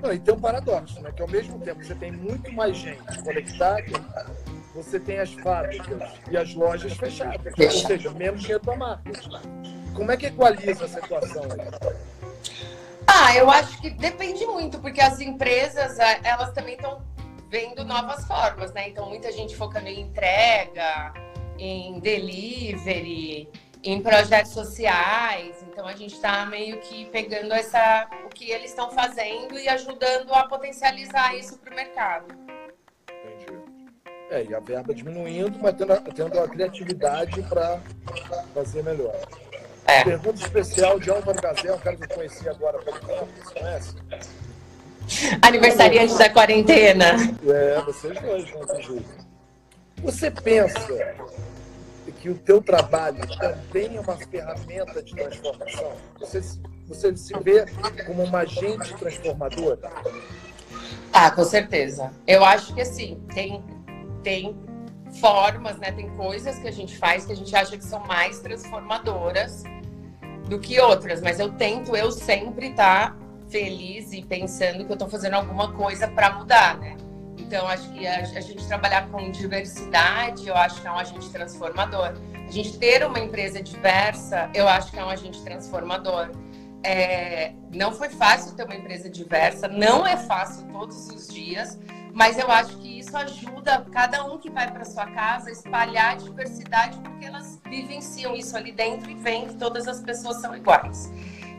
Não, 0.01 0.11
e 0.11 0.19
tem 0.19 0.33
um 0.33 0.39
paradoxo, 0.39 0.99
né? 1.01 1.11
Que 1.11 1.21
ao 1.21 1.27
mesmo 1.27 1.59
tempo 1.59 1.83
você 1.83 1.95
tem 1.95 2.11
muito 2.11 2.51
mais 2.53 2.75
gente 2.75 3.21
conectada, 3.23 3.85
você 4.73 4.99
tem 4.99 5.19
as 5.19 5.31
fábricas 5.33 6.11
e 6.29 6.37
as 6.37 6.53
lojas 6.55 6.93
fechadas. 6.93 7.53
Ou 7.57 7.71
seja, 7.71 8.11
menos 8.11 8.41
dinheiro 8.41 8.63
para 8.63 8.75
marca. 8.75 9.11
Como 9.93 10.11
é 10.11 10.17
que 10.17 10.27
equaliza 10.27 10.85
essa 10.85 11.01
situação 11.01 11.43
aí? 11.43 11.91
Ah, 13.05 13.35
eu 13.35 13.49
acho 13.51 13.79
que 13.81 13.89
depende 13.89 14.45
muito, 14.45 14.79
porque 14.79 15.01
as 15.01 15.19
empresas, 15.19 15.99
elas 15.99 16.51
também 16.53 16.75
estão 16.75 17.01
vendo 17.49 17.83
novas 17.83 18.25
formas, 18.25 18.73
né? 18.73 18.89
Então, 18.89 19.07
muita 19.09 19.31
gente 19.31 19.55
focando 19.55 19.87
em 19.87 19.99
entrega, 19.99 21.13
em 21.59 21.99
delivery, 21.99 23.49
em 23.83 24.01
projetos 24.01 24.51
sociais. 24.51 25.55
Então 25.67 25.87
a 25.87 25.93
gente 25.93 26.15
está 26.15 26.45
meio 26.45 26.79
que 26.81 27.05
pegando 27.05 27.53
essa 27.53 28.07
o 28.25 28.29
que 28.29 28.51
eles 28.51 28.69
estão 28.69 28.91
fazendo 28.91 29.57
e 29.57 29.67
ajudando 29.67 30.33
a 30.33 30.43
potencializar 30.47 31.35
isso 31.35 31.57
para 31.57 31.73
o 31.73 31.75
mercado. 31.75 32.25
Entendi. 33.09 33.59
É, 34.29 34.43
e 34.43 34.55
a 34.55 34.59
verba 34.59 34.93
diminuindo, 34.93 35.57
mas 35.59 35.75
tendo 35.75 35.93
a, 35.93 35.97
tendo 35.97 36.39
a 36.39 36.47
criatividade 36.47 37.41
para 37.43 37.79
fazer 38.53 38.83
melhor. 38.83 39.15
É. 39.87 40.03
Pergunta 40.03 40.41
especial 40.41 40.99
de 40.99 41.09
Álvaro 41.09 41.41
Gazel, 41.41 41.75
um 41.75 41.79
cara 41.79 41.95
que 41.95 42.03
eu 42.03 42.15
conheci 42.15 42.47
agora 42.47 42.79
pouco 42.79 42.99
tempo. 43.05 43.27
Você 43.43 43.59
conhece? 43.59 43.95
Aniversariante 45.41 46.17
da 46.17 46.29
quarentena. 46.29 47.15
É, 47.45 47.81
vocês 47.81 48.21
dois, 48.21 48.45
né? 48.45 49.03
Você 50.03 50.31
pensa 50.31 50.79
que 52.21 52.29
o 52.29 52.37
teu 52.37 52.61
trabalho 52.61 53.19
também 53.37 53.97
é 53.97 53.99
uma 53.99 54.15
ferramenta 54.15 55.01
de 55.01 55.15
transformação? 55.15 55.91
Você, 56.19 56.41
você 56.87 57.17
se 57.17 57.33
vê 57.39 57.65
como 58.05 58.23
uma 58.23 58.39
agente 58.39 58.93
transformadora? 58.93 59.91
Ah, 61.11 61.31
com 61.31 61.43
certeza. 61.43 62.11
Eu 62.27 62.45
acho 62.45 62.75
que 62.75 62.81
assim, 62.81 63.19
tem, 63.33 63.63
tem 64.21 64.55
formas, 65.19 65.77
né? 65.79 65.91
Tem 65.91 66.09
coisas 66.11 66.59
que 66.59 66.67
a 66.67 66.71
gente 66.71 66.95
faz 66.95 67.25
que 67.25 67.31
a 67.31 67.35
gente 67.35 67.55
acha 67.55 67.75
que 67.75 67.83
são 67.83 67.99
mais 68.05 68.39
transformadoras 68.39 69.63
do 70.47 70.59
que 70.59 70.79
outras, 70.79 71.21
mas 71.21 71.39
eu 71.39 71.51
tento 71.53 71.95
eu 71.95 72.11
sempre 72.11 72.67
estar 72.67 73.11
tá 73.11 73.17
feliz 73.49 74.13
e 74.13 74.21
pensando 74.21 74.85
que 74.85 74.91
eu 74.91 74.93
estou 74.93 75.09
fazendo 75.09 75.33
alguma 75.33 75.73
coisa 75.73 76.07
para 76.07 76.33
mudar, 76.33 76.77
né? 76.77 76.95
Então, 77.51 77.67
acho 77.67 77.91
que 77.91 78.07
a, 78.07 78.19
a, 78.19 78.39
gente 78.39 78.65
trabalhar 78.65 79.09
com 79.09 79.29
diversidade, 79.29 80.47
eu 80.47 80.55
acho 80.55 80.79
que 80.79 80.87
é 80.87 80.91
um 80.91 80.97
agente 80.97 81.29
transformador. 81.29 82.13
A 82.47 82.49
gente 82.49 82.77
ter 82.77 83.05
uma 83.05 83.19
empresa 83.19 83.61
diversa, 83.61 84.49
eu 84.53 84.69
acho 84.69 84.89
que 84.89 84.97
é 84.97 85.03
um 85.03 85.09
agente 85.09 85.43
transformador. 85.43 86.31
É, 86.81 87.51
não 87.69 87.91
foi 87.91 88.07
fácil 88.07 88.55
ter 88.55 88.63
uma 88.63 88.73
empresa 88.73 89.09
diversa, 89.09 89.67
não 89.67 90.07
é 90.07 90.15
fácil 90.15 90.65
todos 90.71 91.09
os 91.09 91.27
dias, 91.27 91.77
mas 92.13 92.39
eu 92.39 92.49
acho 92.49 92.77
que 92.77 92.99
isso 92.99 93.17
ajuda 93.17 93.85
cada 93.91 94.23
um 94.23 94.37
que 94.37 94.49
vai 94.49 94.71
para 94.71 94.85
sua 94.85 95.07
casa 95.07 95.49
a 95.49 95.51
espalhar 95.51 96.13
a 96.13 96.15
diversidade, 96.15 96.97
porque 96.99 97.25
elas 97.25 97.59
vivenciam 97.65 98.33
isso 98.33 98.55
ali 98.55 98.71
dentro 98.71 99.11
e 99.11 99.15
veem 99.15 99.49
que 99.49 99.55
todas 99.55 99.89
as 99.89 100.01
pessoas 100.01 100.37
são 100.37 100.55
iguais. 100.55 101.11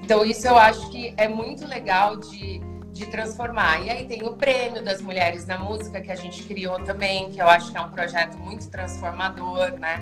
Então, 0.02 0.24
isso 0.24 0.48
eu 0.48 0.56
acho 0.56 0.88
que 0.88 1.12
é 1.18 1.28
muito 1.28 1.66
legal 1.66 2.16
de, 2.16 2.62
de 2.92 3.06
transformar. 3.06 3.80
E 3.80 3.90
aí 3.90 4.06
tem 4.06 4.22
o 4.22 4.36
prêmio 4.36 4.84
das 4.84 5.00
mulheres 5.00 5.46
na 5.46 5.58
música 5.58 6.00
que 6.00 6.12
a 6.12 6.14
gente 6.14 6.42
criou 6.42 6.78
também, 6.80 7.30
que 7.30 7.40
eu 7.40 7.48
acho 7.48 7.72
que 7.72 7.78
é 7.78 7.80
um 7.80 7.90
projeto 7.90 8.36
muito 8.36 8.68
transformador, 8.68 9.72
né? 9.78 10.00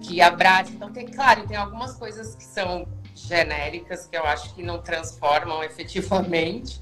Que 0.00 0.20
abraça. 0.20 0.72
Então, 0.72 0.92
tem, 0.92 1.06
claro, 1.06 1.46
tem 1.46 1.56
algumas 1.56 1.94
coisas 1.94 2.34
que 2.34 2.42
são 2.42 2.86
genéricas, 3.14 4.06
que 4.06 4.16
eu 4.16 4.24
acho 4.24 4.54
que 4.54 4.62
não 4.62 4.82
transformam 4.82 5.62
efetivamente, 5.64 6.80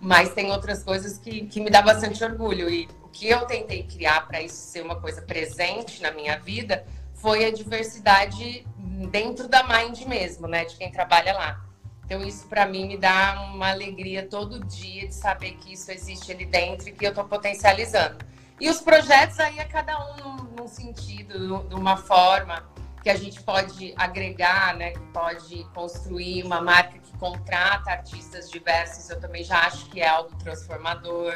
mas 0.00 0.32
tem 0.32 0.50
outras 0.50 0.82
coisas 0.82 1.18
que, 1.18 1.46
que 1.46 1.60
me 1.60 1.68
dá 1.68 1.82
bastante 1.82 2.24
orgulho. 2.24 2.70
E 2.70 2.88
o 3.02 3.08
que 3.08 3.28
eu 3.28 3.44
tentei 3.44 3.82
criar 3.82 4.26
para 4.26 4.40
isso 4.40 4.56
ser 4.56 4.82
uma 4.82 4.98
coisa 4.98 5.20
presente 5.20 6.00
na 6.02 6.10
minha 6.10 6.38
vida 6.38 6.86
foi 7.12 7.44
a 7.44 7.52
diversidade 7.52 8.66
dentro 9.10 9.46
da 9.46 9.62
Mind 9.62 10.00
mesmo, 10.06 10.48
né? 10.48 10.64
De 10.64 10.74
quem 10.76 10.90
trabalha 10.90 11.34
lá. 11.34 11.71
Então, 12.04 12.22
isso 12.22 12.46
para 12.46 12.66
mim 12.66 12.86
me 12.86 12.96
dá 12.96 13.40
uma 13.54 13.70
alegria 13.70 14.26
todo 14.26 14.60
dia 14.66 15.08
de 15.08 15.14
saber 15.14 15.52
que 15.52 15.72
isso 15.72 15.90
existe 15.90 16.32
ali 16.32 16.44
dentro 16.44 16.88
e 16.88 16.92
que 16.92 17.04
eu 17.04 17.10
estou 17.10 17.24
potencializando. 17.24 18.18
E 18.60 18.68
os 18.68 18.80
projetos 18.80 19.40
aí 19.40 19.58
é 19.58 19.64
cada 19.64 19.98
um 20.14 20.36
num, 20.56 20.68
sentido, 20.68 21.66
de 21.68 21.74
uma 21.74 21.96
forma 21.96 22.64
que 23.02 23.10
a 23.10 23.16
gente 23.16 23.42
pode 23.42 23.92
agregar, 23.96 24.76
né? 24.76 24.92
Que 24.92 25.00
pode 25.12 25.64
construir 25.74 26.44
uma 26.44 26.60
marca 26.60 26.98
que 26.98 27.18
contrata 27.18 27.90
artistas 27.90 28.48
diversos. 28.48 29.10
Eu 29.10 29.18
também 29.18 29.42
já 29.42 29.66
acho 29.66 29.86
que 29.86 30.00
é 30.00 30.08
algo 30.08 30.36
transformador. 30.36 31.34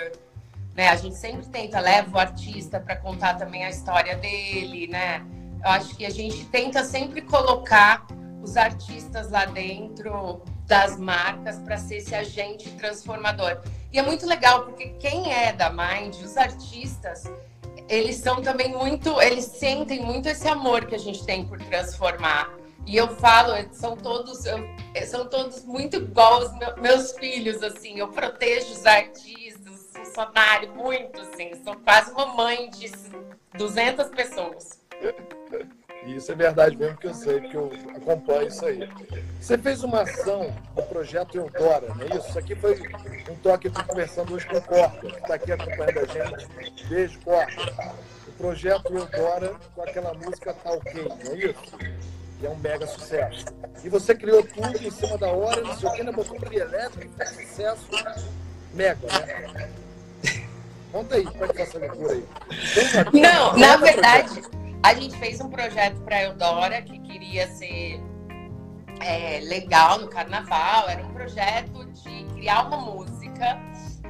Né? 0.77 0.89
A 0.89 0.95
gente 0.95 1.17
sempre 1.17 1.47
tenta 1.47 1.81
levar 1.81 2.17
o 2.17 2.21
artista 2.21 2.79
para 2.79 2.95
contar 2.95 3.35
também 3.35 3.65
a 3.65 3.71
história 3.71 4.17
dele, 4.17 4.87
né? 4.87 5.27
Eu 5.65 5.71
acho 5.71 5.97
que 5.97 6.07
a 6.07 6.11
gente 6.11 6.45
tenta 6.47 6.85
sempre 6.85 7.23
colocar 7.23 8.07
os 8.41 8.57
artistas 8.57 9.31
lá 9.31 9.47
dentro 9.47 10.45
das 10.67 10.99
marcas 10.99 11.59
para 11.61 11.79
ser 11.79 11.97
esse 11.97 12.15
agente 12.15 12.71
transformador. 12.73 13.63
E 13.93 13.99
é 13.99 14.03
muito 14.03 14.27
legal 14.27 14.65
porque 14.65 14.89
quem 14.99 15.33
é 15.33 15.53
da 15.53 15.71
Mind, 15.71 16.15
os 16.17 16.37
artistas, 16.37 17.25
eles 17.89 18.17
são 18.17 18.43
também 18.43 18.71
muito, 18.71 19.21
eles 19.23 19.45
sentem 19.45 20.01
muito 20.01 20.29
esse 20.29 20.49
amor 20.49 20.87
que 20.87 20.95
a 20.95 20.99
gente 20.99 21.25
tem 21.25 21.47
por 21.47 21.59
transformar. 21.59 22.53
E 22.85 22.97
eu 22.97 23.09
falo, 23.17 23.53
são 23.73 23.97
todos, 23.97 24.45
são 25.07 25.29
todos 25.29 25.65
muito 25.65 25.97
igual 25.97 26.41
os 26.41 26.53
meus 26.81 27.13
filhos, 27.13 27.63
assim. 27.63 27.99
Eu 27.99 28.09
protejo 28.09 28.73
os 28.73 28.87
artistas, 28.87 29.75
os 29.75 29.97
funcionários, 29.97 30.73
muito, 30.75 31.21
assim. 31.21 31.53
Sou 31.65 31.75
quase 31.77 32.13
uma 32.13 32.27
mãe 32.27 32.71
de 32.71 32.93
200 33.57 34.09
pessoas. 34.09 34.81
E 36.07 36.15
isso 36.15 36.31
é 36.31 36.37
verdade 36.37 36.77
mesmo 36.77 36.97
que 36.97 37.09
eu 37.09 37.15
sei, 37.15 37.41
porque 37.41 37.57
eu 37.57 37.73
acompanho 37.97 38.47
isso 38.47 38.65
aí. 38.65 38.89
Você 39.41 39.59
fez 39.59 39.83
uma 39.83 40.03
ação 40.03 40.55
do 40.77 40.83
projeto 40.85 41.37
Eudora, 41.37 41.93
não 41.93 42.03
é 42.03 42.17
isso? 42.17 42.29
Isso 42.29 42.39
aqui 42.39 42.55
foi 42.55 42.81
um 43.29 43.35
toque 43.43 43.69
que 43.69 43.81
eu 43.81 43.85
conversando 43.85 44.35
hoje 44.35 44.47
com 44.47 44.57
o 44.57 44.63
Corta, 44.63 45.01
que 45.01 45.07
está 45.07 45.35
aqui 45.35 45.51
acompanhando 45.51 45.99
a 45.99 46.05
gente. 46.07 46.87
Beijo, 46.87 47.19
Corta. 47.25 47.97
O 48.29 48.33
projeto 48.39 48.95
Eudora 48.95 49.55
com 49.75 49.83
aquela 49.83 50.15
música 50.15 50.55
Tá 50.55 50.71
Ok, 50.71 51.09
não 51.25 51.33
é 51.33 51.39
isso? 51.39 51.79
Que 52.39 52.47
é 52.47 52.51
um 52.51 52.57
mega 52.57 52.87
sucesso. 52.87 53.45
E 53.83 53.89
você 53.89 54.15
criou 54.15 54.45
tudo 54.45 54.77
em 54.81 54.91
cima 54.93 55.19
da 55.19 55.29
hora, 55.29 55.61
não 55.61 55.77
sei 55.77 55.89
o 55.89 55.93
que, 55.93 56.03
na 56.05 56.13
botou 56.13 56.39
um 56.39 56.53
elétrico, 56.53 57.13
fez 57.17 57.31
sucesso 57.31 57.89
mega, 58.73 59.09
né? 59.27 59.71
Conta 60.93 61.17
aí, 61.17 61.25
como 61.25 61.45
é 61.45 61.49
que 61.49 61.55
tá 61.55 61.63
essa 61.63 61.79
loucura 61.79 62.13
aí? 62.13 62.25
Não, 63.13 63.57
na 63.59 63.77
verdade. 63.77 64.43
A 64.83 64.95
gente 64.95 65.17
fez 65.19 65.41
um 65.41 65.49
projeto 65.49 66.01
para 66.03 66.23
Eudora 66.23 66.81
que 66.83 66.99
queria 67.01 67.49
ser 67.49 68.01
é, 69.01 69.41
legal 69.41 69.99
no 69.99 70.09
carnaval. 70.09 70.89
Era 70.89 71.05
um 71.05 71.13
projeto 71.13 71.85
de 71.87 72.25
criar 72.35 72.67
uma 72.67 72.79
música 72.79 73.59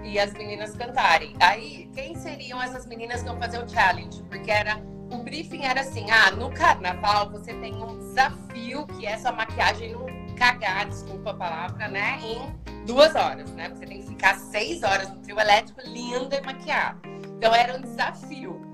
e 0.02 0.18
as 0.18 0.32
meninas 0.32 0.76
cantarem. 0.76 1.34
Aí, 1.40 1.90
quem 1.94 2.14
seriam 2.14 2.62
essas 2.62 2.86
meninas 2.86 3.22
que 3.22 3.28
vão 3.28 3.38
fazer 3.38 3.62
o 3.62 3.68
challenge? 3.68 4.22
Porque 4.24 4.50
era 4.50 4.80
o 5.10 5.18
briefing 5.18 5.64
era 5.64 5.80
assim: 5.80 6.10
ah, 6.10 6.30
no 6.30 6.50
carnaval 6.52 7.30
você 7.30 7.54
tem 7.54 7.74
um 7.74 7.98
desafio 7.98 8.86
que 8.86 9.06
é 9.06 9.16
sua 9.18 9.32
maquiagem 9.32 9.92
não 9.92 10.06
cagar, 10.36 10.86
desculpa 10.86 11.30
a 11.30 11.34
palavra, 11.34 11.88
né? 11.88 12.18
Em 12.22 12.84
duas 12.84 13.14
horas, 13.14 13.50
né? 13.52 13.70
Você 13.70 13.86
tem 13.86 14.00
que 14.00 14.08
ficar 14.08 14.36
seis 14.36 14.82
horas 14.82 15.08
no 15.08 15.16
trio 15.16 15.40
elétrico 15.40 15.80
linda 15.84 16.36
e 16.36 16.40
maquiada. 16.42 16.98
Então 17.36 17.54
era 17.54 17.76
um 17.76 17.80
desafio. 17.80 18.65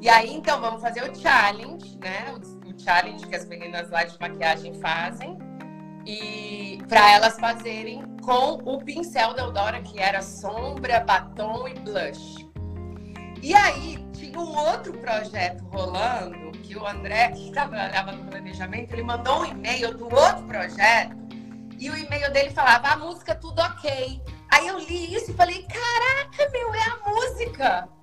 E 0.00 0.08
aí, 0.08 0.32
então, 0.32 0.60
vamos 0.60 0.80
fazer 0.80 1.02
o 1.02 1.14
challenge, 1.14 1.98
né? 1.98 2.32
O, 2.32 2.58
challenge 2.80 3.26
que 3.26 3.34
as 3.34 3.44
meninas 3.46 3.90
lá 3.90 4.04
de 4.04 4.16
maquiagem 4.20 4.72
fazem. 4.80 5.36
E 6.06 6.78
para 6.88 7.10
elas 7.10 7.38
fazerem 7.38 8.02
com 8.22 8.54
o 8.64 8.78
pincel 8.78 9.34
da 9.34 9.42
Eudora, 9.42 9.82
que 9.82 9.98
era 9.98 10.22
sombra, 10.22 11.00
batom 11.00 11.66
e 11.66 11.74
blush. 11.80 12.48
E 13.42 13.54
aí, 13.54 13.98
tinha 14.12 14.38
um 14.38 14.56
outro 14.56 14.92
projeto 14.98 15.64
rolando, 15.64 16.52
que 16.62 16.76
o 16.76 16.86
André, 16.86 17.32
que 17.32 17.50
trabalhava 17.50 18.12
no 18.12 18.24
planejamento, 18.26 18.92
ele 18.92 19.02
mandou 19.02 19.40
um 19.40 19.44
e-mail 19.46 19.96
do 19.96 20.04
outro 20.04 20.44
projeto, 20.44 21.16
e 21.78 21.90
o 21.90 21.96
e-mail 21.96 22.32
dele 22.32 22.50
falava, 22.50 22.88
a 22.88 22.96
música 22.96 23.34
tudo 23.34 23.60
ok. 23.60 24.20
Aí 24.50 24.66
eu 24.66 24.78
li 24.78 25.14
isso 25.14 25.30
e 25.30 25.34
falei, 25.34 25.64
caraca, 25.64 26.50
meu, 26.52 26.74
é 26.74 26.82
a 26.82 27.10
música! 27.10 27.97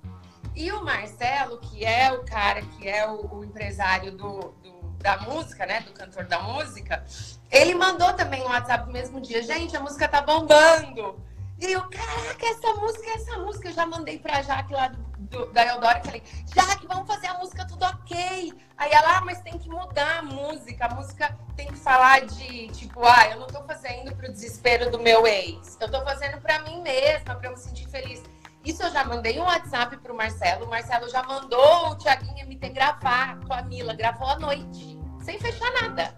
E 0.56 0.72
o 0.72 0.82
Marcelo, 0.82 1.58
que 1.58 1.84
é 1.84 2.10
o 2.10 2.24
cara 2.24 2.62
que 2.62 2.88
é 2.88 3.06
o, 3.06 3.26
o 3.30 3.44
empresário 3.44 4.10
do, 4.12 4.54
do, 4.62 4.72
da 5.02 5.18
música, 5.18 5.66
né? 5.66 5.82
Do 5.82 5.92
cantor 5.92 6.24
da 6.24 6.40
música, 6.40 7.04
ele 7.50 7.74
mandou 7.74 8.14
também 8.14 8.42
um 8.42 8.46
WhatsApp 8.48 8.86
no 8.86 8.92
mesmo 8.92 9.20
dia. 9.20 9.42
Gente, 9.42 9.76
a 9.76 9.80
música 9.80 10.08
tá 10.08 10.22
bombando. 10.22 11.22
E 11.58 11.72
eu, 11.72 11.82
caraca, 11.88 12.46
essa 12.46 12.72
música, 12.74 13.10
essa 13.10 13.38
música, 13.38 13.68
eu 13.68 13.72
já 13.74 13.86
mandei 13.86 14.18
pra 14.18 14.40
Jaque 14.40 14.72
lá 14.72 14.88
do, 14.88 14.98
do, 15.18 15.52
da 15.52 15.66
Eudora, 15.66 16.02
falei, 16.02 16.22
Jaque, 16.54 16.86
vamos 16.86 17.06
fazer 17.06 17.26
a 17.26 17.34
música 17.34 17.66
tudo 17.66 17.84
ok. 17.84 18.52
Aí 18.78 18.92
ela, 18.92 19.18
ah, 19.18 19.20
mas 19.22 19.40
tem 19.40 19.58
que 19.58 19.68
mudar 19.68 20.18
a 20.18 20.22
música, 20.22 20.86
a 20.86 20.94
música 20.94 21.36
tem 21.54 21.66
que 21.66 21.78
falar 21.78 22.26
de, 22.26 22.68
tipo, 22.68 23.02
ah, 23.04 23.28
eu 23.30 23.40
não 23.40 23.46
tô 23.46 23.62
fazendo 23.64 24.14
pro 24.16 24.30
desespero 24.30 24.90
do 24.90 24.98
meu 24.98 25.26
ex, 25.26 25.78
eu 25.80 25.90
tô 25.90 26.02
fazendo 26.02 26.40
pra 26.40 26.60
mim 26.60 26.82
mesma, 26.82 27.34
pra 27.34 27.48
eu 27.48 27.52
me 27.52 27.58
sentir 27.58 27.88
feliz. 27.88 28.22
Isso 28.66 28.82
eu 28.82 28.90
já 28.90 29.04
mandei 29.04 29.38
um 29.38 29.44
WhatsApp 29.44 29.96
pro 29.98 30.12
Marcelo. 30.12 30.66
O 30.66 30.68
Marcelo 30.68 31.08
já 31.08 31.22
mandou 31.22 31.90
o 31.90 31.94
Tiaguinho 31.94 32.48
me 32.48 32.56
ter 32.56 32.70
gravar 32.70 33.38
com 33.46 33.54
a 33.54 33.62
Mila. 33.62 33.94
Gravou 33.94 34.26
à 34.26 34.36
noite, 34.40 34.98
sem 35.22 35.38
fechar 35.38 35.70
nada. 35.80 36.12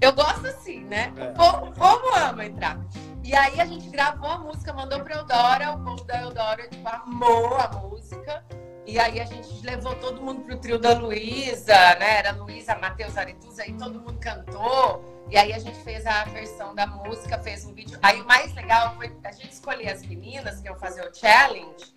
Eu 0.00 0.14
gosto 0.14 0.46
assim, 0.46 0.84
né? 0.84 1.12
É. 1.14 1.28
O 1.28 1.34
povo, 1.34 1.72
povo 1.72 2.14
ama 2.16 2.46
entrar. 2.46 2.78
E 3.22 3.36
aí 3.36 3.60
a 3.60 3.66
gente 3.66 3.90
gravou 3.90 4.30
a 4.30 4.38
música, 4.38 4.72
mandou 4.72 5.00
pra 5.00 5.16
Eudora. 5.16 5.72
O 5.72 5.84
povo 5.84 6.02
da 6.04 6.22
Eudora, 6.22 6.66
tipo, 6.66 6.88
amou 6.88 7.58
a 7.58 7.68
música. 7.68 8.42
E 8.86 8.98
aí 8.98 9.20
a 9.20 9.26
gente 9.26 9.64
levou 9.66 9.94
todo 9.96 10.22
mundo 10.22 10.42
pro 10.44 10.56
trio 10.56 10.78
da 10.78 10.94
Luísa, 10.94 11.74
né? 11.96 12.20
Era 12.20 12.32
Luísa, 12.32 12.74
Matheus, 12.76 13.18
Aretusa, 13.18 13.64
aí 13.64 13.74
todo 13.74 14.00
mundo 14.00 14.18
cantou. 14.18 15.13
E 15.30 15.36
aí 15.36 15.52
a 15.52 15.58
gente 15.58 15.78
fez 15.80 16.06
a 16.06 16.24
versão 16.24 16.74
da 16.74 16.86
música, 16.86 17.38
fez 17.38 17.64
um 17.64 17.72
vídeo. 17.72 17.98
Aí 18.02 18.20
o 18.20 18.26
mais 18.26 18.54
legal 18.54 18.94
foi 18.96 19.12
a 19.24 19.32
gente 19.32 19.52
escolher 19.52 19.90
as 19.90 20.02
meninas 20.02 20.60
que 20.60 20.66
iam 20.66 20.78
fazer 20.78 21.08
o 21.08 21.14
challenge. 21.14 21.94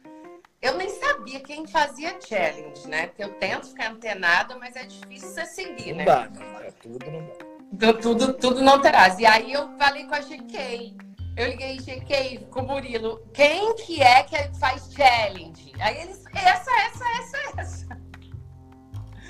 Eu 0.62 0.76
nem 0.76 0.90
sabia 0.90 1.40
quem 1.42 1.68
fazia 1.68 2.18
challenge, 2.20 2.88
né? 2.88 3.08
Porque 3.08 3.24
eu 3.24 3.34
tento 3.36 3.68
ficar 3.68 3.92
antenada, 3.92 4.58
mas 4.58 4.76
é 4.76 4.86
difícil 4.86 5.30
você 5.30 5.46
seguir, 5.46 5.92
não 5.92 5.98
né? 5.98 6.06
Dá, 6.06 6.30
né? 6.30 6.68
É 6.68 6.72
tudo 6.72 7.12
não 7.12 7.26
dá. 7.28 7.46
Então, 7.72 7.94
tudo, 7.94 8.34
tudo 8.34 8.62
não 8.62 8.82
terás. 8.82 9.20
E 9.20 9.26
aí 9.26 9.54
eu 9.54 9.78
falei 9.78 10.06
com 10.06 10.16
a 10.16 10.20
GK. 10.20 10.98
Eu 11.36 11.48
liguei 11.50 11.78
GK 11.78 12.48
com 12.50 12.62
o 12.62 12.68
Murilo. 12.68 13.22
Quem 13.34 13.76
que 13.76 14.02
é 14.02 14.24
que 14.24 14.58
faz 14.58 14.90
challenge? 14.92 15.74
Aí 15.80 16.02
eles, 16.02 16.24
essa, 16.34 16.72
essa, 16.72 17.06
essa, 17.20 17.62
essa. 17.62 17.88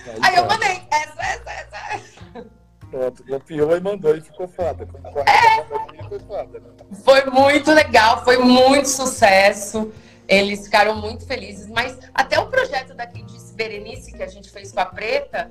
Aí, 0.06 0.20
aí 0.22 0.36
eu 0.38 0.48
tá. 0.48 0.54
mandei, 0.54 0.88
essa, 0.90 1.22
essa, 1.22 1.52
essa, 1.52 1.94
essa. 1.94 2.57
Pronto, 2.90 3.24
copiou 3.24 3.76
e 3.76 3.80
mandou 3.82 4.16
e 4.16 4.22
ficou 4.22 4.48
foda. 4.48 4.88
É. 5.26 5.64
Foi, 6.08 6.20
foda 6.20 6.60
né? 6.60 6.70
foi 7.04 7.26
muito 7.26 7.72
legal, 7.72 8.24
foi 8.24 8.38
muito 8.38 8.88
sucesso. 8.88 9.92
Eles 10.28 10.66
ficaram 10.66 10.96
muito 10.96 11.26
felizes. 11.26 11.68
Mas 11.68 11.98
até 12.14 12.40
o 12.40 12.48
projeto 12.48 12.94
daqui 12.94 13.24
de 13.24 13.38
Berenice, 13.54 14.14
que 14.14 14.24
a 14.24 14.28
gente 14.28 14.50
fez 14.52 14.72
com 14.72 14.80
a 14.80 14.86
Preta, 14.86 15.50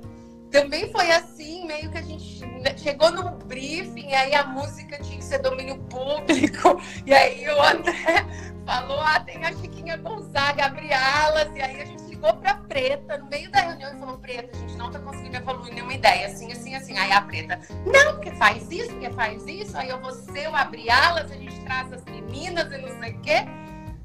também 0.49 0.89
foi 0.91 1.11
assim, 1.11 1.67
meio 1.67 1.91
que 1.91 1.97
a 1.97 2.01
gente 2.01 2.41
chegou 2.77 3.11
no 3.11 3.31
briefing, 3.45 4.13
aí 4.13 4.33
a 4.33 4.45
música 4.45 4.97
tinha 4.99 5.17
que 5.17 5.23
ser 5.23 5.39
domínio 5.39 5.77
público, 5.89 6.81
e 7.05 7.13
aí 7.13 7.47
o 7.49 7.61
André 7.61 8.25
falou, 8.65 8.99
ah, 9.01 9.19
tem 9.19 9.43
a 9.43 9.51
Chiquinha 9.51 9.97
Gonzaga, 9.97 10.65
abre 10.65 10.91
alas, 10.93 11.49
e 11.53 11.61
aí 11.61 11.81
a 11.81 11.85
gente 11.85 12.06
ligou 12.17 12.33
pra 12.35 12.55
Preta, 12.55 13.17
no 13.17 13.27
meio 13.27 13.49
da 13.51 13.59
reunião, 13.61 13.95
e 13.95 13.99
falou, 13.99 14.17
Preta, 14.17 14.55
a 14.55 14.59
gente 14.59 14.75
não 14.75 14.91
tá 14.91 14.99
conseguindo 14.99 15.37
evoluir 15.37 15.73
nenhuma 15.73 15.93
ideia, 15.93 16.27
assim, 16.27 16.51
assim, 16.51 16.75
assim. 16.75 16.97
Aí 16.97 17.11
a 17.11 17.21
Preta, 17.21 17.59
não, 17.85 18.15
porque 18.15 18.31
faz 18.31 18.69
isso, 18.71 18.89
porque 18.89 19.09
faz 19.11 19.45
isso, 19.45 19.77
aí 19.77 19.89
eu 19.89 19.99
vou 19.99 20.11
ser, 20.11 20.45
eu 20.45 20.55
abri 20.55 20.89
alas, 20.89 21.31
a 21.31 21.35
gente 21.35 21.59
traz 21.61 21.91
as 21.93 22.03
meninas 22.05 22.71
e 22.71 22.77
não 22.77 22.99
sei 22.99 23.11
o 23.13 23.21
quê. 23.21 23.45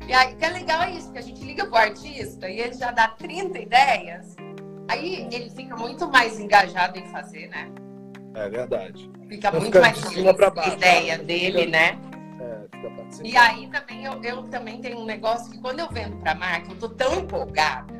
E 0.06 0.12
aí, 0.12 0.34
que 0.34 0.44
é 0.44 0.50
legal 0.50 0.82
é 0.82 0.90
isso, 0.92 1.06
porque 1.06 1.18
a 1.18 1.22
gente 1.22 1.42
liga 1.44 1.64
pro 1.64 1.76
artista 1.76 2.48
e 2.48 2.60
ele 2.60 2.74
já 2.74 2.90
dá 2.90 3.08
30 3.08 3.58
ideias, 3.58 4.36
Aí 4.88 5.28
ele 5.32 5.50
fica 5.50 5.76
muito 5.76 6.06
mais 6.10 6.38
engajado 6.38 6.98
em 6.98 7.06
fazer, 7.06 7.48
né? 7.48 7.70
É 8.34 8.48
verdade. 8.48 9.10
Fica 9.28 9.50
Não 9.50 9.60
muito 9.60 9.72
fica 9.72 9.80
mais 9.80 9.96
de 9.96 10.22
baixo, 10.32 10.72
ideia 10.72 11.18
né? 11.18 11.24
dele, 11.24 11.58
fica... 11.60 11.70
né? 11.70 11.98
É, 12.40 12.76
fica 12.76 12.90
participando. 12.90 13.26
E 13.26 13.36
aí 13.36 13.66
também 13.68 14.04
eu, 14.04 14.22
eu 14.22 14.42
também 14.44 14.80
tenho 14.80 14.98
um 14.98 15.04
negócio 15.04 15.50
que 15.50 15.58
quando 15.58 15.80
eu 15.80 15.88
vendo 15.88 16.16
para 16.16 16.34
marca, 16.34 16.72
eu 16.72 16.78
tô 16.78 16.88
tão 16.88 17.20
empolgada, 17.20 17.92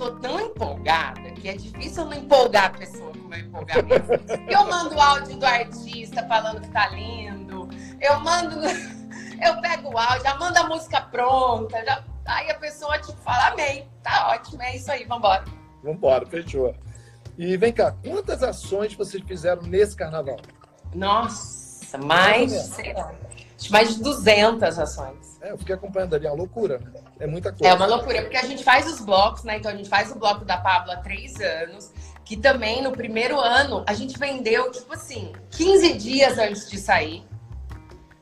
tô 0.00 0.12
tão 0.12 0.40
empolgada 0.40 1.30
que 1.32 1.46
é 1.46 1.54
difícil 1.54 2.04
eu 2.04 2.08
não 2.08 2.16
empolgar 2.16 2.64
a 2.64 2.70
pessoa 2.70 3.12
com 3.12 3.18
o 3.18 3.28
meu 3.28 3.38
empolgamento. 3.38 4.12
eu 4.48 4.66
mando 4.66 4.94
o 4.94 5.00
áudio 5.00 5.36
do 5.36 5.44
artista 5.44 6.26
falando 6.26 6.62
que 6.62 6.70
tá 6.70 6.88
lindo, 6.88 7.68
eu 8.00 8.18
mando, 8.20 8.56
eu 9.44 9.60
pego 9.60 9.92
o 9.92 9.98
áudio, 9.98 10.22
já 10.22 10.36
mando 10.36 10.58
a 10.58 10.64
música 10.64 11.02
pronta, 11.02 11.84
já... 11.84 12.02
aí 12.24 12.50
a 12.50 12.54
pessoa 12.54 12.98
tipo 12.98 13.18
fala, 13.18 13.48
amei, 13.48 13.86
tá 14.02 14.28
ótimo, 14.30 14.62
é 14.62 14.74
isso 14.74 14.90
aí, 14.90 15.04
vambora. 15.04 15.44
Vambora, 15.84 16.24
fechou. 16.24 16.74
E 17.36 17.58
vem 17.58 17.72
cá, 17.72 17.92
quantas 18.02 18.42
ações 18.42 18.94
vocês 18.94 19.22
fizeram 19.22 19.62
nesse 19.64 19.94
carnaval? 19.94 20.38
Nossa, 20.94 21.98
mais, 21.98 22.52
sei 22.52 22.94
lá, 22.94 23.12
mais 23.70 23.96
de 23.96 24.02
200 24.02 24.78
ações. 24.78 25.29
É, 25.40 25.52
eu 25.52 25.58
fiquei 25.58 25.74
acompanhando 25.74 26.14
ali, 26.14 26.26
é 26.26 26.30
uma 26.30 26.36
loucura, 26.36 26.78
né? 26.78 27.00
É 27.18 27.26
muita 27.26 27.50
coisa. 27.50 27.66
É 27.66 27.74
uma 27.74 27.86
loucura, 27.86 28.22
porque 28.22 28.36
a 28.36 28.44
gente 28.44 28.62
faz 28.62 28.86
os 28.86 29.00
blocos, 29.00 29.42
né? 29.42 29.56
Então 29.56 29.70
a 29.70 29.74
gente 29.74 29.88
faz 29.88 30.10
o 30.10 30.18
bloco 30.18 30.44
da 30.44 30.58
Pablo 30.58 30.92
há 30.92 30.96
três 30.96 31.40
anos, 31.40 31.90
que 32.24 32.36
também 32.36 32.82
no 32.82 32.92
primeiro 32.92 33.40
ano 33.40 33.82
a 33.86 33.94
gente 33.94 34.18
vendeu, 34.18 34.70
tipo 34.70 34.92
assim, 34.92 35.32
15 35.50 35.94
dias 35.94 36.38
antes 36.38 36.68
de 36.68 36.78
sair. 36.78 37.24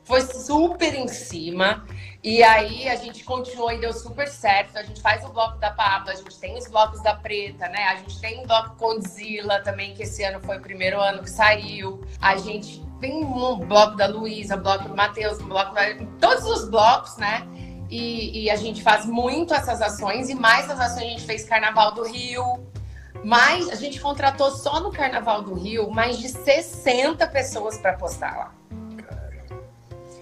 Foi 0.05 0.21
super 0.21 0.95
em 0.95 1.07
cima. 1.07 1.85
E 2.23 2.41
aí 2.41 2.89
a 2.89 2.95
gente 2.95 3.23
continuou 3.23 3.71
e 3.71 3.79
deu 3.79 3.93
super 3.93 4.27
certo. 4.27 4.77
A 4.77 4.83
gente 4.83 5.01
faz 5.01 5.23
o 5.23 5.29
bloco 5.29 5.57
da 5.59 5.71
Pablo, 5.71 6.09
a 6.09 6.15
gente 6.15 6.37
tem 6.39 6.57
os 6.57 6.67
blocos 6.67 7.01
da 7.03 7.13
Preta, 7.13 7.67
né? 7.67 7.83
A 7.85 7.95
gente 7.97 8.19
tem 8.19 8.43
o 8.43 8.47
bloco 8.47 8.75
Condzilla 8.75 9.61
também, 9.61 9.93
que 9.93 10.03
esse 10.03 10.23
ano 10.23 10.39
foi 10.39 10.57
o 10.57 10.61
primeiro 10.61 10.99
ano 10.99 11.21
que 11.21 11.29
saiu. 11.29 12.01
A 12.19 12.35
gente 12.37 12.88
tem 12.99 13.23
um 13.23 13.59
bloco 13.59 13.95
da 13.95 14.07
Luísa, 14.07 14.57
bloco 14.57 14.89
do 14.89 14.95
Matheus, 14.95 15.41
bloco. 15.41 15.75
Todos 16.19 16.45
os 16.45 16.69
blocos, 16.69 17.17
né? 17.17 17.47
E, 17.89 18.43
e, 18.43 18.49
a 18.51 18.55
gente 18.55 18.83
faz 18.83 19.05
muito 19.05 19.53
essas 19.53 19.81
ações, 19.81 20.29
e 20.29 20.35
mais 20.35 20.69
as 20.69 20.79
ações 20.79 21.03
a 21.03 21.09
gente 21.09 21.25
fez 21.25 21.43
Carnaval 21.45 21.93
do 21.93 22.03
Rio. 22.03 22.43
Mais, 23.23 23.67
a 23.69 23.75
gente 23.75 23.99
contratou 23.99 24.51
só 24.51 24.79
no 24.79 24.91
Carnaval 24.91 25.41
do 25.41 25.53
Rio 25.55 25.89
mais 25.89 26.19
de 26.19 26.29
60 26.29 27.25
pessoas 27.27 27.77
para 27.77 27.93
postar 27.93 28.37
lá. 28.37 28.53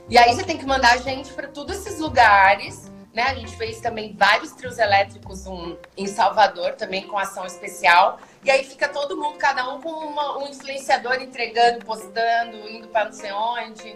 E 0.09 0.17
aí 0.17 0.34
você 0.34 0.43
tem 0.43 0.57
que 0.57 0.65
mandar 0.65 0.93
a 0.93 0.97
gente 0.97 1.34
para 1.34 1.49
todos 1.49 1.75
esses 1.75 1.99
lugares. 1.99 2.89
Né? 3.18 3.24
A 3.24 3.34
gente 3.34 3.57
fez 3.57 3.82
também 3.82 4.15
vários 4.15 4.51
trios 4.51 4.78
elétricos 4.78 5.47
um, 5.47 5.76
em 5.97 6.05
Salvador, 6.05 6.76
também 6.76 7.07
com 7.07 7.18
ação 7.18 7.47
especial. 7.47 8.20
E 8.43 8.51
aí 8.51 8.63
fica 8.63 8.88
todo 8.88 9.18
mundo, 9.18 9.39
cada 9.39 9.74
um 9.74 9.82
com 9.82 9.89
uma, 9.89 10.38
um 10.38 10.47
influenciador 10.47 11.15
entregando, 11.15 11.84
postando, 11.84 12.55
indo 12.70 12.88
para 12.89 13.05
não 13.05 13.11
sei 13.11 13.32
onde. 13.32 13.95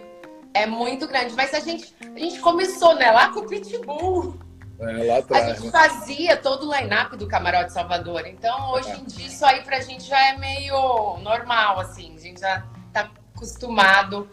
É 0.52 0.66
muito 0.66 1.06
grande. 1.06 1.36
Mas 1.36 1.54
a 1.54 1.60
gente, 1.60 1.94
a 2.00 2.18
gente 2.18 2.40
começou 2.40 2.96
né, 2.96 3.12
lá 3.12 3.28
com 3.28 3.38
o 3.38 3.46
Pitbull. 3.46 4.36
É, 4.80 5.04
lá 5.04 5.18
atrás, 5.18 5.44
a 5.44 5.54
gente 5.54 5.66
né? 5.66 5.70
fazia 5.70 6.36
todo 6.36 6.68
o 6.68 6.74
line-up 6.74 7.16
do 7.16 7.28
Camarote 7.28 7.72
Salvador. 7.72 8.26
Então, 8.26 8.72
hoje 8.72 8.90
em 8.90 9.04
dia, 9.04 9.26
isso 9.28 9.46
aí 9.46 9.62
pra 9.62 9.78
gente 9.78 10.02
já 10.02 10.20
é 10.30 10.36
meio 10.36 11.18
normal, 11.18 11.78
assim. 11.78 12.12
A 12.16 12.20
gente 12.20 12.40
já 12.40 12.64
tá 12.92 13.08
acostumado 13.36 14.28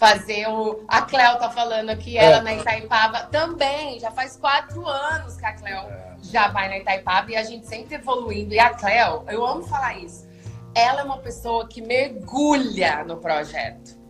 fazer 0.00 0.48
o. 0.48 0.82
A 0.88 1.02
Cléo 1.02 1.38
tá 1.38 1.50
falando 1.50 1.90
aqui, 1.90 2.16
ela 2.16 2.38
é. 2.38 2.40
na 2.40 2.54
Itaipava 2.54 3.24
também, 3.26 4.00
já 4.00 4.10
faz 4.10 4.34
quatro 4.34 4.88
anos 4.88 5.36
que 5.36 5.44
a 5.44 5.52
Cléo 5.52 5.86
é. 5.90 6.16
já 6.22 6.48
vai 6.48 6.70
na 6.70 6.78
Itaipava 6.78 7.30
e 7.30 7.36
a 7.36 7.42
gente 7.42 7.66
sempre 7.66 7.96
evoluindo. 7.96 8.54
E 8.54 8.58
a 8.58 8.70
Cléo, 8.70 9.24
eu 9.28 9.44
amo 9.44 9.62
falar 9.64 9.98
isso, 9.98 10.26
ela 10.74 11.02
é 11.02 11.04
uma 11.04 11.18
pessoa 11.18 11.68
que 11.68 11.82
mergulha 11.82 13.04
no 13.04 13.18
projeto. 13.18 14.00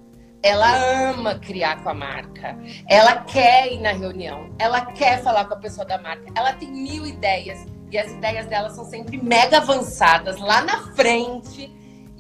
Ela 0.43 1.11
ama 1.11 1.38
criar 1.38 1.82
com 1.82 1.91
a 1.91 1.95
marca. 1.95 2.57
Ela 2.88 3.16
quer 3.24 3.74
ir 3.74 3.80
na 3.80 3.93
reunião. 3.93 4.55
Ela 4.59 4.86
quer 4.86 5.22
falar 5.22 5.45
com 5.45 5.53
a 5.53 5.59
pessoa 5.59 5.84
da 5.84 5.99
marca. 5.99 6.32
Ela 6.34 6.55
tem 6.55 6.70
mil 6.70 7.07
ideias. 7.07 7.66
E 7.91 7.99
as 7.99 8.11
ideias 8.11 8.47
dela 8.47 8.70
são 8.70 8.86
sempre 8.86 9.18
mega 9.22 9.59
avançadas, 9.59 10.41
lá 10.41 10.62
na 10.62 10.95
frente 10.95 11.70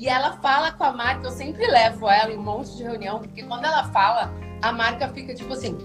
e 0.00 0.08
ela 0.08 0.32
fala 0.38 0.72
com 0.72 0.82
a 0.82 0.92
marca, 0.94 1.26
eu 1.26 1.30
sempre 1.30 1.66
levo 1.66 2.08
ela 2.08 2.32
em 2.32 2.38
um 2.38 2.42
monte 2.42 2.74
de 2.74 2.82
reunião, 2.82 3.18
porque 3.18 3.42
quando 3.42 3.66
ela 3.66 3.84
fala, 3.90 4.32
a 4.62 4.72
marca 4.72 5.06
fica 5.08 5.34
tipo 5.34 5.52
assim. 5.52 5.76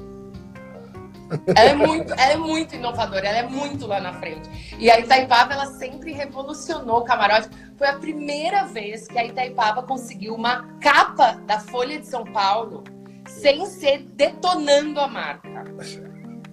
Ela 1.53 1.71
é 1.71 1.75
muito, 1.75 2.13
ela 2.13 2.31
é 2.31 2.37
muito 2.37 2.75
inovadora, 2.75 3.27
ela 3.27 3.39
é 3.39 3.43
muito 3.43 3.85
lá 3.85 3.99
na 3.99 4.13
frente. 4.13 4.77
E 4.79 4.89
a 4.89 5.01
Itaipava, 5.01 5.51
ela 5.51 5.65
sempre 5.65 6.13
revolucionou 6.13 6.99
o 6.99 7.03
camarote. 7.03 7.49
Foi 7.77 7.89
a 7.89 7.99
primeira 7.99 8.63
vez 8.67 9.05
que 9.05 9.19
a 9.19 9.25
Itaipava 9.25 9.83
conseguiu 9.83 10.33
uma 10.33 10.63
capa 10.79 11.33
da 11.45 11.59
Folha 11.59 11.99
de 11.99 12.07
São 12.07 12.23
Paulo 12.23 12.85
sem 13.27 13.65
ser 13.65 14.03
detonando 14.13 15.01
a 15.01 15.09
marca. 15.09 15.65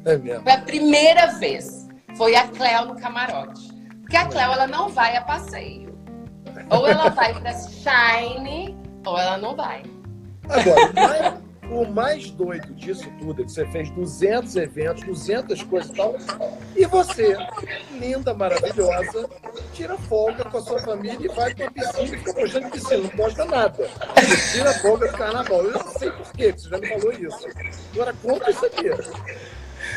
É 0.04 0.16
mesmo. 0.16 0.42
Foi 0.42 0.52
a 0.52 0.60
primeira 0.62 1.26
vez. 1.38 1.88
Foi 2.16 2.34
a 2.34 2.48
Cleo 2.48 2.86
no 2.86 2.96
camarote. 2.96 3.72
Porque 4.00 4.16
a 4.16 4.26
Cleo, 4.26 4.50
ela 4.50 4.66
não 4.66 4.88
vai 4.88 5.16
a 5.16 5.22
passeio. 5.22 5.81
Ou 6.72 6.86
ela 6.86 7.10
vai 7.10 7.38
para 7.38 7.52
Shine, 7.52 8.76
ou 9.04 9.18
ela 9.18 9.36
não 9.36 9.54
vai. 9.54 9.82
Agora, 10.48 11.40
o 11.70 11.86
mais 11.86 12.30
doido 12.30 12.74
disso 12.74 13.10
tudo 13.18 13.42
é 13.42 13.44
que 13.44 13.52
você 13.52 13.66
fez 13.66 13.90
200 13.90 14.56
eventos, 14.56 15.04
200 15.04 15.62
coisas 15.62 15.90
e 15.90 15.94
tal, 15.94 16.16
e 16.76 16.84
você, 16.86 17.36
linda, 17.92 18.34
maravilhosa, 18.34 19.28
tira 19.72 19.96
folga 19.96 20.44
com 20.44 20.58
a 20.58 20.60
sua 20.60 20.78
família 20.80 21.18
e 21.20 21.28
vai 21.28 21.54
para 21.54 21.68
a 21.68 21.70
piscina 21.70 22.18
fica 22.18 22.34
postando 22.34 22.70
piscina, 22.70 22.98
não 22.98 23.08
posta 23.10 23.44
nada. 23.44 23.88
Você 24.16 24.58
tira 24.58 24.72
folga 24.74 25.08
do 25.08 25.16
carnaval. 25.16 25.64
Eu 25.64 25.72
não 25.72 25.92
sei 25.92 26.10
por 26.10 26.32
quê, 26.32 26.52
você 26.52 26.68
já 26.68 26.78
me 26.78 26.88
falou 26.88 27.12
isso. 27.12 27.48
Agora, 27.94 28.14
conta 28.22 28.50
isso 28.50 28.66
aqui. 28.66 28.90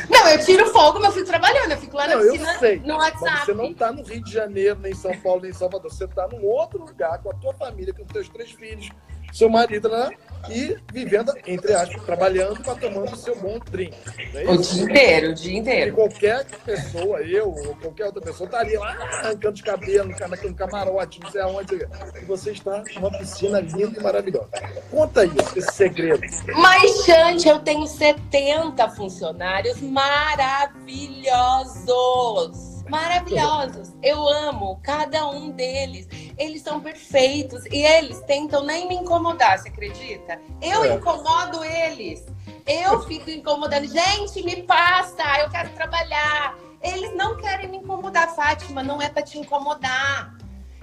Não, 0.08 0.28
eu 0.28 0.44
tiro 0.44 0.66
fogo, 0.66 0.98
meu 1.00 1.10
filho 1.12 1.26
trabalhando. 1.26 1.72
Eu 1.72 1.78
fico 1.78 1.96
lá 1.96 2.06
na 2.06 2.16
piscina 2.16 2.52
eu 2.52 2.58
sei, 2.58 2.80
no 2.80 2.96
WhatsApp. 2.96 3.22
Mas 3.22 3.44
você 3.44 3.54
não 3.54 3.70
está 3.70 3.92
no 3.92 4.02
Rio 4.02 4.22
de 4.22 4.32
Janeiro, 4.32 4.78
nem 4.80 4.92
em 4.92 4.94
São 4.94 5.16
Paulo, 5.20 5.42
nem 5.42 5.50
em 5.50 5.54
Salvador. 5.54 5.92
Você 5.92 6.04
está 6.04 6.28
num 6.28 6.44
outro 6.44 6.78
lugar 6.84 7.18
com 7.22 7.30
a 7.30 7.34
tua 7.34 7.54
família, 7.54 7.92
com 7.92 8.02
os 8.02 8.12
teus 8.12 8.28
três 8.28 8.50
filhos, 8.52 8.88
seu 9.32 9.48
marido, 9.48 9.88
né? 9.88 10.10
E 10.48 10.76
vivendo, 10.92 11.32
entre 11.46 11.72
aspas, 11.72 12.04
trabalhando 12.04 12.62
para 12.62 12.74
tomando 12.76 13.12
o 13.12 13.16
seu 13.16 13.34
bom 13.36 13.58
drink. 13.70 13.96
É 14.34 14.50
o 14.50 14.58
dia 14.58 14.82
inteiro, 14.82 15.30
o 15.30 15.34
dia 15.34 15.58
inteiro. 15.58 15.90
E 15.90 15.92
qualquer 15.92 16.44
pessoa, 16.64 17.20
eu 17.22 17.48
ou 17.48 17.74
qualquer 17.76 18.06
outra 18.06 18.22
pessoa, 18.22 18.46
estaria 18.46 18.78
tá 18.78 18.84
lá 18.84 18.92
arrancando 18.92 19.54
de 19.54 19.62
cabelo, 19.62 20.14
naquele 20.28 20.54
camarote, 20.54 21.20
não 21.20 21.30
sei 21.30 21.40
aonde. 21.40 21.86
E 22.20 22.24
você 22.24 22.50
está 22.52 22.82
numa 22.94 23.10
piscina 23.10 23.60
linda 23.60 23.98
e 23.98 24.02
maravilhosa. 24.02 24.48
Conta 24.90 25.24
isso, 25.24 25.58
esse 25.58 25.72
segredo. 25.72 26.20
Mas, 26.54 27.04
Jante, 27.04 27.48
eu 27.48 27.58
tenho 27.58 27.86
70 27.86 28.88
funcionários 28.90 29.80
maravilhosos 29.80 32.75
maravilhosos. 32.88 33.92
Eu 34.02 34.26
amo 34.28 34.80
cada 34.82 35.28
um 35.28 35.50
deles. 35.50 36.08
Eles 36.38 36.62
são 36.62 36.80
perfeitos 36.80 37.64
e 37.66 37.82
eles 37.82 38.20
tentam 38.20 38.64
nem 38.64 38.88
me 38.88 38.96
incomodar, 38.96 39.58
você 39.58 39.68
acredita? 39.68 40.40
Eu 40.60 40.84
é. 40.84 40.94
incomodo 40.94 41.64
eles. 41.64 42.24
Eu 42.66 43.00
fico 43.02 43.30
incomodando. 43.30 43.86
Gente, 43.86 44.42
me 44.42 44.62
passa, 44.62 45.40
eu 45.40 45.50
quero 45.50 45.70
trabalhar. 45.70 46.56
Eles 46.82 47.14
não 47.14 47.36
querem 47.36 47.68
me 47.68 47.78
incomodar, 47.78 48.34
Fátima, 48.34 48.82
não 48.82 49.00
é 49.00 49.08
para 49.08 49.22
te 49.22 49.38
incomodar. 49.38 50.36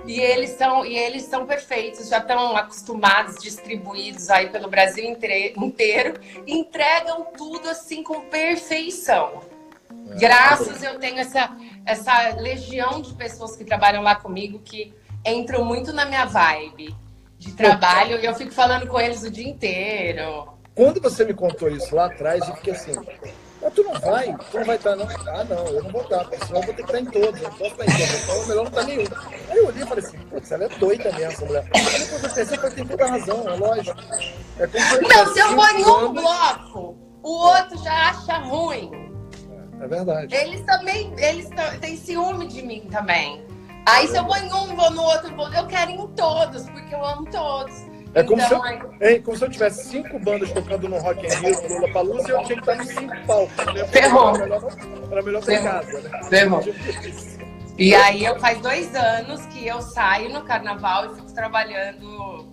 E 0.05 0.19
eles 0.19 0.51
são 0.51 0.85
e 0.85 0.97
eles 0.97 1.23
são 1.23 1.45
perfeitos, 1.45 2.09
já 2.09 2.17
estão 2.17 2.57
acostumados, 2.57 3.41
distribuídos 3.41 4.29
aí 4.29 4.49
pelo 4.49 4.69
Brasil 4.69 5.05
inteiro, 5.05 6.19
entregam 6.45 7.27
tudo 7.37 7.69
assim 7.69 8.03
com 8.03 8.21
perfeição. 8.21 9.52
Graças 10.19 10.81
eu 10.83 10.99
tenho 10.99 11.19
essa 11.19 11.49
essa 11.85 12.35
legião 12.39 13.01
de 13.01 13.13
pessoas 13.13 13.55
que 13.55 13.65
trabalham 13.65 14.01
lá 14.01 14.15
comigo 14.15 14.59
que 14.59 14.93
entram 15.25 15.63
muito 15.65 15.91
na 15.91 16.05
minha 16.05 16.25
vibe 16.25 16.95
de 17.37 17.51
trabalho 17.53 18.19
e 18.19 18.25
eu 18.25 18.33
fico 18.35 18.51
falando 18.51 18.87
com 18.87 18.99
eles 18.99 19.23
o 19.23 19.29
dia 19.29 19.47
inteiro. 19.47 20.53
Quando 20.75 21.01
você 21.01 21.23
me 21.25 21.33
contou 21.33 21.69
isso 21.69 21.95
lá 21.95 22.05
atrás, 22.05 22.47
eu 22.47 22.55
fiquei 22.55 22.73
assim, 22.73 22.95
Mas 23.61 23.73
tu 23.73 23.83
não 23.83 23.93
vai, 23.99 24.35
tu 24.49 24.57
não 24.57 24.65
vai 24.65 24.75
estar, 24.75 24.95
não. 24.95 25.07
Ah, 25.27 25.43
não, 25.43 25.67
eu 25.67 25.83
não 25.83 25.91
vou 25.91 26.01
estar, 26.01 26.25
senão 26.45 26.61
eu 26.61 26.65
vou 26.65 26.73
ter 26.73 26.73
que 26.73 26.81
estar 26.81 26.99
em 26.99 27.05
todos. 27.05 27.41
Eu 27.41 27.49
não 27.49 27.57
posso 27.57 27.71
estar 27.71 27.85
em 27.85 27.97
todos, 27.97 28.23
então 28.23 28.35
é 28.35 28.47
melhor 28.47 28.63
não 28.63 28.71
estar 28.71 28.83
nenhum. 28.83 29.03
Aí 29.49 29.57
eu 29.57 29.67
olhei 29.67 29.83
e 29.83 29.85
falei 29.85 30.03
assim, 30.03 30.17
putz, 30.17 30.51
ela 30.51 30.63
é 30.63 30.69
doida 30.69 31.11
mesmo, 31.11 31.31
essa 31.31 31.45
mulher. 31.45 31.69
Aí 31.75 31.99
depois 31.99 32.23
eu 32.23 32.29
pensei, 32.29 32.57
ela 32.57 32.71
tem 32.71 32.87
toda 32.87 33.05
a 33.05 33.09
razão, 33.09 33.47
é 33.47 33.55
lógico. 33.55 33.99
É 34.57 34.67
Não, 35.01 35.33
se 35.33 35.39
eu 35.39 35.55
vou 35.55 35.67
em 35.67 35.85
um 35.85 36.13
bloco, 36.13 36.97
o 37.21 37.29
outro 37.29 37.83
já 37.83 38.09
acha 38.09 38.37
ruim. 38.39 39.12
É 39.83 39.87
verdade. 39.87 40.33
Eles 40.33 40.61
também, 40.61 41.13
eles 41.17 41.49
têm 41.81 41.97
ciúme 41.97 42.47
de 42.47 42.61
mim 42.61 42.87
também. 42.89 43.43
Aí 43.85 44.07
se 44.07 44.15
eu 44.15 44.23
vou 44.23 44.37
em 44.37 44.45
um, 44.45 44.75
vou 44.75 44.91
no 44.91 45.01
outro, 45.01 45.35
vou... 45.35 45.51
eu 45.53 45.67
quero 45.67 45.91
ir 45.91 45.95
em 45.95 46.07
todos, 46.07 46.69
porque 46.69 46.95
eu 46.95 47.05
amo 47.05 47.25
todos. 47.29 47.73
É 48.15 48.23
como, 48.23 48.41
então, 48.41 48.61
se 48.63 48.73
eu, 48.73 48.93
é 49.01 49.19
como 49.19 49.35
se 49.35 49.43
eu 49.43 49.49
tivesse 49.49 49.89
cinco 49.89 50.19
bandas 50.19 50.51
tocando 50.51 50.87
no 50.87 50.99
Rock 50.99 51.25
in 51.25 51.29
Rio, 51.29 51.61
no 51.61 51.75
Lollapalooza, 51.75 52.27
e 52.27 52.31
eu 52.31 52.43
tinha 52.43 52.61
que 52.61 52.69
estar 52.69 52.75
nos 52.75 52.87
cinco 52.87 53.27
palcos. 53.27 53.73
né? 53.73 53.87
Ferrou. 53.87 54.35
Era 54.35 54.45
melhor, 54.45 54.77
era 55.11 55.21
melhor 55.23 55.43
ter 55.43 55.59
em 55.59 55.63
casa, 55.63 56.01
né? 56.01 56.23
Ferrou. 56.29 56.61
Isso. 56.61 57.39
E 57.77 57.95
aí 57.95 58.23
eu 58.23 58.39
faz 58.39 58.61
dois 58.61 58.95
anos 58.95 59.45
que 59.47 59.67
eu 59.67 59.81
saio 59.81 60.29
no 60.31 60.43
carnaval 60.43 61.07
e 61.07 61.15
fico 61.15 61.33
trabalhando 61.33 62.52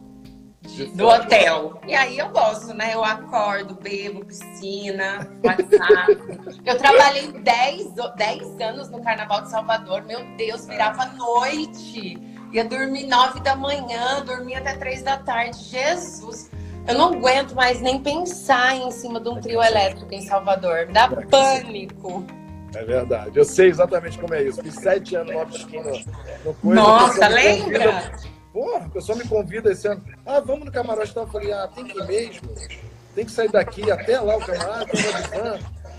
de- 0.77 0.87
do 0.87 1.07
hotel. 1.09 1.81
E 1.87 1.95
aí 1.95 2.19
eu 2.19 2.29
gosto, 2.31 2.73
né? 2.75 2.95
Eu 2.95 3.05
acordo, 3.05 3.75
bebo, 3.75 4.25
piscina, 4.25 5.29
WhatsApp. 5.45 6.41
Eu 6.65 6.77
trabalhei 6.77 7.33
10, 7.33 7.87
o- 7.99 8.09
10 8.17 8.61
anos 8.61 8.91
no 8.91 9.03
Carnaval 9.03 9.43
de 9.43 9.51
Salvador. 9.51 10.03
Meu 10.05 10.21
Deus, 10.37 10.67
virava 10.67 11.07
noite. 11.07 12.19
Ia 12.53 12.65
dormir 12.65 13.07
9 13.07 13.41
da 13.41 13.55
manhã, 13.57 14.23
dormia 14.25 14.59
até 14.59 14.75
3 14.75 15.03
da 15.03 15.17
tarde. 15.17 15.57
Jesus! 15.65 16.51
Eu 16.89 16.95
não 16.97 17.13
aguento 17.15 17.55
mais 17.55 17.81
nem 17.81 18.01
pensar 18.01 18.75
em 18.75 18.91
cima 18.91 19.21
de 19.21 19.29
um 19.29 19.41
trio 19.41 19.63
elétrico 19.63 20.13
em 20.13 20.23
Salvador. 20.23 20.87
Me 20.87 20.93
dá 20.93 21.09
pânico. 21.09 22.25
É 22.75 22.85
verdade. 22.85 23.37
Eu 23.39 23.45
sei 23.45 23.69
exatamente 23.69 24.19
como 24.19 24.35
é 24.35 24.43
isso. 24.45 24.63
Fiz 24.63 24.75
sete 24.75 25.15
anos 25.17 25.33
no 26.45 26.55
coisa. 26.55 26.81
Nossa, 26.83 27.29
lembra? 27.29 27.93
convida- 27.93 28.13
Porra, 28.53 28.87
a 28.87 28.89
pessoa 28.89 29.17
me 29.17 29.27
convida 29.27 29.71
esse 29.71 29.87
ano. 29.87 30.05
Ah, 30.27 30.41
vamos 30.41 30.65
no 30.65 30.73
camarote. 30.73 31.11
Então 31.11 31.23
eu 31.25 31.29
falei, 31.29 31.53
ah, 31.53 31.69
tem 31.69 31.85
que 31.85 31.99
ir 31.99 32.07
mesmo. 32.07 32.55
Tem 33.15 33.25
que 33.25 33.33
sair 33.33 33.51
daqui 33.51 33.91
até 33.91 34.21
lá 34.21 34.37
o 34.37 34.41
camarote, 34.41 34.93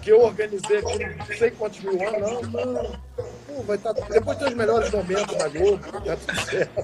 que 0.01 0.11
eu 0.11 0.21
organizei 0.21 0.77
aqui 0.77 1.05
não 1.05 1.25
sei 1.37 1.51
quantos 1.51 1.79
mil 1.81 1.93
anos. 2.07 2.41
Não, 2.51 2.65
não. 2.65 2.99
Pô, 3.47 3.61
vai 3.63 3.75
estar... 3.75 3.93
Depois 3.93 4.37
tem 4.37 4.47
os 4.47 4.53
melhores 4.55 4.91
momentos 4.91 5.37
na 5.37 5.47
Globo. 5.47 5.91
Tá 6.01 6.17
tudo 6.17 6.41
certo. 6.41 6.83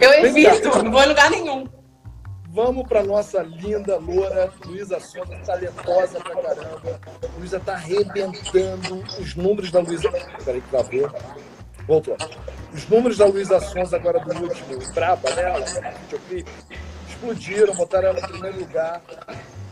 Eu 0.00 0.26
evito, 0.26 0.82
não 0.82 0.90
vou 0.90 1.02
em 1.02 1.08
lugar 1.08 1.30
nenhum. 1.30 1.68
Vamos 2.54 2.86
para 2.86 3.02
nossa 3.02 3.42
linda 3.42 3.96
loura 3.96 4.52
Luísa 4.66 5.00
Sonda, 5.00 5.38
talentosa 5.38 6.20
pra 6.20 6.36
caramba. 6.36 7.00
Luísa 7.38 7.58
tá 7.58 7.72
arrebentando 7.72 9.02
os 9.18 9.34
números 9.34 9.70
da 9.70 9.80
Luísa. 9.80 10.10
Peraí, 10.44 10.60
que 10.60 10.68
travou. 10.68 11.10
Voltou. 11.86 12.16
Os 12.72 12.88
números 12.88 13.18
da 13.18 13.26
Luísa 13.26 13.60
Sonza 13.60 13.96
agora 13.96 14.20
do 14.20 14.42
último, 14.42 14.94
braba 14.94 15.30
nela, 15.34 15.60
videoclipe, 15.60 16.50
explodiram, 17.08 17.74
botaram 17.74 18.08
ela 18.08 18.18
em 18.18 18.28
primeiro 18.28 18.60
lugar. 18.60 19.02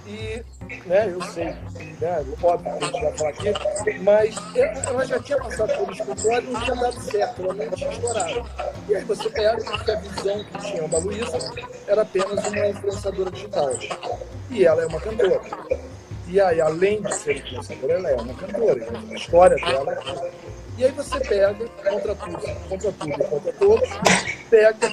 E, 0.06 0.42
né, 0.86 1.08
eu 1.08 1.22
sei, 1.22 1.54
né, 2.00 2.24
óbvio 2.42 2.78
que 2.78 2.84
a 2.84 2.86
gente 2.86 3.00
vai 3.00 3.16
falar 3.16 3.30
aqui, 3.30 4.00
mas 4.02 4.34
ela 4.56 5.06
já 5.06 5.20
tinha 5.20 5.38
passado 5.38 5.68
pelo 5.68 5.92
escritório 5.92 6.48
e 6.48 6.52
não 6.52 6.60
tinha 6.62 6.76
dado 6.76 7.00
certo, 7.02 7.42
ela 7.42 7.54
não 7.54 7.70
tinha 7.70 7.90
estourado. 7.92 8.50
E 8.88 8.96
aí 8.96 9.04
você 9.04 9.30
pega 9.30 9.56
que 9.56 9.90
a 9.90 9.94
visão 9.96 10.44
que 10.44 10.58
tinham 10.58 10.88
da 10.88 10.98
Luísa 10.98 11.38
era 11.86 12.02
apenas 12.02 12.44
uma 12.44 12.68
influenciadora 12.68 13.30
digital. 13.30 13.70
E 14.50 14.64
ela 14.64 14.82
é 14.82 14.86
uma 14.86 15.00
cantora. 15.00 15.40
E 16.26 16.40
aí, 16.40 16.60
além 16.60 17.02
de 17.02 17.14
ser 17.14 17.36
influenciadora, 17.36 17.92
ela 17.92 18.10
é 18.10 18.16
uma 18.16 18.34
cantora. 18.34 18.88
A 19.10 19.14
história 19.14 19.56
dela. 19.56 19.98
E 20.78 20.84
aí 20.84 20.92
você 20.92 21.20
pega, 21.20 21.68
contra 21.90 22.14
tudo, 22.14 22.38
contra 22.68 22.92
tudo 22.92 23.24
contra 23.24 23.52
todos, 23.52 23.88
pega, 24.48 24.90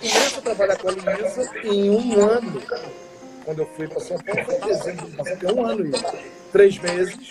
começa 0.00 0.38
a 0.38 0.42
trabalhar 0.42 0.76
com 0.76 0.88
a 0.88 0.92
Luísa 0.92 1.50
em 1.64 1.90
um 1.90 2.20
ano. 2.20 2.62
Quando 3.44 3.58
eu 3.60 3.66
fui 3.76 3.88
para 3.88 4.00
São 4.00 4.18
Paulo, 4.18 4.44
foi 4.44 4.54
em 4.54 4.60
dezembro 4.60 5.06
passado, 5.16 5.38
tem 5.38 5.54
um 5.54 5.66
ano 5.66 5.86
e 5.86 5.92
três 6.52 6.78
meses. 6.78 7.28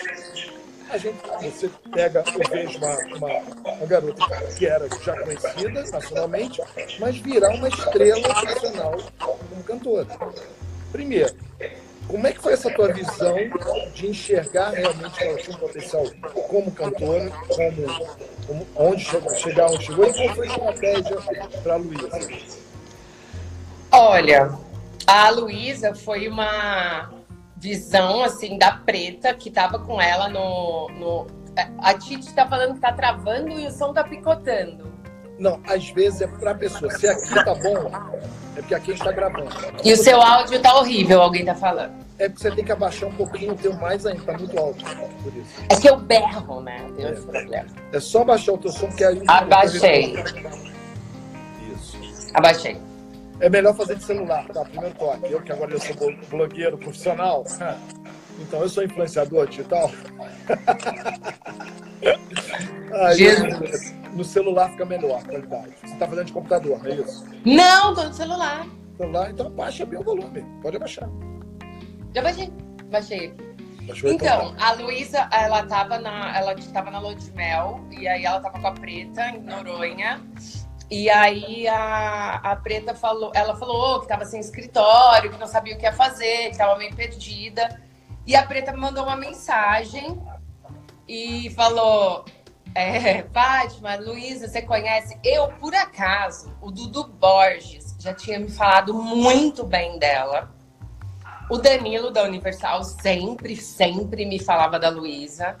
A 0.90 0.98
gente, 0.98 1.18
você 1.40 1.70
pega, 1.92 2.24
eu 2.26 2.50
vejo 2.50 2.78
uma, 2.78 2.96
uma, 3.16 3.72
uma 3.74 3.86
garota 3.86 4.26
que 4.56 4.66
era 4.66 4.88
já 5.02 5.16
conhecida 5.22 5.84
nacionalmente, 5.84 6.60
mas 6.98 7.16
virar 7.18 7.50
uma 7.50 7.68
estrela 7.68 8.28
nacional 8.28 8.98
como 9.18 9.62
cantora. 9.62 10.08
Primeiro, 10.90 11.32
como 12.10 12.26
é 12.26 12.32
que 12.32 12.40
foi 12.40 12.52
essa 12.54 12.70
tua 12.74 12.92
visão 12.92 13.36
de 13.94 14.08
enxergar 14.08 14.70
realmente 14.70 15.24
ela 15.24 15.38
tinha 15.38 15.56
um 15.56 15.60
potencial 15.60 16.04
como 16.48 16.70
cantora, 16.72 17.30
como, 17.48 17.86
como 18.46 18.66
onde 18.76 19.04
chegou, 19.04 19.34
chegar 19.36 19.70
onde 19.70 19.84
chegou, 19.84 20.06
e 20.06 20.12
qual 20.12 20.34
foi 20.34 20.48
a 20.48 20.50
estratégia 20.50 21.16
para 21.62 21.74
a 21.74 21.76
Luísa? 21.76 22.20
Olha, 23.92 24.58
a 25.06 25.30
Luísa 25.30 25.94
foi 25.94 26.28
uma 26.28 27.10
visão 27.56 28.24
assim 28.24 28.58
da 28.58 28.72
preta 28.72 29.34
que 29.34 29.50
tava 29.50 29.78
com 29.78 30.00
ela 30.00 30.28
no. 30.28 30.88
no... 30.90 31.26
A 31.78 31.94
Titi 31.94 32.32
tá 32.32 32.46
falando 32.48 32.74
que 32.74 32.80
tá 32.80 32.92
travando 32.92 33.50
e 33.50 33.66
o 33.66 33.70
som 33.70 33.92
tá 33.92 34.02
picotando. 34.02 34.90
Não, 35.40 35.58
às 35.66 35.88
vezes 35.90 36.20
é 36.20 36.26
para 36.26 36.50
a 36.50 36.54
pessoa. 36.54 36.90
Se 36.92 37.08
aqui 37.08 37.34
tá 37.34 37.54
bom, 37.54 37.90
é 38.56 38.60
porque 38.60 38.74
aqui 38.74 38.90
a 38.92 38.94
gente 38.94 39.00
está 39.00 39.10
gravando. 39.10 39.48
E 39.82 39.92
o 39.92 39.96
seu 39.96 40.20
áudio 40.20 40.60
tá 40.60 40.76
horrível, 40.76 41.22
alguém 41.22 41.44
tá 41.44 41.54
falando. 41.54 41.92
É 42.18 42.28
porque 42.28 42.42
você 42.42 42.50
tem 42.54 42.62
que 42.62 42.70
abaixar 42.70 43.08
um 43.08 43.12
pouquinho 43.14 43.52
o 43.52 43.56
teu 43.56 43.72
mais 43.74 44.04
ainda, 44.04 44.20
tá 44.22 44.36
muito 44.36 44.58
alto. 44.58 44.84
Por 44.84 45.34
isso. 45.34 45.54
É 45.70 45.74
que 45.76 45.88
eu 45.88 45.96
berro, 45.96 46.60
né? 46.60 46.86
Tem 46.94 47.10
esse 47.10 47.22
problema. 47.22 47.66
É 47.90 47.98
só 47.98 48.20
abaixar 48.20 48.54
o 48.54 48.58
teu 48.58 48.70
som 48.70 48.88
que 48.88 49.02
aí. 49.02 49.22
Abaixei. 49.26 50.14
Isso. 51.74 51.98
Abaixei. 52.34 52.76
É 53.40 53.48
melhor 53.48 53.74
fazer 53.74 53.96
de 53.96 54.04
celular, 54.04 54.46
tá? 54.48 54.62
Primeiro 54.66 54.94
toque. 54.96 55.32
Eu 55.32 55.40
que 55.40 55.50
agora 55.50 55.72
eu 55.72 55.80
sou 55.80 55.96
blo- 55.96 56.16
blogueiro 56.28 56.76
profissional, 56.76 57.42
então 58.40 58.60
eu 58.60 58.68
sou 58.68 58.82
influenciador 58.84 59.46
digital. 59.46 59.90
Aí, 62.92 63.16
Jesus. 63.16 63.94
no 64.12 64.24
celular 64.24 64.70
fica 64.70 64.84
melhor 64.84 65.20
a 65.20 65.24
qualidade. 65.24 65.74
Você 65.82 65.94
tá 65.96 66.08
fazendo 66.08 66.26
de 66.26 66.32
computador, 66.32 66.82
não 66.82 66.90
é 66.90 66.94
isso? 66.94 67.24
Não, 67.44 67.94
tô 67.94 68.04
no 68.04 68.12
celular. 68.12 68.66
Celular, 68.96 69.30
então 69.30 69.46
abaixa 69.46 69.86
bem 69.86 69.98
o 69.98 70.02
volume. 70.02 70.44
Pode 70.62 70.76
abaixar. 70.76 71.08
Já 72.14 72.22
baixei. 72.22 72.52
Baixei 72.90 73.26
aqui. 73.28 73.50
Baixou 73.86 74.10
Então, 74.10 74.54
a 74.58 74.72
Luísa, 74.72 75.28
ela 75.32 75.64
tava 75.64 75.98
na, 75.98 76.36
ela 76.36 76.54
tava 76.72 76.90
na 76.90 76.98
lua 76.98 77.14
de 77.14 77.32
mel, 77.32 77.80
e 77.90 78.06
aí 78.06 78.24
ela 78.24 78.40
tava 78.40 78.60
com 78.60 78.66
a 78.66 78.72
Preta 78.72 79.28
em 79.30 79.40
Noronha. 79.40 80.20
E 80.90 81.08
aí 81.08 81.68
a, 81.68 82.36
a 82.42 82.56
Preta 82.56 82.94
falou, 82.94 83.30
ela 83.34 83.56
falou 83.56 84.00
que 84.00 84.08
tava 84.08 84.24
sem 84.24 84.40
escritório, 84.40 85.30
que 85.30 85.38
não 85.38 85.46
sabia 85.46 85.74
o 85.74 85.78
que 85.78 85.84
ia 85.84 85.92
fazer, 85.92 86.50
que 86.50 86.58
tava 86.58 86.76
meio 86.76 86.94
perdida. 86.94 87.80
E 88.30 88.36
a 88.36 88.46
Preta 88.46 88.70
me 88.70 88.78
mandou 88.78 89.02
uma 89.02 89.16
mensagem 89.16 90.16
e 91.08 91.50
falou: 91.50 92.24
é, 92.76 93.24
Fátima, 93.24 93.96
Luísa, 93.96 94.46
você 94.46 94.62
conhece? 94.62 95.18
Eu, 95.24 95.48
por 95.54 95.74
acaso, 95.74 96.56
o 96.62 96.70
Dudu 96.70 97.08
Borges 97.08 97.96
já 97.98 98.14
tinha 98.14 98.38
me 98.38 98.48
falado 98.48 98.94
muito 98.94 99.64
bem 99.64 99.98
dela. 99.98 100.54
O 101.50 101.58
Danilo 101.58 102.12
da 102.12 102.22
Universal 102.22 102.84
sempre, 102.84 103.56
sempre 103.56 104.24
me 104.24 104.38
falava 104.38 104.78
da 104.78 104.90
Luísa. 104.90 105.58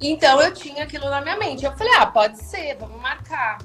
Então 0.00 0.42
eu 0.42 0.52
tinha 0.52 0.82
aquilo 0.82 1.08
na 1.08 1.20
minha 1.20 1.36
mente. 1.36 1.64
Eu 1.64 1.76
falei, 1.76 1.94
ah, 1.94 2.06
pode 2.06 2.42
ser, 2.42 2.76
vamos 2.76 3.00
marcar. 3.00 3.58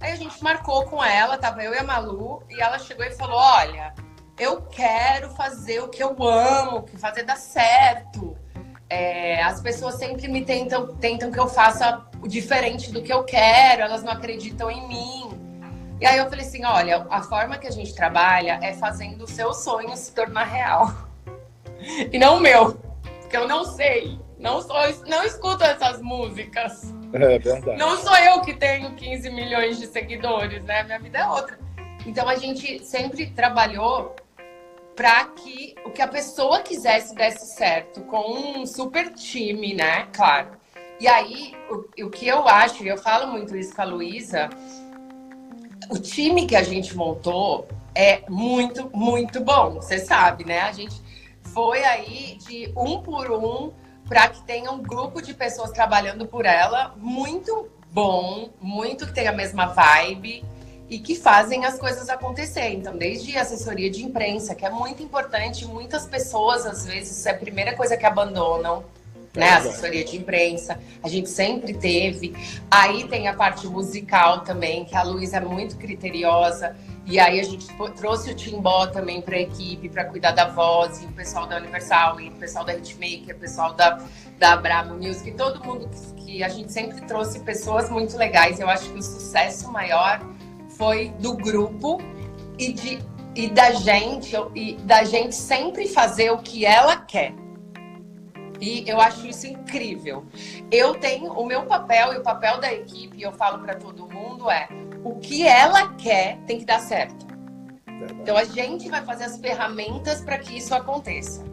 Aí 0.00 0.12
a 0.12 0.16
gente 0.16 0.42
marcou 0.42 0.86
com 0.86 1.04
ela, 1.04 1.36
tava 1.36 1.62
eu 1.62 1.74
e 1.74 1.78
a 1.78 1.84
Malu, 1.84 2.42
e 2.48 2.58
ela 2.58 2.78
chegou 2.78 3.04
e 3.04 3.10
falou: 3.10 3.36
Olha, 3.36 3.94
eu 4.38 4.62
quero 4.62 5.30
fazer 5.30 5.80
o 5.80 5.88
que 5.88 6.02
eu 6.02 6.16
amo, 6.22 6.82
que 6.82 6.96
fazer 6.96 7.22
dar 7.22 7.36
certo. 7.36 8.36
É, 8.88 9.42
as 9.42 9.60
pessoas 9.60 9.96
sempre 9.96 10.28
me 10.28 10.44
tentam, 10.44 10.94
tentam 10.96 11.30
que 11.30 11.40
eu 11.40 11.48
faça 11.48 12.06
o 12.22 12.28
diferente 12.28 12.92
do 12.92 13.02
que 13.02 13.12
eu 13.12 13.24
quero, 13.24 13.82
elas 13.82 14.02
não 14.02 14.12
acreditam 14.12 14.70
em 14.70 14.86
mim. 14.86 15.30
E 16.00 16.06
aí 16.06 16.18
eu 16.18 16.28
falei 16.28 16.44
assim, 16.44 16.64
olha, 16.64 17.06
a 17.10 17.22
forma 17.22 17.56
que 17.56 17.66
a 17.66 17.70
gente 17.70 17.94
trabalha 17.94 18.60
é 18.62 18.74
fazendo 18.74 19.24
o 19.24 19.26
seu 19.26 19.52
sonho 19.54 19.96
se 19.96 20.12
tornar 20.12 20.44
real. 20.44 20.92
E 22.10 22.18
não 22.18 22.38
o 22.38 22.40
meu. 22.40 22.80
Porque 23.20 23.36
eu 23.36 23.46
não 23.46 23.62
sei. 23.62 24.18
Não, 24.38 24.62
sou, 24.62 24.76
não 25.06 25.22
escuto 25.22 25.62
essas 25.62 26.00
músicas. 26.00 26.92
É 27.12 27.38
verdade. 27.38 27.78
Não 27.78 27.98
sou 27.98 28.16
eu 28.16 28.40
que 28.40 28.54
tenho 28.54 28.94
15 28.94 29.30
milhões 29.30 29.78
de 29.78 29.86
seguidores, 29.86 30.64
né? 30.64 30.82
Minha 30.84 30.98
vida 30.98 31.18
é 31.18 31.28
outra. 31.28 31.58
Então 32.06 32.26
a 32.28 32.36
gente 32.36 32.84
sempre 32.84 33.26
trabalhou 33.30 34.16
para 34.96 35.26
que 35.26 35.74
o 35.84 35.90
que 35.90 36.00
a 36.00 36.08
pessoa 36.08 36.62
quisesse 36.62 37.14
desse 37.14 37.54
certo, 37.54 38.00
com 38.02 38.60
um 38.60 38.66
super 38.66 39.12
time, 39.12 39.74
né? 39.74 40.08
Claro. 40.12 40.52
E 40.98 41.06
aí, 41.06 41.54
o, 41.70 42.04
o 42.06 42.10
que 42.10 42.26
eu 42.26 42.48
acho, 42.48 42.82
e 42.82 42.88
eu 42.88 42.96
falo 42.96 43.30
muito 43.30 43.54
isso 43.54 43.76
com 43.76 43.82
a 43.82 43.84
Luísa, 43.84 44.48
o 45.90 45.98
time 45.98 46.46
que 46.46 46.56
a 46.56 46.62
gente 46.62 46.96
montou 46.96 47.68
é 47.94 48.22
muito, 48.28 48.90
muito 48.96 49.38
bom. 49.40 49.74
Você 49.74 49.98
sabe, 49.98 50.44
né? 50.44 50.60
A 50.62 50.72
gente 50.72 51.00
foi 51.52 51.84
aí 51.84 52.38
de 52.46 52.72
um 52.74 53.02
por 53.02 53.30
um 53.30 53.72
para 54.08 54.28
que 54.28 54.42
tenha 54.42 54.70
um 54.70 54.82
grupo 54.82 55.20
de 55.20 55.34
pessoas 55.34 55.70
trabalhando 55.72 56.26
por 56.26 56.46
ela 56.46 56.94
muito 56.96 57.68
bom, 57.92 58.50
muito 58.60 59.06
que 59.06 59.12
tem 59.12 59.28
a 59.28 59.32
mesma 59.32 59.66
vibe 59.66 60.44
e 60.88 60.98
que 60.98 61.14
fazem 61.14 61.64
as 61.64 61.78
coisas 61.78 62.08
acontecer. 62.08 62.70
Então, 62.70 62.96
desde 62.96 63.36
assessoria 63.36 63.90
de 63.90 64.04
imprensa, 64.04 64.54
que 64.54 64.64
é 64.64 64.70
muito 64.70 65.02
importante, 65.02 65.66
muitas 65.66 66.06
pessoas, 66.06 66.64
às 66.64 66.86
vezes, 66.86 67.26
é 67.26 67.30
a 67.30 67.34
primeira 67.34 67.74
coisa 67.74 67.96
que 67.96 68.06
abandonam 68.06 68.84
né? 69.36 69.50
Assessoria 69.50 70.04
de 70.04 70.16
imprensa, 70.16 70.80
a 71.02 71.08
gente 71.08 71.28
sempre 71.28 71.74
teve. 71.74 72.34
Aí 72.70 73.06
tem 73.06 73.28
a 73.28 73.34
parte 73.34 73.66
musical 73.66 74.40
também, 74.40 74.84
que 74.84 74.96
a 74.96 75.02
Luísa 75.02 75.36
é 75.36 75.40
muito 75.40 75.76
criteriosa. 75.76 76.74
E 77.04 77.20
aí 77.20 77.38
a 77.38 77.44
gente 77.44 77.68
trouxe 77.96 78.32
o 78.32 78.34
Timbó 78.34 78.86
também 78.86 79.20
para 79.20 79.36
a 79.36 79.40
equipe, 79.40 79.88
para 79.88 80.06
cuidar 80.06 80.32
da 80.32 80.46
voz, 80.48 81.02
e 81.02 81.06
o 81.06 81.12
pessoal 81.12 81.46
da 81.46 81.58
Universal, 81.58 82.20
e 82.20 82.30
o 82.30 82.32
pessoal 82.32 82.64
da 82.64 82.74
Hitmaker, 82.74 83.36
o 83.36 83.38
pessoal 83.38 83.74
da, 83.74 84.02
da 84.38 84.56
Bravo 84.56 84.94
Music, 84.94 85.30
todo 85.32 85.62
mundo 85.62 85.88
que, 85.88 86.24
que 86.24 86.42
a 86.42 86.48
gente 86.48 86.72
sempre 86.72 87.00
trouxe 87.02 87.40
pessoas 87.40 87.88
muito 87.88 88.16
legais. 88.16 88.58
Eu 88.58 88.68
acho 88.68 88.90
que 88.90 88.98
o 88.98 89.02
sucesso 89.02 89.70
maior 89.70 90.20
foi 90.76 91.08
do 91.20 91.34
grupo 91.36 91.98
e, 92.58 92.72
de, 92.72 92.98
e 93.34 93.48
da 93.48 93.72
gente, 93.72 94.34
e 94.54 94.74
da 94.82 95.04
gente 95.04 95.34
sempre 95.34 95.88
fazer 95.88 96.30
o 96.30 96.38
que 96.38 96.64
ela 96.64 96.96
quer. 96.96 97.34
E 98.60 98.88
eu 98.88 99.00
acho 99.00 99.26
isso 99.26 99.46
incrível. 99.46 100.24
Eu 100.70 100.94
tenho 100.94 101.32
o 101.32 101.44
meu 101.44 101.64
papel 101.66 102.14
e 102.14 102.18
o 102.18 102.22
papel 102.22 102.58
da 102.58 102.72
equipe, 102.72 103.20
eu 103.20 103.32
falo 103.32 103.58
para 103.58 103.74
todo 103.74 104.08
mundo 104.08 104.50
é 104.50 104.68
o 105.04 105.16
que 105.16 105.46
ela 105.46 105.94
quer 105.94 106.38
tem 106.46 106.58
que 106.58 106.64
dar 106.64 106.80
certo. 106.80 107.26
Verdade. 107.86 108.20
Então 108.20 108.36
a 108.36 108.44
gente 108.44 108.88
vai 108.88 109.04
fazer 109.04 109.24
as 109.24 109.38
ferramentas 109.38 110.20
para 110.20 110.38
que 110.38 110.56
isso 110.56 110.74
aconteça. 110.74 111.44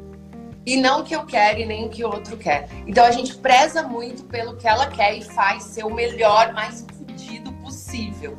E 0.65 0.77
não 0.77 1.01
o 1.01 1.03
que 1.03 1.13
eu 1.13 1.25
quero 1.25 1.59
e 1.59 1.65
nem 1.65 1.85
o 1.85 1.89
que 1.89 2.03
o 2.05 2.07
outro 2.07 2.37
quer. 2.37 2.69
Então 2.87 3.03
a 3.03 3.11
gente 3.11 3.35
preza 3.35 3.83
muito 3.83 4.23
pelo 4.23 4.55
que 4.55 4.67
ela 4.67 4.87
quer 4.87 5.17
e 5.17 5.21
faz 5.21 5.63
ser 5.63 5.83
o 5.83 5.93
melhor, 5.93 6.53
mais 6.53 6.85
fodido 6.97 7.51
possível. 7.53 8.37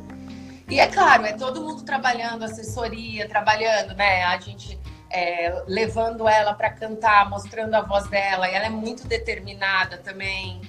E 0.69 0.79
é 0.79 0.87
claro, 0.87 1.25
é 1.25 1.33
todo 1.33 1.61
mundo 1.61 1.83
trabalhando, 1.83 2.43
assessoria, 2.43 3.29
trabalhando, 3.29 3.93
né? 3.95 4.23
A 4.23 4.39
gente 4.39 4.79
é, 5.11 5.63
levando 5.67 6.27
ela 6.27 6.53
para 6.53 6.71
cantar, 6.71 7.29
mostrando 7.29 7.75
a 7.75 7.81
voz 7.81 8.07
dela, 8.07 8.49
e 8.49 8.53
ela 8.53 8.65
é 8.65 8.69
muito 8.69 9.07
determinada 9.07 9.97
também. 9.97 10.61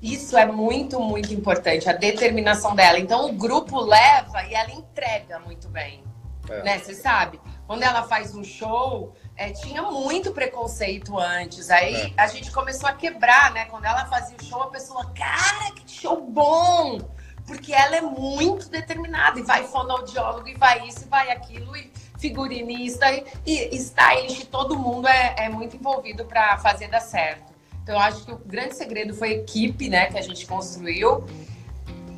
Isso 0.00 0.36
é 0.36 0.46
muito, 0.46 0.98
muito 0.98 1.32
importante, 1.32 1.88
a 1.88 1.92
determinação 1.92 2.74
dela. 2.74 2.98
Então 2.98 3.28
o 3.28 3.32
grupo 3.32 3.80
leva 3.80 4.42
e 4.44 4.54
ela 4.54 4.72
entrega 4.72 5.38
muito 5.38 5.68
bem. 5.68 6.02
É. 6.48 6.62
Né? 6.62 6.78
Você 6.78 6.94
sabe? 6.94 7.40
Quando 7.66 7.84
ela 7.84 8.02
faz 8.02 8.34
um 8.34 8.42
show, 8.42 9.14
é, 9.36 9.50
tinha 9.50 9.82
muito 9.82 10.32
preconceito 10.32 11.16
antes. 11.18 11.70
Aí 11.70 11.94
é. 11.94 12.12
a 12.16 12.26
gente 12.26 12.50
começou 12.50 12.88
a 12.88 12.92
quebrar, 12.92 13.52
né? 13.52 13.66
Quando 13.66 13.84
ela 13.84 14.04
fazia 14.06 14.36
o 14.36 14.44
show, 14.44 14.62
a 14.62 14.70
pessoa, 14.70 15.04
cara, 15.14 15.72
que 15.72 15.88
show 15.88 16.20
bom! 16.20 16.98
Porque 17.46 17.72
ela 17.72 17.96
é 17.96 18.00
muito 18.00 18.68
determinada 18.68 19.38
e 19.38 19.42
vai 19.42 19.64
fonoaudiólogo 19.64 20.48
e 20.48 20.54
vai 20.54 20.86
isso 20.86 21.04
e 21.04 21.08
vai 21.08 21.30
aquilo. 21.30 21.76
E 21.76 21.90
figurinista 22.22 23.10
e, 23.12 23.24
e 23.44 23.76
stylist, 23.76 24.46
todo 24.46 24.78
mundo 24.78 25.08
é, 25.08 25.34
é 25.36 25.48
muito 25.48 25.76
envolvido 25.76 26.24
para 26.24 26.56
fazer 26.58 26.86
dar 26.86 27.00
certo. 27.00 27.52
Então, 27.82 27.96
eu 27.96 28.00
acho 28.00 28.24
que 28.24 28.32
o 28.32 28.38
grande 28.38 28.76
segredo 28.76 29.12
foi 29.12 29.30
a 29.30 29.32
equipe, 29.32 29.88
né, 29.88 30.06
que 30.06 30.16
a 30.16 30.22
gente 30.22 30.46
construiu. 30.46 31.26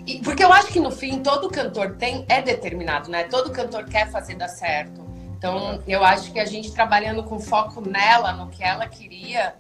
E, 0.06 0.20
porque 0.20 0.44
eu 0.44 0.52
acho 0.52 0.68
que 0.68 0.78
no 0.78 0.90
fim 0.90 1.22
todo 1.22 1.48
cantor 1.48 1.96
tem 1.96 2.26
é 2.28 2.42
determinado, 2.42 3.10
né? 3.10 3.24
Todo 3.24 3.50
cantor 3.50 3.86
quer 3.86 4.10
fazer 4.10 4.34
dar 4.34 4.48
certo. 4.48 5.02
Então, 5.38 5.82
eu 5.88 6.04
acho 6.04 6.30
que 6.30 6.38
a 6.38 6.44
gente 6.44 6.70
trabalhando 6.72 7.22
com 7.22 7.40
foco 7.40 7.80
nela, 7.80 8.32
no 8.32 8.48
que 8.48 8.62
ela 8.62 8.86
queria, 8.86 9.54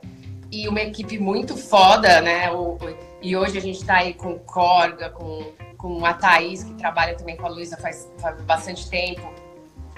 e 0.54 0.68
uma 0.68 0.80
equipe 0.80 1.18
muito 1.18 1.56
foda, 1.56 2.20
né? 2.20 2.50
O, 2.52 2.78
e 3.20 3.36
hoje 3.36 3.58
a 3.58 3.60
gente 3.60 3.80
está 3.80 3.96
aí 3.96 4.14
com 4.14 4.38
Corga, 4.38 5.10
com, 5.10 5.52
com 5.76 6.06
a 6.06 6.14
Thaís, 6.14 6.62
que 6.62 6.74
trabalha 6.74 7.16
também 7.16 7.36
com 7.36 7.46
a 7.46 7.48
Luísa 7.48 7.76
faz, 7.76 8.08
faz 8.18 8.40
bastante 8.42 8.88
tempo 8.88 9.44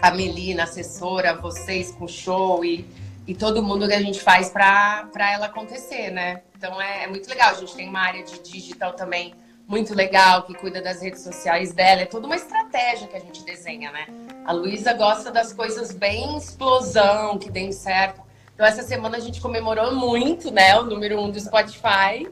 a 0.00 0.11
Melina, 0.11 0.64
assessora, 0.64 1.34
vocês 1.34 1.90
com 1.92 2.07
show 2.07 2.64
e, 2.64 2.86
e 3.26 3.34
todo 3.34 3.62
mundo 3.62 3.88
que 3.88 3.94
a 3.94 4.00
gente 4.00 4.20
faz 4.20 4.50
para 4.50 5.09
ela 5.32 5.46
acontecer, 5.46 6.11
né? 6.11 6.42
Então 6.57 6.80
é, 6.80 7.04
é, 7.04 7.07
muito 7.07 7.28
legal. 7.28 7.50
A 7.50 7.54
gente 7.54 7.74
tem 7.74 7.88
uma 7.88 8.00
área 8.00 8.22
de 8.22 8.38
digital 8.40 8.92
também 8.92 9.34
muito 9.66 9.94
legal, 9.94 10.42
que 10.44 10.54
cuida 10.54 10.80
das 10.80 11.02
redes 11.02 11.22
sociais 11.22 11.72
dela. 11.72 12.02
É 12.02 12.07
toda 12.07 12.26
uma 12.26 12.36
estratégia 12.36 13.09
que 13.09 13.16
a 13.16 13.20
gente 13.20 13.42
desenha, 13.44 13.90
né? 13.90 14.07
A 14.44 14.52
Luísa 14.52 14.92
gosta 14.92 15.30
das 15.30 15.52
coisas 15.52 15.92
bem 15.92 16.36
explosão, 16.36 17.38
que 17.38 17.50
deem 17.50 17.72
certo. 17.72 18.26
Então 18.57 18.64
essa 18.64 18.82
semana 18.82 19.18
a 19.18 19.20
gente 19.20 19.38
comemorou 19.38 19.94
muito, 19.94 20.50
né? 20.50 20.74
O 20.78 20.82
número 20.82 21.20
um 21.20 21.30
do 21.30 21.38
Spotify. 21.38 22.26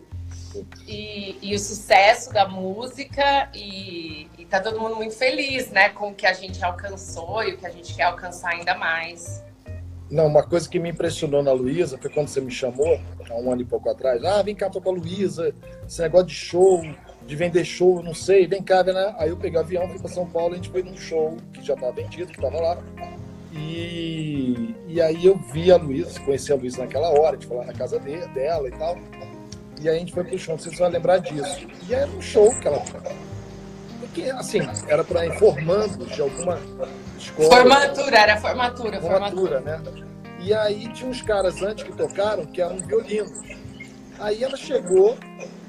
E, 0.86 1.36
e, 1.42 1.54
o 1.54 1.58
sucesso 1.58 2.32
da 2.32 2.48
música 2.48 3.50
e, 3.52 4.28
e 4.38 4.44
tá 4.46 4.60
todo 4.60 4.80
mundo 4.80 4.94
muito 4.94 5.14
feliz, 5.14 5.68
né, 5.70 5.88
com 5.88 6.10
o 6.10 6.14
que 6.14 6.24
a 6.24 6.32
gente 6.32 6.64
alcançou 6.64 7.42
e 7.42 7.54
o 7.54 7.58
que 7.58 7.66
a 7.66 7.70
gente 7.70 7.92
quer 7.92 8.04
alcançar 8.04 8.50
ainda 8.50 8.72
mais. 8.76 9.42
Não, 10.08 10.28
uma 10.28 10.44
coisa 10.44 10.68
que 10.68 10.78
me 10.78 10.90
impressionou 10.90 11.42
na 11.42 11.50
Luísa 11.50 11.98
foi 11.98 12.08
quando 12.08 12.28
você 12.28 12.40
me 12.40 12.52
chamou, 12.52 13.00
há 13.28 13.34
um 13.34 13.50
ano 13.50 13.62
e 13.62 13.64
pouco 13.64 13.90
atrás, 13.90 14.22
ah, 14.24 14.42
vem 14.42 14.54
cá, 14.54 14.70
tô 14.70 14.80
com 14.80 14.90
a 14.90 14.92
Luísa, 14.92 15.52
esse 15.84 16.00
negócio 16.00 16.28
de 16.28 16.34
show, 16.34 16.82
de 17.26 17.34
vender 17.34 17.64
show, 17.64 18.00
não 18.00 18.14
sei, 18.14 18.46
vem 18.46 18.62
cá, 18.62 18.84
né? 18.84 19.12
Aí 19.18 19.30
eu 19.30 19.36
peguei 19.36 19.58
o 19.58 19.62
avião, 19.62 19.88
fui 19.88 19.98
para 19.98 20.08
São 20.08 20.24
Paulo, 20.24 20.52
a 20.52 20.56
gente 20.56 20.70
foi 20.70 20.84
num 20.84 20.96
show 20.96 21.36
que 21.52 21.64
já 21.64 21.74
estava 21.74 21.90
vendido, 21.90 22.30
que 22.30 22.38
estava 22.38 22.60
lá. 22.60 22.78
E, 23.56 24.74
e 24.88 25.00
aí 25.00 25.24
eu 25.24 25.36
vi 25.52 25.70
a 25.70 25.76
Luísa, 25.76 26.18
conheci 26.20 26.52
a 26.52 26.56
Luísa 26.56 26.82
naquela 26.82 27.08
hora, 27.08 27.38
foi 27.40 27.56
lá 27.56 27.64
na 27.64 27.72
casa 27.72 28.00
de, 28.00 28.16
dela 28.28 28.68
e 28.68 28.72
tal. 28.72 28.98
E 29.80 29.88
aí 29.88 29.96
a 29.96 29.98
gente 29.98 30.12
foi 30.12 30.24
pro 30.24 30.38
show, 30.38 30.54
não 30.54 30.58
sei 30.58 30.70
se 30.70 30.78
você 30.78 30.82
vai 30.82 30.92
lembrar 30.92 31.18
disso. 31.18 31.66
E 31.88 31.94
era 31.94 32.10
um 32.10 32.20
show 32.20 32.50
que 32.58 32.66
ela. 32.66 32.82
Porque, 34.00 34.22
assim, 34.30 34.60
era 34.88 35.04
para 35.04 35.26
ir 35.26 35.38
formando 35.38 36.06
de 36.06 36.20
alguma 36.20 36.58
escola. 37.18 37.48
Formatura, 37.48 38.16
era 38.16 38.36
formatura, 38.40 39.00
formatura. 39.00 39.60
Formatura, 39.60 39.60
né? 39.60 39.82
E 40.40 40.52
aí 40.52 40.92
tinha 40.92 41.08
uns 41.08 41.22
caras 41.22 41.62
antes 41.62 41.84
que 41.84 41.92
tocaram 41.92 42.44
que 42.46 42.60
eram 42.60 42.78
violinos. 42.78 43.40
Aí 44.18 44.44
ela 44.44 44.56
chegou, 44.56 45.16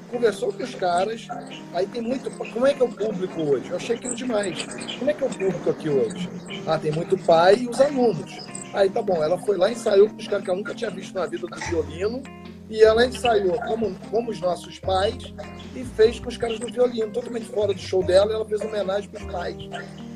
conversou 0.06 0.52
com 0.52 0.62
os 0.62 0.74
caras. 0.74 1.26
Aí 1.74 1.86
tem 1.86 2.02
muito. 2.02 2.30
Como 2.30 2.66
é 2.66 2.74
que 2.74 2.82
é 2.82 2.84
o 2.84 2.92
público 2.92 3.42
hoje? 3.42 3.70
Eu 3.70 3.76
achei 3.76 3.96
aquilo 3.96 4.14
demais. 4.14 4.66
Como 4.98 5.10
é 5.10 5.14
que 5.14 5.24
é 5.24 5.26
o 5.26 5.30
público 5.30 5.70
aqui 5.70 5.88
hoje? 5.88 6.28
Ah, 6.66 6.78
tem 6.78 6.92
muito 6.92 7.16
pai 7.18 7.56
e 7.56 7.68
os 7.68 7.80
alunos. 7.80 8.38
Aí 8.74 8.90
tá 8.90 9.00
bom, 9.00 9.22
ela 9.22 9.38
foi 9.38 9.56
lá, 9.56 9.70
ensaiou 9.70 10.08
com 10.08 10.16
os 10.16 10.28
caras 10.28 10.44
que 10.44 10.50
ela 10.50 10.58
nunca 10.58 10.74
tinha 10.74 10.90
visto 10.90 11.14
na 11.14 11.24
vida 11.24 11.46
do 11.46 11.60
violino 11.60 12.22
e 12.68 12.82
ela 12.82 13.06
ensaiou 13.06 13.58
como, 13.62 13.94
como 14.10 14.30
os 14.30 14.40
nossos 14.40 14.78
pais 14.78 15.32
e 15.74 15.84
fez 15.84 16.18
com 16.18 16.28
os 16.28 16.36
caras 16.36 16.58
do 16.58 16.66
violino, 16.66 17.12
totalmente 17.12 17.46
fora 17.46 17.72
do 17.72 17.80
show 17.80 18.02
dela, 18.02 18.32
ela 18.32 18.44
fez 18.44 18.60
homenagem 18.60 19.08
para 19.08 19.24
os 19.24 19.32
pais. 19.32 19.56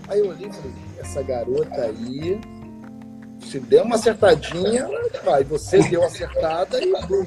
Aí 0.09 0.19
eu 0.19 0.29
olhei 0.29 0.49
e 0.49 0.53
falei, 0.53 0.73
essa 0.99 1.23
garota 1.23 1.83
aí, 1.83 2.41
se 3.41 3.61
der 3.61 3.83
uma 3.83 3.95
acertadinha, 3.95 4.89
vai. 5.25 5.45
Você 5.45 5.79
deu 5.89 6.03
acertada 6.03 6.83
e 6.83 6.91
bum, 7.07 7.25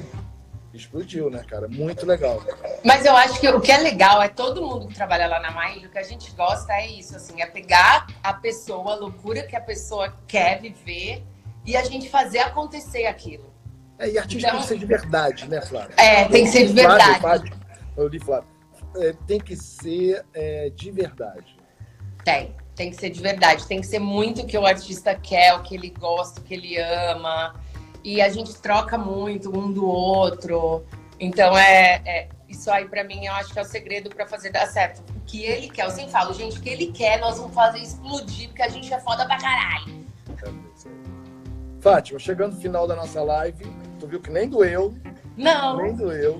explodiu, 0.76 1.30
né, 1.30 1.44
cara? 1.46 1.68
Muito 1.68 2.04
legal. 2.04 2.42
Mas 2.84 3.04
eu 3.04 3.14
acho 3.16 3.40
que 3.40 3.48
o 3.48 3.60
que 3.60 3.70
é 3.70 3.78
legal 3.78 4.22
é 4.22 4.28
todo 4.28 4.62
mundo 4.62 4.88
que 4.88 4.94
trabalha 4.94 5.26
lá 5.26 5.40
na 5.40 5.50
Maíra, 5.50 5.86
o 5.86 5.90
que 5.90 5.98
a 5.98 6.02
gente 6.02 6.30
gosta 6.32 6.72
é 6.72 6.86
isso, 6.88 7.16
assim, 7.16 7.40
é 7.40 7.46
pegar 7.46 8.06
a 8.22 8.32
pessoa, 8.32 8.92
a 8.92 8.96
loucura 8.96 9.42
que 9.42 9.56
a 9.56 9.60
pessoa 9.60 10.12
quer 10.26 10.60
viver 10.60 11.22
e 11.64 11.76
a 11.76 11.84
gente 11.84 12.08
fazer 12.08 12.40
acontecer 12.40 13.06
aquilo. 13.06 13.52
É, 13.98 14.10
e 14.10 14.18
artista 14.18 14.48
então, 14.48 14.58
tem 14.58 14.62
que 14.62 14.68
ser 14.68 14.78
de 14.78 14.86
verdade, 14.86 15.48
né, 15.48 15.62
Flávia? 15.62 15.94
É, 15.96 16.24
tem 16.26 16.44
que 16.44 16.50
ser 16.50 16.66
de 16.66 16.72
verdade. 16.72 17.20
Flávio, 17.20 17.52
eu 17.96 18.08
li, 18.08 18.18
Flávio. 18.18 18.48
É, 18.96 19.12
tem 19.26 19.40
que 19.40 19.56
ser 19.56 20.24
é, 20.34 20.70
de 20.70 20.90
verdade. 20.90 21.56
Tem, 22.24 22.54
tem 22.74 22.90
que 22.90 22.96
ser 22.96 23.10
de 23.10 23.20
verdade. 23.20 23.66
Tem 23.66 23.80
que 23.80 23.86
ser 23.86 23.98
muito 23.98 24.42
o 24.42 24.46
que 24.46 24.58
o 24.58 24.66
artista 24.66 25.14
quer, 25.14 25.54
o 25.54 25.62
que 25.62 25.74
ele 25.74 25.90
gosta, 25.90 26.40
o 26.40 26.42
que 26.42 26.54
ele 26.54 26.76
ama. 26.78 27.54
E 28.04 28.20
a 28.20 28.28
gente 28.28 28.54
troca 28.60 28.96
muito 28.98 29.48
um 29.48 29.72
do 29.72 29.86
outro. 29.86 30.84
Então, 31.18 31.56
é, 31.56 32.02
é 32.04 32.28
isso 32.48 32.70
aí, 32.70 32.86
para 32.86 33.02
mim, 33.02 33.24
eu 33.24 33.32
acho 33.32 33.52
que 33.52 33.58
é 33.58 33.62
o 33.62 33.64
segredo 33.64 34.10
para 34.10 34.26
fazer 34.26 34.50
dar 34.50 34.66
certo. 34.66 35.02
O 35.16 35.20
que 35.24 35.42
ele 35.42 35.70
quer, 35.70 35.86
eu 35.86 35.90
sempre 35.90 36.12
falo, 36.12 36.34
gente, 36.34 36.58
o 36.58 36.62
que 36.62 36.68
ele 36.68 36.92
quer, 36.92 37.18
nós 37.18 37.38
vamos 37.38 37.54
fazer 37.54 37.78
explodir, 37.78 38.48
porque 38.48 38.62
a 38.62 38.68
gente 38.68 38.92
é 38.92 39.00
foda 39.00 39.24
pra 39.24 39.38
caralho. 39.38 40.04
Fátima, 41.80 42.18
chegando 42.18 42.54
no 42.54 42.60
final 42.60 42.86
da 42.86 42.94
nossa 42.94 43.22
live, 43.22 43.64
Tu 43.98 44.06
viu 44.06 44.20
que 44.20 44.30
nem 44.30 44.48
doeu. 44.48 44.94
Não. 45.36 45.78
Nem 45.78 45.94
doeu. 45.94 46.38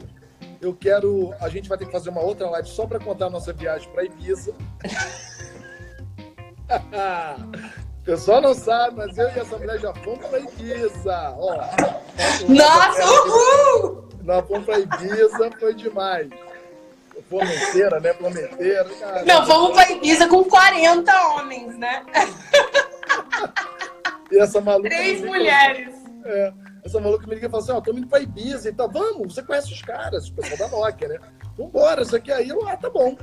Eu 0.60 0.74
quero. 0.74 1.34
A 1.40 1.48
gente 1.48 1.66
vai 1.68 1.78
ter 1.78 1.86
que 1.86 1.92
fazer 1.92 2.10
uma 2.10 2.20
outra 2.20 2.48
live 2.50 2.68
só 2.68 2.86
para 2.86 2.98
contar 2.98 3.26
a 3.26 3.30
nossa 3.30 3.54
viagem 3.54 3.88
para 3.90 4.04
Ibiza. 4.04 4.54
o 8.04 8.06
pessoal 8.06 8.42
não 8.42 8.52
sabe, 8.52 8.98
mas 8.98 9.16
eu 9.16 9.26
e 9.30 9.38
essa 9.38 9.56
mulher 9.56 9.80
já 9.80 9.94
fomos 9.94 10.26
para 10.26 10.38
Ibiza. 10.38 11.34
Ó, 11.38 11.56
nossa, 12.46 13.02
uhul! 13.02 14.08
Nós 14.22 14.46
fomos 14.46 14.66
para 14.66 14.78
Ibiza, 14.78 15.50
foi 15.58 15.72
demais. 15.72 16.28
Formenteira, 17.30 18.00
né? 18.00 18.12
Formenteira. 18.12 18.84
Cara, 18.84 19.24
não, 19.24 19.46
fomos 19.46 19.74
para 19.74 19.90
Ibiza 19.92 20.28
com 20.28 20.44
40 20.44 21.28
homens, 21.28 21.78
né? 21.78 22.04
e 24.30 24.38
essa 24.38 24.60
maluca. 24.60 24.90
Três 24.90 25.22
mulheres. 25.22 25.94
É. 26.26 26.52
essa 26.84 27.00
maluca 27.00 27.26
me 27.26 27.36
liga 27.36 27.46
e 27.46 27.50
fala 27.50 27.62
assim: 27.62 27.72
Ó, 27.72 27.78
oh, 27.78 27.80
tô 27.80 27.90
indo 27.92 28.06
pra 28.06 28.20
Ibiza 28.20 28.68
e 28.68 28.72
tal. 28.74 28.90
Vamos, 28.90 29.32
você 29.32 29.42
conhece 29.42 29.72
os 29.72 29.80
caras, 29.80 30.28
o 30.28 30.34
pessoal 30.34 30.58
da 30.58 30.76
Nokia, 30.76 31.08
né? 31.08 31.18
Vambora, 31.56 32.02
isso 32.02 32.14
aqui 32.14 32.30
aí. 32.30 32.50
Eu, 32.50 32.68
ah, 32.68 32.76
tá 32.76 32.90
bom. 32.90 33.16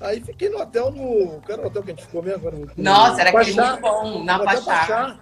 Aí 0.00 0.20
fiquei 0.20 0.48
no 0.48 0.60
hotel, 0.60 0.90
no. 0.90 1.40
Qual 1.40 1.58
era 1.58 1.62
o 1.62 1.66
hotel 1.66 1.82
que 1.82 1.90
a 1.90 1.94
gente 1.94 2.06
ficou 2.06 2.22
mesmo? 2.22 2.50
No, 2.50 2.68
Nossa, 2.76 3.20
era 3.20 3.30
aquele 3.30 3.60
muito 3.60 3.80
bom, 3.80 4.24
na 4.24 4.38
Pachá. 4.38 5.18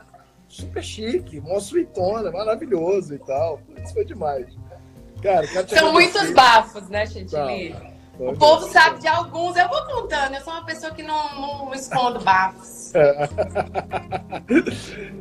Super 0.48 0.82
chique, 0.82 1.40
mó 1.40 1.58
suitona, 1.58 2.30
maravilhoso 2.30 3.14
e 3.14 3.18
tal. 3.18 3.60
Isso 3.82 3.94
foi 3.94 4.04
demais. 4.04 4.46
Cara, 5.22 5.46
São 5.66 5.92
muitos 5.92 6.30
bafos, 6.32 6.88
né, 6.88 7.06
Chantilly? 7.06 7.72
Tá. 7.72 7.96
O 8.18 8.34
povo 8.34 8.66
sabe 8.70 9.00
de 9.00 9.08
alguns, 9.08 9.56
eu 9.56 9.68
vou 9.68 9.82
contando. 9.84 10.34
Eu 10.34 10.40
sou 10.40 10.52
uma 10.52 10.64
pessoa 10.64 10.92
que 10.92 11.02
não, 11.02 11.40
não 11.40 11.74
escondo 11.74 12.20
bafos. 12.20 12.94
É. 12.94 13.28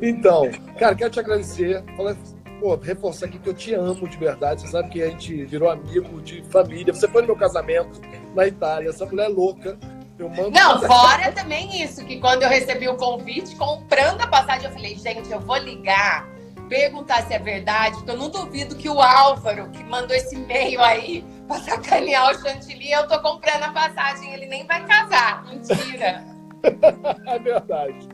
então, 0.00 0.50
cara, 0.78 0.94
quero 0.94 1.10
te 1.10 1.20
agradecer. 1.20 1.84
Falar, 1.96 2.16
pô, 2.58 2.76
reforçar 2.76 3.26
aqui 3.26 3.38
que 3.38 3.48
eu 3.48 3.54
te 3.54 3.74
amo 3.74 4.08
de 4.08 4.16
verdade. 4.16 4.62
Você 4.62 4.68
sabe 4.68 4.88
que 4.90 5.02
a 5.02 5.10
gente 5.10 5.44
virou 5.44 5.68
amigo 5.68 6.22
de 6.22 6.42
família. 6.44 6.94
Você 6.94 7.06
foi 7.08 7.22
no 7.22 7.28
meu 7.28 7.36
casamento 7.36 8.00
na 8.36 8.46
Itália. 8.46 8.90
Essa 8.90 9.06
mulher 9.06 9.26
é 9.26 9.28
louca. 9.28 9.78
Eu 10.18 10.28
mando 10.30 10.50
não, 10.50 10.80
fora 10.80 11.30
também 11.32 11.82
isso, 11.82 12.02
que 12.04 12.18
quando 12.18 12.42
eu 12.42 12.48
recebi 12.48 12.88
o 12.88 12.96
convite, 12.96 13.54
comprando 13.56 14.22
a 14.22 14.26
passagem, 14.26 14.66
eu 14.66 14.72
falei, 14.72 14.96
gente, 14.96 15.30
eu 15.30 15.40
vou 15.40 15.58
ligar 15.58 16.26
perguntar 16.68 17.22
se 17.22 17.34
é 17.34 17.38
verdade, 17.38 17.96
porque 17.96 18.10
eu 18.10 18.16
não 18.16 18.28
duvido 18.28 18.74
que 18.76 18.88
o 18.88 19.00
Álvaro, 19.00 19.70
que 19.70 19.82
mandou 19.84 20.16
esse 20.16 20.34
e-mail 20.34 20.80
aí 20.80 21.24
pra 21.46 21.58
sacanear 21.58 22.30
o 22.30 22.34
Chantilly, 22.34 22.90
eu 22.90 23.06
tô 23.06 23.20
comprando 23.20 23.62
a 23.64 23.72
passagem, 23.72 24.32
ele 24.32 24.46
nem 24.46 24.66
vai 24.66 24.84
casar. 24.84 25.44
Mentira. 25.44 26.24
é 27.26 27.38
verdade. 27.38 28.08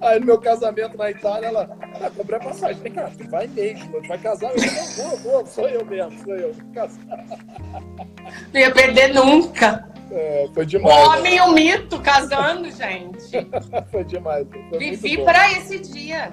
Aí 0.00 0.20
no 0.20 0.26
meu 0.26 0.38
casamento 0.38 0.96
na 0.96 1.10
Itália, 1.10 1.48
ela, 1.48 1.78
ah, 2.00 2.10
comprei 2.10 2.38
a 2.38 2.42
passagem. 2.42 2.82
Vem 2.82 2.92
cá, 2.92 3.10
tu 3.16 3.28
vai 3.30 3.46
mesmo, 3.46 4.00
tu 4.00 4.08
vai 4.08 4.18
casar? 4.18 4.50
Eu 4.50 4.56
não 4.56 5.16
vou, 5.16 5.16
vou, 5.18 5.46
sou 5.46 5.68
eu 5.68 5.84
mesmo, 5.84 6.18
sou 6.24 6.36
eu. 6.36 6.54
Casar. 6.74 7.24
Não 8.52 8.60
ia 8.60 8.70
perder 8.72 9.14
nunca. 9.14 9.88
É, 10.10 10.48
foi 10.52 10.66
demais. 10.66 10.94
O 10.94 11.10
homem 11.10 11.36
e 11.36 11.40
o 11.40 11.52
mito 11.52 12.00
casando, 12.00 12.70
gente. 12.70 13.30
foi 13.90 14.04
demais. 14.04 14.46
Foi 14.68 14.78
Vivi 14.78 15.22
para 15.24 15.52
esse 15.52 15.78
dia. 15.78 16.30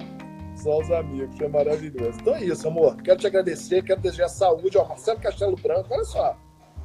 Só 0.56 0.80
os 0.80 0.90
amigos, 0.90 1.40
é 1.40 1.48
maravilhoso. 1.48 2.18
Então 2.20 2.34
é 2.34 2.44
isso, 2.44 2.66
amor. 2.66 3.00
Quero 3.02 3.18
te 3.18 3.26
agradecer, 3.28 3.84
quero 3.84 4.00
desejar 4.00 4.28
saúde. 4.28 4.76
Ó, 4.76 4.84
Marcelo 4.84 5.20
Castelo 5.20 5.56
Branco, 5.56 5.86
olha 5.90 6.04
só. 6.04 6.36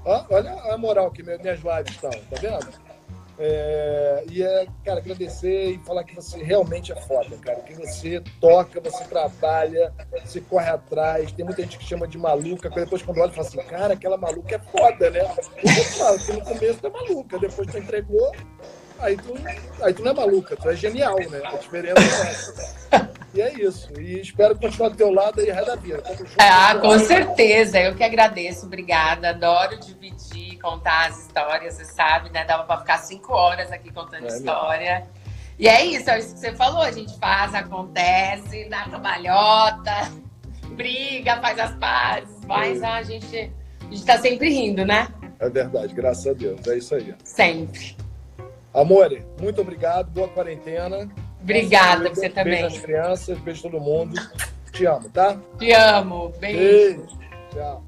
Ó, 0.05 0.25
olha 0.29 0.51
a 0.71 0.77
moral 0.77 1.09
que 1.11 1.23
minhas 1.23 1.41
lives 1.41 1.91
estão, 1.91 2.11
tá 2.11 2.39
vendo? 2.39 2.92
É, 3.37 4.23
e 4.29 4.43
é, 4.43 4.67
cara, 4.85 4.99
agradecer 4.99 5.71
e 5.71 5.77
falar 5.79 6.03
que 6.03 6.15
você 6.15 6.41
realmente 6.43 6.91
é 6.91 6.95
foda, 7.01 7.35
cara. 7.37 7.61
Que 7.61 7.73
você 7.73 8.21
toca, 8.39 8.79
você 8.79 9.03
trabalha, 9.05 9.93
você 10.23 10.39
corre 10.41 10.69
atrás. 10.69 11.31
Tem 11.31 11.43
muita 11.43 11.63
gente 11.63 11.77
que 11.77 11.85
chama 11.85 12.07
de 12.07 12.17
maluca, 12.17 12.69
depois 12.69 13.01
quando 13.01 13.19
olha 13.19 13.31
fala 13.31 13.47
assim, 13.47 13.57
cara, 13.63 13.93
aquela 13.93 14.17
maluca 14.17 14.55
é 14.55 14.59
foda, 14.59 15.09
né? 15.09 15.21
Eu 15.21 15.83
falo 15.85 16.17
no 16.33 16.41
começo 16.45 16.85
é 16.85 16.89
maluca, 16.89 17.39
depois 17.39 17.67
tu 17.67 17.77
entregou, 17.77 18.31
aí 18.99 19.17
tu, 19.17 19.33
aí 19.81 19.93
tu 19.93 20.03
não 20.03 20.11
é 20.11 20.13
maluca, 20.13 20.55
tu 20.55 20.69
é 20.69 20.75
genial, 20.75 21.17
né? 21.29 21.41
A 21.43 21.57
diferença 21.57 22.01
é 22.01 22.29
essa. 22.29 23.12
E 23.33 23.41
é 23.41 23.53
isso. 23.53 23.89
E 23.99 24.19
espero 24.19 24.55
continuar 24.55 24.89
do 24.89 24.95
teu 24.95 25.11
lado 25.11 25.39
aí, 25.39 25.49
Ré 25.49 25.65
da 25.65 25.75
vida. 25.75 26.03
Ah, 26.37 26.75
com 26.75 26.97
certeza. 26.99 27.79
Eu 27.79 27.95
que 27.95 28.03
agradeço. 28.03 28.67
Obrigada. 28.67 29.29
Adoro 29.29 29.79
dividir, 29.79 30.59
contar 30.59 31.07
as 31.07 31.25
histórias, 31.25 31.73
você 31.73 31.85
sabe, 31.85 32.29
né? 32.29 32.45
Dava 32.45 32.63
para 32.63 32.79
ficar 32.79 32.97
cinco 32.99 33.33
horas 33.33 33.71
aqui 33.71 33.91
contando 33.91 34.25
é, 34.25 34.27
história. 34.27 34.99
Meu. 34.99 35.23
E 35.57 35.67
é 35.67 35.85
isso, 35.85 36.09
é 36.09 36.19
isso 36.19 36.33
que 36.33 36.39
você 36.39 36.53
falou. 36.53 36.81
A 36.81 36.91
gente 36.91 37.17
faz, 37.17 37.55
acontece, 37.55 38.67
dá 38.69 38.83
trabalhota, 38.83 40.11
briga, 40.75 41.39
faz 41.41 41.59
as 41.59 41.75
pazes, 41.75 42.45
mas 42.45 42.81
é. 42.81 42.85
a 42.85 43.03
gente, 43.03 43.51
a 43.81 43.85
gente 43.85 44.05
tá 44.05 44.19
sempre 44.19 44.49
rindo, 44.49 44.85
né? 44.85 45.07
É 45.39 45.49
verdade, 45.49 45.93
graças 45.93 46.27
a 46.27 46.33
Deus. 46.33 46.65
É 46.67 46.77
isso 46.77 46.95
aí. 46.95 47.15
Sempre. 47.23 47.95
Amore, 48.73 49.25
muito 49.39 49.61
obrigado. 49.61 50.09
Boa 50.09 50.27
quarentena. 50.27 51.09
Obrigada, 51.43 52.09
você 52.09 52.29
também. 52.29 52.61
Beijo 52.61 52.77
às 52.77 52.81
crianças, 52.81 53.37
beijo 53.39 53.63
todo 53.63 53.79
mundo. 53.79 54.19
Te 54.71 54.85
amo, 54.85 55.09
tá? 55.09 55.37
Te 55.59 55.71
amo. 55.73 56.33
Beijo. 56.39 56.57
beijo. 56.57 57.07
Tchau. 57.51 57.83